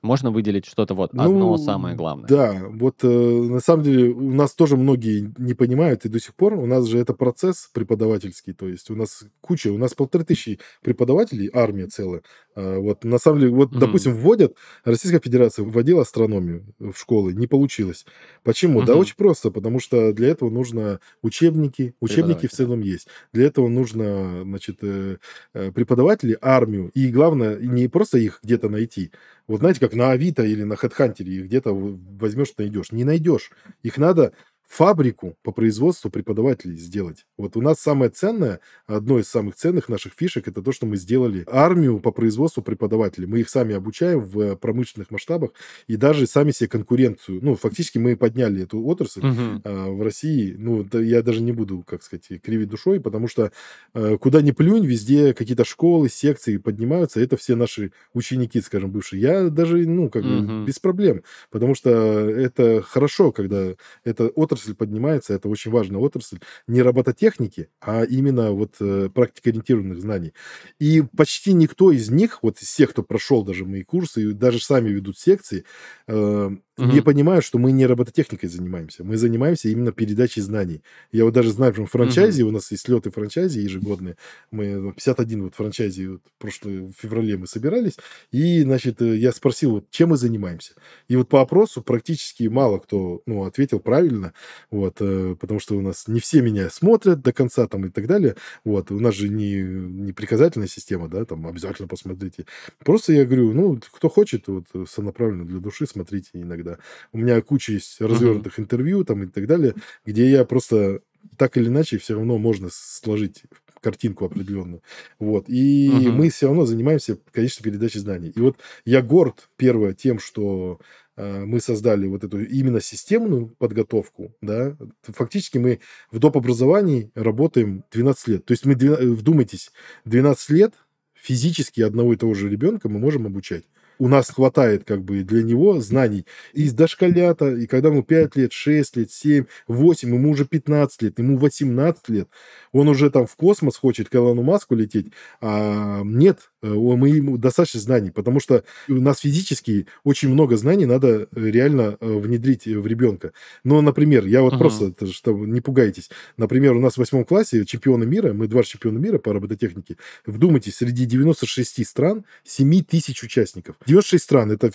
Можно 0.02 0.30
выделить 0.30 0.66
что-то 0.66 0.94
вот 0.94 1.12
одно 1.16 1.56
самое 1.56 1.94
главное? 1.96 2.30
Ну, 2.30 2.36
Да, 2.36 2.62
вот 2.68 3.04
э, 3.04 3.08
на 3.08 3.60
самом 3.60 3.82
деле 3.84 4.10
у 4.10 4.32
нас 4.32 4.54
тоже 4.54 4.76
многие 4.76 5.32
не 5.38 5.54
понимают, 5.54 6.04
и 6.04 6.08
до 6.08 6.20
сих 6.20 6.34
пор 6.34 6.54
у 6.54 6.66
нас 6.66 6.86
же 6.86 6.98
это 6.98 7.14
процесс 7.14 7.68
преподавательский, 7.72 8.52
то 8.52 8.68
есть 8.68 8.90
у 8.90 8.96
нас 8.96 9.24
куча, 9.40 9.68
у 9.72 9.78
нас 9.78 9.94
полторы 9.94 10.24
тысячи 10.24 10.58
преподавателей, 10.82 11.50
армия 11.52 11.86
целая. 11.86 12.22
А, 12.54 12.78
вот 12.78 13.04
на 13.04 13.18
самом 13.18 13.40
деле, 13.40 13.52
вот, 13.52 13.70
Мгм. 13.72 13.78
допустим, 13.78 14.14
вводят, 14.14 14.56
Российская 14.84 15.20
Федерация 15.20 15.64
вводила 15.64 16.02
астрономию 16.02 16.74
в 16.78 16.94
школы, 16.94 17.32
не 17.32 17.46
получилось. 17.46 18.04
Почему? 18.42 18.82
Да 18.82 18.94
Мгм. 18.94 18.96
очень 18.96 19.16
просто, 19.16 19.50
потому 19.50 19.80
что 19.80 20.12
для 20.12 20.28
этого 20.28 20.50
нужно 20.50 21.00
учебники, 21.22 21.94
учебники 22.00 22.46
в 22.46 22.52
целом 22.52 22.80
есть. 22.80 23.08
Для 23.32 23.46
этого 23.46 23.68
нужно, 23.68 24.42
значит, 24.44 24.78
э, 24.82 25.16
э, 25.54 25.72
преподаватели, 25.72 26.36
армию, 26.40 26.90
и 26.94 27.08
главное, 27.08 27.56
не 27.58 27.88
просто 27.88 28.18
их 28.18 28.40
где-то 28.42 28.68
найти, 28.68 29.12
Вот 29.46 29.60
знаете, 29.60 29.80
как 29.80 29.94
на 29.94 30.10
Авито 30.12 30.44
или 30.44 30.62
на 30.62 30.74
HeadHunter 30.74 31.24
где-то 31.24 31.72
возьмешь, 31.74 32.52
найдешь. 32.56 32.92
Не 32.92 33.04
найдешь. 33.04 33.50
Их 33.82 33.98
надо 33.98 34.32
фабрику 34.72 35.36
по 35.42 35.52
производству 35.52 36.10
преподавателей 36.10 36.78
сделать. 36.78 37.26
Вот 37.36 37.58
у 37.58 37.60
нас 37.60 37.78
самое 37.78 38.10
ценное, 38.10 38.60
одно 38.86 39.18
из 39.18 39.28
самых 39.28 39.54
ценных 39.54 39.90
наших 39.90 40.14
фишек, 40.14 40.48
это 40.48 40.62
то, 40.62 40.72
что 40.72 40.86
мы 40.86 40.96
сделали 40.96 41.44
армию 41.46 42.00
по 42.00 42.10
производству 42.10 42.62
преподавателей. 42.62 43.26
Мы 43.26 43.40
их 43.40 43.50
сами 43.50 43.74
обучаем 43.74 44.20
в 44.20 44.56
промышленных 44.56 45.10
масштабах 45.10 45.50
и 45.88 45.96
даже 45.96 46.26
сами 46.26 46.52
себе 46.52 46.68
конкуренцию. 46.68 47.40
Ну, 47.42 47.54
фактически 47.54 47.98
мы 47.98 48.16
подняли 48.16 48.62
эту 48.62 48.82
отрасль 48.86 49.20
uh-huh. 49.20 49.60
а, 49.62 49.90
в 49.90 50.00
России. 50.00 50.54
Ну, 50.58 50.84
да, 50.84 51.02
я 51.02 51.22
даже 51.22 51.42
не 51.42 51.52
буду, 51.52 51.82
как 51.86 52.02
сказать, 52.02 52.28
кривить 52.42 52.70
душой, 52.70 52.98
потому 52.98 53.28
что 53.28 53.52
а, 53.92 54.16
куда 54.16 54.40
ни 54.40 54.52
плюнь, 54.52 54.86
везде 54.86 55.34
какие-то 55.34 55.66
школы, 55.66 56.08
секции 56.08 56.56
поднимаются. 56.56 57.20
Это 57.20 57.36
все 57.36 57.56
наши 57.56 57.92
ученики, 58.14 58.62
скажем, 58.62 58.90
бывшие. 58.90 59.20
Я 59.20 59.50
даже, 59.50 59.86
ну, 59.86 60.08
как 60.08 60.24
uh-huh. 60.24 60.60
бы 60.60 60.64
без 60.64 60.78
проблем, 60.78 61.24
потому 61.50 61.74
что 61.74 61.90
это 61.90 62.80
хорошо, 62.80 63.32
когда 63.32 63.74
эта 64.02 64.28
отрасль 64.28 64.61
отрасль 64.62 64.74
поднимается, 64.74 65.34
это 65.34 65.48
очень 65.48 65.70
важная 65.70 66.00
отрасль, 66.00 66.38
не 66.66 66.82
робототехники, 66.82 67.68
а 67.80 68.04
именно 68.04 68.52
вот 68.52 68.76
э, 68.80 69.08
практикоориентированных 69.14 70.00
знаний. 70.00 70.32
И 70.78 71.02
почти 71.16 71.52
никто 71.52 71.90
из 71.90 72.10
них, 72.10 72.42
вот 72.42 72.58
из 72.60 72.68
всех, 72.68 72.90
кто 72.90 73.02
прошел 73.02 73.42
даже 73.44 73.64
мои 73.64 73.82
курсы, 73.82 74.22
и 74.22 74.32
даже 74.32 74.60
сами 74.60 74.90
ведут 74.90 75.18
секции, 75.18 75.64
э, 76.06 76.50
угу. 76.76 76.86
не 76.86 77.00
понимают, 77.00 77.44
что 77.44 77.58
мы 77.58 77.72
не 77.72 77.86
робототехникой 77.86 78.48
занимаемся, 78.48 79.04
мы 79.04 79.16
занимаемся 79.16 79.68
именно 79.68 79.92
передачей 79.92 80.40
знаний. 80.40 80.82
Я 81.10 81.24
вот 81.24 81.34
даже 81.34 81.50
знаю, 81.50 81.72
что 81.74 81.86
в 81.86 81.90
франчайзе, 81.90 82.42
угу. 82.42 82.50
у 82.50 82.52
нас 82.54 82.70
есть 82.70 82.84
слеты 82.84 83.10
франчайзи 83.10 83.60
ежегодные, 83.60 84.16
мы 84.50 84.92
51 84.92 85.44
вот 85.44 85.54
франчайзи 85.54 86.06
вот 86.06 86.22
в 86.24 86.40
прошлом 86.40 86.92
феврале 86.92 87.36
мы 87.36 87.46
собирались, 87.46 87.98
и, 88.30 88.62
значит, 88.62 89.02
э, 89.02 89.16
я 89.16 89.32
спросил, 89.32 89.72
вот, 89.72 89.90
чем 89.90 90.10
мы 90.10 90.16
занимаемся. 90.16 90.72
И 91.08 91.16
вот 91.16 91.28
по 91.28 91.40
опросу 91.40 91.82
практически 91.82 92.44
мало 92.44 92.78
кто 92.78 93.22
ну, 93.26 93.44
ответил 93.44 93.80
правильно, 93.80 94.32
вот, 94.70 94.96
э, 95.00 95.36
потому 95.38 95.60
что 95.60 95.76
у 95.76 95.80
нас 95.80 96.08
не 96.08 96.20
все 96.20 96.42
меня 96.42 96.70
смотрят 96.70 97.22
до 97.22 97.32
конца 97.32 97.66
там 97.66 97.86
и 97.86 97.90
так 97.90 98.06
далее, 98.06 98.36
вот, 98.64 98.90
у 98.90 99.00
нас 99.00 99.14
же 99.14 99.28
не, 99.28 99.60
не 99.60 100.12
приказательная 100.12 100.68
система, 100.68 101.08
да, 101.08 101.24
там 101.24 101.46
обязательно 101.46 101.88
посмотрите. 101.88 102.46
Просто 102.84 103.12
я 103.12 103.24
говорю, 103.24 103.52
ну, 103.52 103.80
кто 103.92 104.08
хочет, 104.08 104.48
вот, 104.48 104.64
сонаправленно 104.88 105.44
для 105.44 105.60
души 105.60 105.86
смотрите 105.86 106.30
иногда 106.34 106.61
иногда. 106.62 106.78
У 107.12 107.18
меня 107.18 107.40
куча 107.42 107.72
есть 107.72 108.00
развернутых 108.00 108.58
uh-huh. 108.58 108.62
интервью 108.62 109.04
там 109.04 109.24
и 109.24 109.26
так 109.26 109.46
далее, 109.46 109.74
где 110.04 110.30
я 110.30 110.44
просто 110.44 111.00
так 111.36 111.56
или 111.56 111.68
иначе 111.68 111.98
все 111.98 112.14
равно 112.14 112.38
можно 112.38 112.68
сложить 112.72 113.42
картинку 113.80 114.24
определенную. 114.24 114.82
Вот. 115.18 115.48
И 115.48 115.88
uh-huh. 115.88 116.12
мы 116.12 116.30
все 116.30 116.46
равно 116.46 116.66
занимаемся, 116.66 117.18
конечно, 117.32 117.64
передачей 117.64 117.98
знаний. 117.98 118.32
И 118.34 118.40
вот 118.40 118.56
я 118.84 119.02
горд, 119.02 119.48
первое, 119.56 119.92
тем, 119.92 120.20
что 120.20 120.78
э, 121.16 121.44
мы 121.44 121.60
создали 121.60 122.06
вот 122.06 122.22
эту 122.22 122.40
именно 122.44 122.80
системную 122.80 123.48
подготовку, 123.58 124.36
да, 124.40 124.76
фактически 125.02 125.58
мы 125.58 125.80
в 126.12 126.20
доп. 126.20 126.36
образовании 126.36 127.10
работаем 127.16 127.82
12 127.90 128.28
лет. 128.28 128.44
То 128.44 128.52
есть 128.52 128.64
мы, 128.64 128.74
вдумайтесь, 128.74 129.72
12 130.04 130.50
лет 130.50 130.74
физически 131.14 131.80
одного 131.80 132.12
и 132.12 132.16
того 132.16 132.34
же 132.34 132.48
ребенка 132.48 132.88
мы 132.88 133.00
можем 133.00 133.26
обучать 133.26 133.64
у 133.98 134.08
нас 134.08 134.30
хватает 134.30 134.84
как 134.84 135.02
бы 135.02 135.22
для 135.22 135.42
него 135.42 135.80
знаний. 135.80 136.26
Из 136.52 136.72
дошколята, 136.72 137.50
и 137.52 137.66
когда 137.66 137.88
ему 137.88 138.02
5 138.02 138.36
лет, 138.36 138.52
6 138.52 138.96
лет, 138.96 139.10
7, 139.10 139.44
8, 139.68 140.14
ему 140.14 140.30
уже 140.30 140.44
15 140.44 141.02
лет, 141.02 141.18
ему 141.18 141.36
18 141.36 142.08
лет, 142.08 142.28
он 142.72 142.88
уже 142.88 143.10
там 143.10 143.26
в 143.26 143.36
космос 143.36 143.76
хочет 143.76 144.08
к 144.08 144.14
Элону 144.14 144.42
Маску 144.42 144.74
лететь, 144.74 145.12
а 145.40 146.02
нет, 146.04 146.51
мы 146.62 147.10
ему 147.10 147.38
достаточно 147.38 147.80
знаний, 147.80 148.10
потому 148.10 148.40
что 148.40 148.64
у 148.88 148.94
нас 148.94 149.20
физически 149.20 149.86
очень 150.04 150.28
много 150.28 150.56
знаний 150.56 150.86
надо 150.86 151.08
э, 151.08 151.26
реально 151.34 151.96
э, 152.00 152.06
внедрить 152.06 152.66
в 152.66 152.86
ребенка. 152.86 153.32
Но, 153.64 153.80
например, 153.80 154.26
я 154.26 154.42
вот 154.42 154.54
uh-huh. 154.54 154.58
просто, 154.58 155.06
чтобы 155.12 155.46
не 155.46 155.60
пугайтесь, 155.60 156.10
например, 156.36 156.74
у 156.76 156.80
нас 156.80 156.94
в 156.94 156.98
восьмом 156.98 157.24
классе 157.24 157.64
чемпионы 157.64 158.04
мира, 158.06 158.32
мы 158.32 158.46
два 158.46 158.62
чемпиона 158.62 158.98
мира 158.98 159.18
по 159.18 159.32
робототехнике, 159.32 159.96
вдумайтесь, 160.26 160.76
среди 160.76 161.04
96 161.04 161.86
стран 161.86 162.24
7 162.44 162.82
тысяч 162.84 163.22
участников. 163.22 163.76
96 163.86 164.24
стран, 164.24 164.52
это 164.52 164.70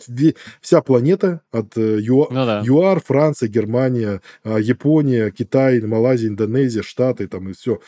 вся 0.61 0.81
планета 0.81 1.41
от 1.51 1.77
ЮАР, 1.77 2.31
ну, 2.31 2.45
да. 2.45 2.63
ЮАР 2.65 3.01
Франция, 3.01 3.49
Германия, 3.49 4.21
а, 4.43 4.59
Япония, 4.59 5.31
Китай, 5.31 5.81
Малайзия, 5.81 6.29
Индонезия, 6.29 6.83
Штаты 6.83 7.27
там 7.27 7.49
и 7.49 7.53
все. 7.53 7.79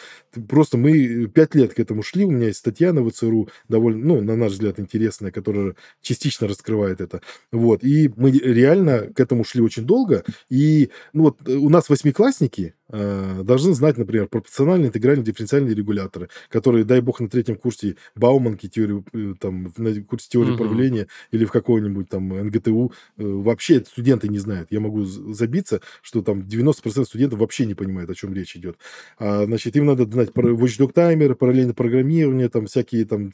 Просто 0.47 0.77
мы 0.77 1.27
пять 1.27 1.55
лет 1.55 1.73
к 1.73 1.79
этому 1.79 2.03
шли. 2.03 2.25
У 2.25 2.31
меня 2.31 2.47
есть 2.47 2.59
статья 2.59 2.93
на 2.93 3.07
ВЦРУ, 3.07 3.49
довольно, 3.67 3.88
ну, 3.91 4.21
на 4.21 4.35
наш 4.35 4.53
взгляд, 4.53 4.79
интересная, 4.79 5.31
которая 5.31 5.75
частично 6.01 6.47
раскрывает 6.47 7.01
это. 7.01 7.21
Вот. 7.51 7.83
И 7.83 8.11
мы 8.15 8.31
реально 8.31 9.13
к 9.13 9.19
этому 9.19 9.43
шли 9.43 9.61
очень 9.61 9.85
долго. 9.85 10.23
И 10.49 10.89
ну, 11.13 11.23
вот 11.23 11.47
у 11.47 11.69
нас 11.69 11.89
восьмиклассники, 11.89 12.75
Э, 12.78 12.78
должны 12.89 13.73
знать, 13.73 13.97
например, 13.97 14.27
пропорциональные 14.27 14.87
интегральные 14.87 15.23
дифференциальные 15.23 15.75
регуляторы, 15.75 16.29
которые, 16.49 16.85
дай 16.85 17.01
бог, 17.01 17.19
на 17.19 17.29
третьем 17.29 17.55
курсе 17.55 17.95
Бауманки, 18.15 18.67
теорию, 18.67 19.05
э, 19.13 19.33
там, 19.39 19.71
на 19.77 20.03
курсе 20.03 20.29
теории 20.29 20.51
угу. 20.51 20.63
управления 20.63 21.07
или 21.31 21.45
в 21.45 21.51
какой-нибудь 21.51 22.09
там 22.09 22.29
НГТУ, 22.29 22.91
э, 23.17 23.23
вообще 23.23 23.83
студенты 23.85 24.27
не 24.27 24.39
знают. 24.39 24.67
Я 24.71 24.79
могу 24.79 25.03
забиться, 25.03 25.81
что 26.01 26.21
там 26.21 26.41
90% 26.41 27.05
студентов 27.05 27.39
вообще 27.39 27.65
не 27.65 27.75
понимают, 27.75 28.09
о 28.09 28.15
чем 28.15 28.33
речь 28.33 28.55
идет. 28.55 28.77
А, 29.17 29.45
значит, 29.45 29.75
им 29.75 29.85
надо 29.85 30.05
знать 30.05 30.29
watchdog 30.29 30.93
таймеры, 30.93 31.35
параллельное 31.35 31.73
программирование, 31.73 32.49
там 32.49 32.65
всякие 32.65 33.05
там, 33.05 33.31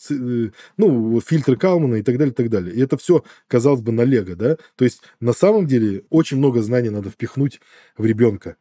ну, 0.78 1.22
фильтры 1.22 1.56
Калмана 1.56 1.96
и 1.96 2.04
так 2.04 2.18
далее, 2.18 2.32
и 2.34 2.36
так 2.36 2.50
далее. 2.50 2.76
И 2.76 2.82
это 2.82 2.98
все, 2.98 3.24
казалось 3.48 3.82
бы, 3.82 3.92
на 3.92 4.02
лего, 4.02 4.36
да? 4.36 4.58
То 4.76 4.86
есть, 4.86 5.02
на 5.20 5.34
самом 5.34 5.68
деле, 5.68 6.04
очень 6.10 6.38
много 6.38 6.62
знаний 6.62 6.90
надо 6.90 7.10
впихнуть 7.10 7.62
в 7.98 8.06
ребенка. 8.06 8.58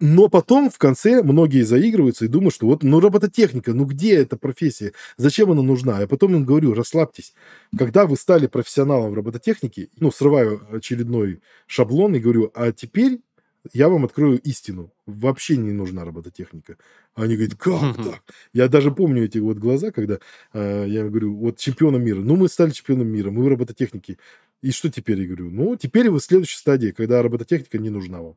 Но 0.00 0.28
потом 0.28 0.70
в 0.70 0.78
конце 0.78 1.22
многие 1.22 1.62
заигрываются 1.62 2.24
и 2.24 2.28
думают, 2.28 2.54
что 2.54 2.66
вот, 2.66 2.82
ну, 2.82 3.00
робототехника, 3.00 3.72
ну, 3.74 3.84
где 3.84 4.14
эта 4.14 4.36
профессия? 4.36 4.92
Зачем 5.16 5.50
она 5.50 5.62
нужна? 5.62 6.00
Я 6.00 6.06
потом 6.06 6.34
им 6.34 6.44
говорю, 6.44 6.74
расслабьтесь. 6.74 7.34
Когда 7.76 8.06
вы 8.06 8.16
стали 8.16 8.46
профессионалом 8.46 9.10
в 9.10 9.14
робототехнике, 9.14 9.88
ну, 9.98 10.12
срываю 10.12 10.66
очередной 10.72 11.40
шаблон 11.66 12.14
и 12.14 12.20
говорю, 12.20 12.50
а 12.54 12.72
теперь 12.72 13.20
я 13.72 13.88
вам 13.88 14.04
открою 14.04 14.40
истину. 14.40 14.92
Вообще 15.06 15.56
не 15.56 15.72
нужна 15.72 16.04
робототехника. 16.04 16.78
Они 17.14 17.36
говорят, 17.36 17.54
как 17.56 17.96
так? 17.96 18.22
Я 18.52 18.68
даже 18.68 18.90
помню 18.90 19.24
эти 19.24 19.38
вот 19.38 19.58
глаза, 19.58 19.92
когда 19.92 20.18
э, 20.52 20.86
я 20.88 21.04
говорю, 21.08 21.36
вот 21.36 21.58
чемпионом 21.58 22.02
мира. 22.02 22.20
Ну, 22.20 22.36
мы 22.36 22.48
стали 22.48 22.70
чемпионом 22.70 23.08
мира, 23.08 23.30
мы 23.30 23.44
в 23.44 23.48
робототехнике. 23.48 24.18
И 24.62 24.70
что 24.70 24.90
теперь? 24.90 25.20
Я 25.20 25.26
говорю, 25.26 25.50
ну, 25.50 25.76
теперь 25.76 26.10
вы 26.10 26.18
в 26.18 26.24
следующей 26.24 26.58
стадии, 26.58 26.90
когда 26.90 27.22
робототехника 27.22 27.78
не 27.78 27.90
нужна 27.90 28.20
вам. 28.20 28.36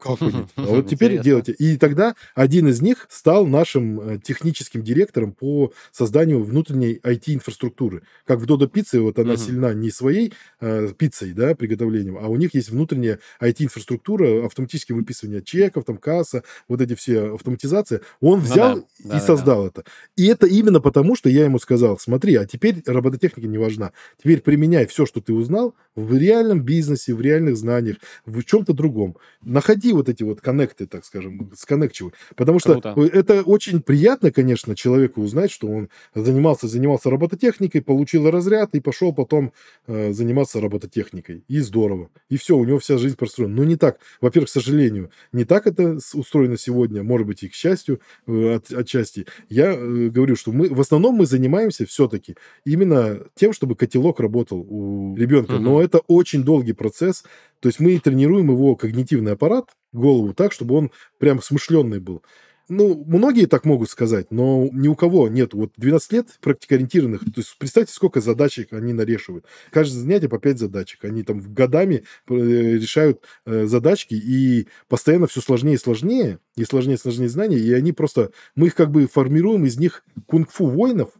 Как 0.00 0.20
нет? 0.20 0.46
А 0.56 0.62
вот 0.62 0.88
теперь 0.88 1.12
Интересно. 1.12 1.24
делайте. 1.24 1.52
И 1.52 1.76
тогда 1.76 2.14
один 2.34 2.68
из 2.68 2.80
них 2.80 3.06
стал 3.10 3.46
нашим 3.46 4.00
э, 4.00 4.18
техническим 4.18 4.82
директором 4.82 5.32
по 5.32 5.72
созданию 5.92 6.42
внутренней 6.42 7.00
IT-инфраструктуры. 7.02 8.02
Как 8.24 8.38
в 8.38 8.46
Додо 8.46 8.66
Пицце, 8.66 9.00
вот 9.00 9.18
она 9.18 9.34
угу. 9.34 9.40
сильна 9.40 9.74
не 9.74 9.90
своей 9.90 10.32
э, 10.60 10.88
пиццей, 10.96 11.32
да, 11.32 11.54
приготовлением, 11.54 12.18
а 12.18 12.28
у 12.28 12.36
них 12.36 12.54
есть 12.54 12.70
внутренняя 12.70 13.20
IT-инфраструктура, 13.40 14.46
автоматическое 14.46 14.96
выписывание 14.96 15.42
чеков, 15.42 15.84
там, 15.84 15.98
касса, 15.98 16.42
вот 16.68 16.80
эти 16.80 16.94
все 16.94 17.34
автоматизации. 17.34 18.00
Он 18.20 18.38
ну 18.38 18.44
взял 18.44 18.76
ну, 18.76 18.86
да. 19.04 19.16
и 19.16 19.20
да, 19.20 19.20
создал 19.20 19.62
да. 19.62 19.68
это. 19.68 19.84
И 20.16 20.26
это 20.26 20.46
именно 20.46 20.80
потому, 20.80 21.14
что 21.16 21.28
я 21.28 21.44
ему 21.44 21.58
сказал, 21.58 21.98
смотри, 21.98 22.36
а 22.36 22.46
теперь 22.46 22.82
робототехника 22.86 23.48
не 23.48 23.58
важна. 23.58 23.92
Теперь 24.18 24.40
применяй 24.40 24.86
все, 24.86 25.06
что 25.06 25.20
ты 25.20 25.32
узнал 25.32 25.74
в 26.04 26.16
реальном 26.16 26.60
бизнесе, 26.60 27.14
в 27.14 27.20
реальных 27.20 27.56
знаниях, 27.56 27.96
в 28.26 28.42
чем-то 28.42 28.72
другом. 28.72 29.16
Находи 29.42 29.92
вот 29.92 30.08
эти 30.08 30.22
вот 30.22 30.40
коннекты, 30.40 30.86
так 30.86 31.04
скажем, 31.04 31.50
сконнекчивай. 31.56 32.12
Потому 32.36 32.58
что 32.58 32.80
Круто. 32.80 33.00
это 33.16 33.42
очень 33.42 33.80
приятно, 33.82 34.30
конечно, 34.30 34.74
человеку 34.74 35.22
узнать, 35.22 35.50
что 35.50 35.68
он 35.68 35.88
занимался, 36.14 36.68
занимался 36.68 37.10
робототехникой, 37.10 37.82
получил 37.82 38.30
разряд 38.30 38.74
и 38.74 38.80
пошел 38.80 39.12
потом 39.12 39.52
э, 39.86 40.12
заниматься 40.12 40.60
робототехникой. 40.60 41.44
И 41.48 41.60
здорово. 41.60 42.10
И 42.28 42.36
все, 42.36 42.56
у 42.56 42.64
него 42.64 42.78
вся 42.78 42.98
жизнь 42.98 43.16
построена. 43.16 43.54
Но 43.54 43.64
не 43.64 43.76
так. 43.76 43.98
Во-первых, 44.20 44.48
к 44.48 44.52
сожалению, 44.52 45.10
не 45.32 45.44
так 45.44 45.66
это 45.66 45.98
устроено 46.14 46.56
сегодня, 46.56 47.02
может 47.02 47.26
быть, 47.26 47.42
и 47.42 47.48
к 47.48 47.54
счастью, 47.54 48.00
э, 48.26 48.54
от, 48.56 48.72
отчасти. 48.72 49.26
Я 49.48 49.72
э, 49.72 50.08
говорю, 50.08 50.36
что 50.36 50.52
мы 50.52 50.68
в 50.68 50.80
основном 50.80 51.16
мы 51.16 51.26
занимаемся 51.26 51.86
все-таки 51.86 52.36
именно 52.64 53.20
тем, 53.34 53.52
чтобы 53.52 53.74
котелок 53.74 54.20
работал 54.20 54.66
у 54.68 55.16
ребенка. 55.16 55.54
Угу. 55.54 55.62
Но 55.62 55.82
это 55.82 55.89
очень 55.98 56.44
долгий 56.44 56.72
процесс. 56.72 57.24
То 57.60 57.68
есть 57.68 57.80
мы 57.80 57.98
тренируем 57.98 58.50
его 58.50 58.76
когнитивный 58.76 59.32
аппарат, 59.32 59.70
голову 59.92 60.34
так, 60.34 60.52
чтобы 60.52 60.76
он 60.76 60.90
прям 61.18 61.42
смышленный 61.42 62.00
был. 62.00 62.22
Ну, 62.70 63.04
многие 63.04 63.46
так 63.46 63.64
могут 63.64 63.90
сказать, 63.90 64.30
но 64.30 64.68
ни 64.70 64.86
у 64.86 64.94
кого 64.94 65.26
нет. 65.26 65.54
Вот 65.54 65.72
12 65.76 66.12
лет 66.12 66.28
практикоориентированных. 66.40 67.24
То 67.24 67.32
есть 67.38 67.56
представьте, 67.58 67.92
сколько 67.92 68.20
задачек 68.20 68.72
они 68.72 68.92
нарешивают. 68.92 69.44
Каждое 69.72 69.98
занятие 69.98 70.28
по 70.28 70.38
5 70.38 70.60
задачек. 70.60 71.04
Они 71.04 71.24
там 71.24 71.40
годами 71.40 72.04
э, 72.28 72.34
решают 72.34 73.24
э, 73.44 73.66
задачки, 73.66 74.14
и 74.14 74.68
постоянно 74.88 75.26
все 75.26 75.40
сложнее 75.40 75.74
и 75.74 75.78
сложнее, 75.78 76.38
и 76.56 76.64
сложнее 76.64 76.94
и 76.94 76.98
сложнее 76.98 77.28
знания, 77.28 77.58
и 77.58 77.72
они 77.72 77.90
просто... 77.90 78.30
Мы 78.54 78.68
их 78.68 78.76
как 78.76 78.92
бы 78.92 79.08
формируем 79.08 79.64
из 79.66 79.76
них 79.76 80.04
кунг-фу 80.26 80.66
воинов, 80.66 81.10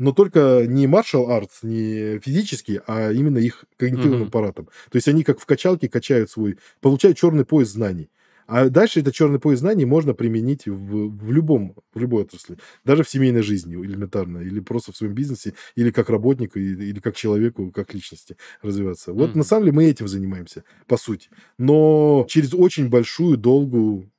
но 0.00 0.12
только 0.12 0.64
не 0.66 0.86
martial 0.86 1.28
arts, 1.28 1.60
не 1.62 2.18
физически, 2.20 2.82
а 2.86 3.12
именно 3.12 3.38
их 3.38 3.64
когнитивным 3.78 4.22
Мгм. 4.22 4.28
аппаратом. 4.28 4.66
То 4.90 4.96
есть 4.96 5.08
они 5.08 5.24
как 5.24 5.40
в 5.40 5.46
качалке 5.46 5.88
качают 5.88 6.30
свой, 6.30 6.58
получают 6.80 7.18
черный 7.18 7.44
пояс 7.44 7.68
знаний. 7.68 8.10
А 8.46 8.68
дальше 8.68 8.98
этот 9.00 9.14
черный 9.14 9.38
пояс 9.38 9.60
знаний 9.60 9.84
можно 9.84 10.12
применить 10.12 10.66
в, 10.66 11.08
в 11.16 11.30
любом, 11.32 11.76
в 11.94 12.00
любой 12.00 12.22
отрасли. 12.24 12.58
Даже 12.84 13.04
в 13.04 13.08
семейной 13.08 13.42
жизни 13.42 13.76
элементарно. 13.76 14.38
Или 14.38 14.58
просто 14.60 14.90
в 14.92 14.96
своем 14.96 15.14
бизнесе, 15.14 15.54
или 15.76 15.92
как 15.92 16.10
работнику, 16.10 16.58
или, 16.58 16.86
или 16.86 16.98
как 16.98 17.14
человеку, 17.14 17.70
как 17.70 17.94
личности 17.94 18.36
развиваться. 18.62 19.12
Вот 19.12 19.34
Мгм. 19.34 19.36
на 19.36 19.44
самом 19.44 19.66
деле 19.66 19.76
мы 19.76 19.84
этим 19.84 20.08
занимаемся, 20.08 20.64
по 20.88 20.96
сути. 20.96 21.28
Но 21.58 22.26
через 22.28 22.52
очень 22.54 22.88
большую, 22.88 23.36
долгую 23.36 24.09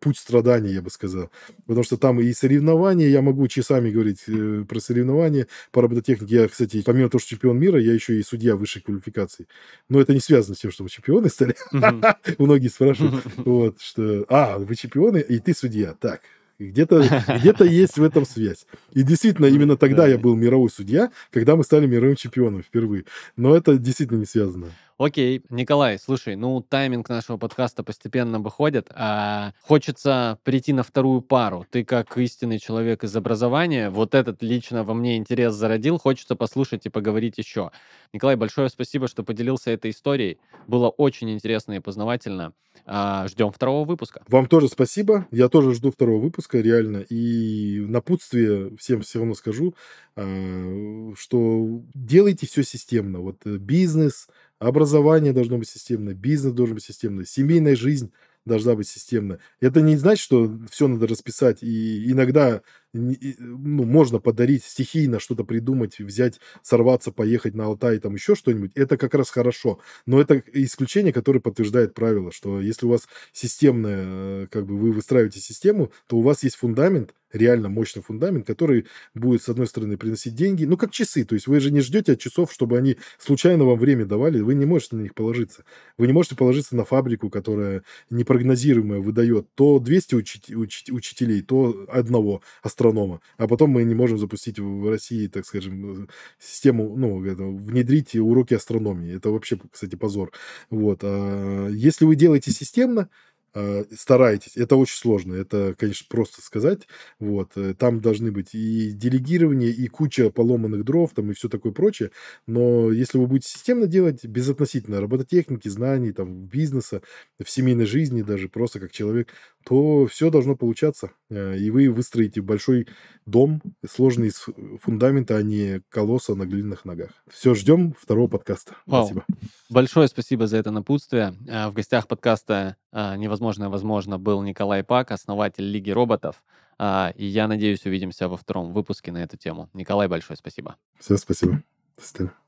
путь 0.00 0.18
страданий, 0.18 0.72
я 0.72 0.82
бы 0.82 0.90
сказал. 0.90 1.30
Потому 1.66 1.84
что 1.84 1.96
там 1.96 2.20
и 2.20 2.32
соревнования, 2.32 3.08
я 3.08 3.22
могу 3.22 3.46
часами 3.48 3.90
говорить 3.90 4.22
э, 4.26 4.64
про 4.68 4.80
соревнования 4.80 5.46
по 5.72 5.82
робототехнике. 5.82 6.34
Я, 6.34 6.48
кстати, 6.48 6.82
помимо 6.84 7.08
того, 7.08 7.20
что 7.20 7.30
чемпион 7.30 7.58
мира, 7.58 7.80
я 7.80 7.92
еще 7.92 8.18
и 8.18 8.22
судья 8.22 8.56
высшей 8.56 8.82
квалификации. 8.82 9.46
Но 9.88 10.00
это 10.00 10.14
не 10.14 10.20
связано 10.20 10.54
с 10.54 10.60
тем, 10.60 10.70
что 10.70 10.82
мы 10.82 10.88
чемпионы 10.88 11.28
стали. 11.28 11.54
Многие 12.38 12.68
спрашивают, 12.68 13.24
вот, 13.36 13.80
что, 13.80 14.24
а, 14.28 14.58
вы 14.58 14.74
чемпионы, 14.76 15.18
и 15.18 15.38
ты 15.38 15.54
судья. 15.54 15.94
Так, 15.94 16.22
где-то 16.58 17.02
где 17.40 17.54
есть 17.68 17.98
в 17.98 18.02
этом 18.02 18.24
связь. 18.24 18.66
И 18.92 19.02
действительно, 19.02 19.46
именно 19.46 19.76
тогда 19.76 20.02
Да. 20.04 20.08
я 20.08 20.18
был 20.18 20.34
мировой 20.36 20.70
судья, 20.70 21.10
когда 21.30 21.56
мы 21.56 21.64
стали 21.64 21.86
мировым 21.86 22.16
чемпионом 22.16 22.62
впервые. 22.62 23.04
Но 23.36 23.56
это 23.56 23.76
действительно 23.76 24.18
не 24.18 24.26
связано. 24.26 24.68
Окей, 24.98 25.42
Николай, 25.50 25.98
слушай, 25.98 26.36
ну 26.36 26.62
тайминг 26.62 27.10
нашего 27.10 27.36
подкаста 27.36 27.82
постепенно 27.82 28.38
выходит, 28.38 28.90
а 28.94 29.52
хочется 29.60 30.38
прийти 30.42 30.72
на 30.72 30.82
вторую 30.82 31.20
пару. 31.20 31.66
Ты 31.68 31.84
как 31.84 32.16
истинный 32.16 32.58
человек 32.58 33.04
из 33.04 33.14
образования, 33.14 33.90
вот 33.90 34.14
этот 34.14 34.42
лично 34.42 34.84
во 34.84 34.94
мне 34.94 35.18
интерес 35.18 35.52
зародил, 35.52 35.98
хочется 35.98 36.34
послушать 36.34 36.86
и 36.86 36.88
поговорить 36.88 37.36
еще. 37.36 37.72
Николай, 38.14 38.36
большое 38.36 38.70
спасибо, 38.70 39.06
что 39.06 39.22
поделился 39.22 39.70
этой 39.70 39.90
историей. 39.90 40.38
Было 40.66 40.88
очень 40.88 41.30
интересно 41.30 41.74
и 41.74 41.80
познавательно. 41.80 42.54
А, 42.84 43.26
Ждем 43.28 43.50
второго 43.50 43.86
выпуска. 43.86 44.22
Вам 44.28 44.46
тоже 44.46 44.68
спасибо. 44.68 45.26
Я 45.30 45.48
тоже 45.48 45.74
жду 45.74 45.90
второго 45.90 46.22
выпуска, 46.22 46.60
реально. 46.60 46.98
И 47.08 47.80
напутствие 47.80 48.76
всем 48.76 49.02
все 49.02 49.18
равно 49.18 49.34
скажу, 49.34 49.74
а, 50.14 51.12
что 51.16 51.82
делайте 51.94 52.46
все 52.46 52.62
системно. 52.62 53.20
Вот 53.20 53.38
э, 53.44 53.56
бизнес, 53.56 54.28
образование 54.58 55.32
должно 55.32 55.58
быть 55.58 55.68
системно, 55.68 56.14
бизнес 56.14 56.52
должен 56.54 56.74
быть 56.76 56.84
системно, 56.84 57.24
семейная 57.26 57.76
жизнь 57.76 58.12
должна 58.44 58.74
быть 58.74 58.88
системна. 58.88 59.38
Это 59.60 59.80
не 59.82 59.96
значит, 59.96 60.22
что 60.22 60.58
все 60.70 60.88
надо 60.88 61.06
расписать. 61.06 61.62
И 61.62 62.10
иногда 62.10 62.62
ну, 62.92 63.84
можно 63.84 64.18
подарить 64.18 64.64
стихийно 64.64 65.20
что-то 65.20 65.44
придумать, 65.44 65.98
взять, 65.98 66.40
сорваться, 66.62 67.12
поехать 67.12 67.54
на 67.54 67.66
Алтай, 67.66 67.98
там 67.98 68.14
еще 68.14 68.34
что-нибудь. 68.34 68.72
Это 68.74 68.96
как 68.96 69.14
раз 69.14 69.30
хорошо. 69.30 69.80
Но 70.06 70.20
это 70.20 70.42
исключение, 70.52 71.12
которое 71.12 71.40
подтверждает 71.40 71.94
правило, 71.94 72.32
что 72.32 72.60
если 72.60 72.86
у 72.86 72.90
вас 72.90 73.08
системная, 73.32 74.02
э, 74.44 74.46
как 74.50 74.66
бы 74.66 74.76
вы 74.76 74.92
выстраиваете 74.92 75.40
систему, 75.40 75.92
то 76.06 76.16
у 76.16 76.22
вас 76.22 76.42
есть 76.42 76.56
фундамент, 76.56 77.14
реально 77.32 77.68
мощный 77.68 78.02
фундамент, 78.02 78.46
который 78.46 78.86
будет, 79.14 79.42
с 79.42 79.48
одной 79.48 79.66
стороны, 79.66 79.96
приносить 79.96 80.34
деньги, 80.34 80.64
ну, 80.64 80.76
как 80.76 80.90
часы, 80.90 81.24
то 81.24 81.34
есть 81.34 81.46
вы 81.46 81.60
же 81.60 81.70
не 81.70 81.80
ждете 81.80 82.12
от 82.12 82.20
часов, 82.20 82.52
чтобы 82.52 82.78
они 82.78 82.96
случайно 83.18 83.64
вам 83.64 83.78
время 83.78 84.04
давали, 84.06 84.40
вы 84.40 84.54
не 84.54 84.64
можете 84.64 84.96
на 84.96 85.02
них 85.02 85.14
положиться. 85.14 85.64
Вы 85.98 86.06
не 86.06 86.12
можете 86.12 86.36
положиться 86.36 86.76
на 86.76 86.84
фабрику, 86.84 87.30
которая 87.30 87.82
непрогнозируемая 88.10 89.00
выдает 89.00 89.48
то 89.54 89.78
200 89.78 90.14
учи- 90.14 90.54
учи- 90.54 90.92
учителей, 90.92 91.42
то 91.42 91.86
одного 91.88 92.42
астронома, 92.76 93.20
а 93.38 93.48
потом 93.48 93.70
мы 93.70 93.84
не 93.84 93.94
можем 93.94 94.18
запустить 94.18 94.58
в 94.58 94.88
России, 94.90 95.26
так 95.28 95.46
скажем, 95.46 96.04
э, 96.04 96.06
систему, 96.38 96.94
ну, 96.96 97.24
это, 97.24 97.44
внедрить 97.44 98.14
уроки 98.16 98.54
астрономии. 98.54 99.16
Это 99.16 99.30
вообще, 99.30 99.58
кстати, 99.72 99.96
позор. 99.96 100.32
Вот. 100.70 101.00
а 101.02 101.68
если 101.70 102.04
вы 102.04 102.16
делаете 102.16 102.50
системно, 102.52 103.08
а, 103.54 103.84
стараетесь, 103.96 104.56
это 104.58 104.76
очень 104.76 104.98
сложно, 104.98 105.32
это, 105.34 105.74
конечно, 105.78 106.06
просто 106.10 106.42
сказать, 106.42 106.86
вот, 107.18 107.52
э, 107.56 107.72
там 107.72 108.00
должны 108.02 108.30
быть 108.30 108.54
и 108.54 108.92
делегирование, 108.92 109.70
и 109.70 109.86
куча 109.88 110.28
поломанных 110.30 110.84
дров, 110.84 111.12
там, 111.14 111.30
и 111.30 111.34
все 111.34 111.48
такое 111.48 111.72
прочее, 111.72 112.10
но 112.46 112.92
если 112.92 113.16
вы 113.16 113.26
будете 113.26 113.48
системно 113.48 113.86
делать, 113.86 114.26
безотносительно 114.26 115.00
робототехники, 115.00 115.68
знаний, 115.68 116.12
там, 116.12 116.44
бизнеса, 116.44 117.00
в 117.42 117.48
семейной 117.50 117.86
жизни 117.86 118.20
даже, 118.20 118.50
просто 118.50 118.78
как 118.78 118.92
человек, 118.92 119.28
то 119.66 120.06
все 120.06 120.30
должно 120.30 120.54
получаться, 120.54 121.10
э, 121.28 121.58
и 121.58 121.70
вы 121.70 121.90
выстроите 121.90 122.40
большой 122.40 122.86
дом, 123.26 123.60
сложный 123.84 124.28
из 124.28 124.46
фундамента, 124.80 125.36
а 125.36 125.42
не 125.42 125.82
колосса 125.88 126.36
на 126.36 126.44
глиняных 126.44 126.84
ногах. 126.84 127.10
Все, 127.28 127.54
ждем 127.54 127.92
второго 128.00 128.28
подкаста. 128.28 128.76
Вау. 128.86 129.06
Спасибо. 129.06 129.24
Большое 129.68 130.06
спасибо 130.06 130.46
за 130.46 130.58
это 130.58 130.70
напутствие. 130.70 131.34
А, 131.50 131.68
В 131.70 131.72
гостях 131.72 132.06
подкаста 132.06 132.76
а, 132.92 133.16
«Невозможное 133.16 133.68
возможно» 133.68 134.18
был 134.18 134.40
Николай 134.42 134.84
Пак, 134.84 135.10
основатель 135.10 135.64
Лиги 135.64 135.90
роботов. 135.90 136.44
И 136.78 137.24
я 137.24 137.48
надеюсь, 137.48 137.86
увидимся 137.86 138.28
во 138.28 138.36
втором 138.36 138.74
выпуске 138.74 139.10
на 139.10 139.22
эту 139.22 139.38
тему. 139.38 139.70
Николай, 139.72 140.08
большое 140.08 140.36
спасибо. 140.36 140.76
Все, 141.00 141.16
спасибо. 141.16 141.62
До 141.96 142.04
свидания. 142.04 142.45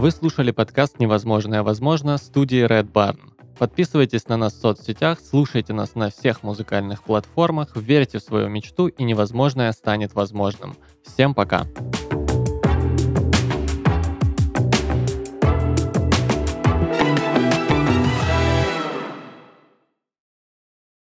Вы 0.00 0.12
слушали 0.12 0.50
подкаст 0.50 0.98
«Невозможное 0.98 1.62
возможно» 1.62 2.16
студии 2.16 2.66
Red 2.66 2.90
Barn. 2.90 3.18
Подписывайтесь 3.58 4.26
на 4.28 4.38
нас 4.38 4.54
в 4.54 4.58
соцсетях, 4.58 5.18
слушайте 5.20 5.74
нас 5.74 5.94
на 5.94 6.08
всех 6.08 6.42
музыкальных 6.42 7.02
платформах, 7.02 7.76
верьте 7.76 8.18
в 8.18 8.22
свою 8.22 8.48
мечту 8.48 8.86
и 8.86 9.04
невозможное 9.04 9.70
станет 9.72 10.14
возможным. 10.14 10.74
Всем 11.04 11.34
пока! 11.34 11.66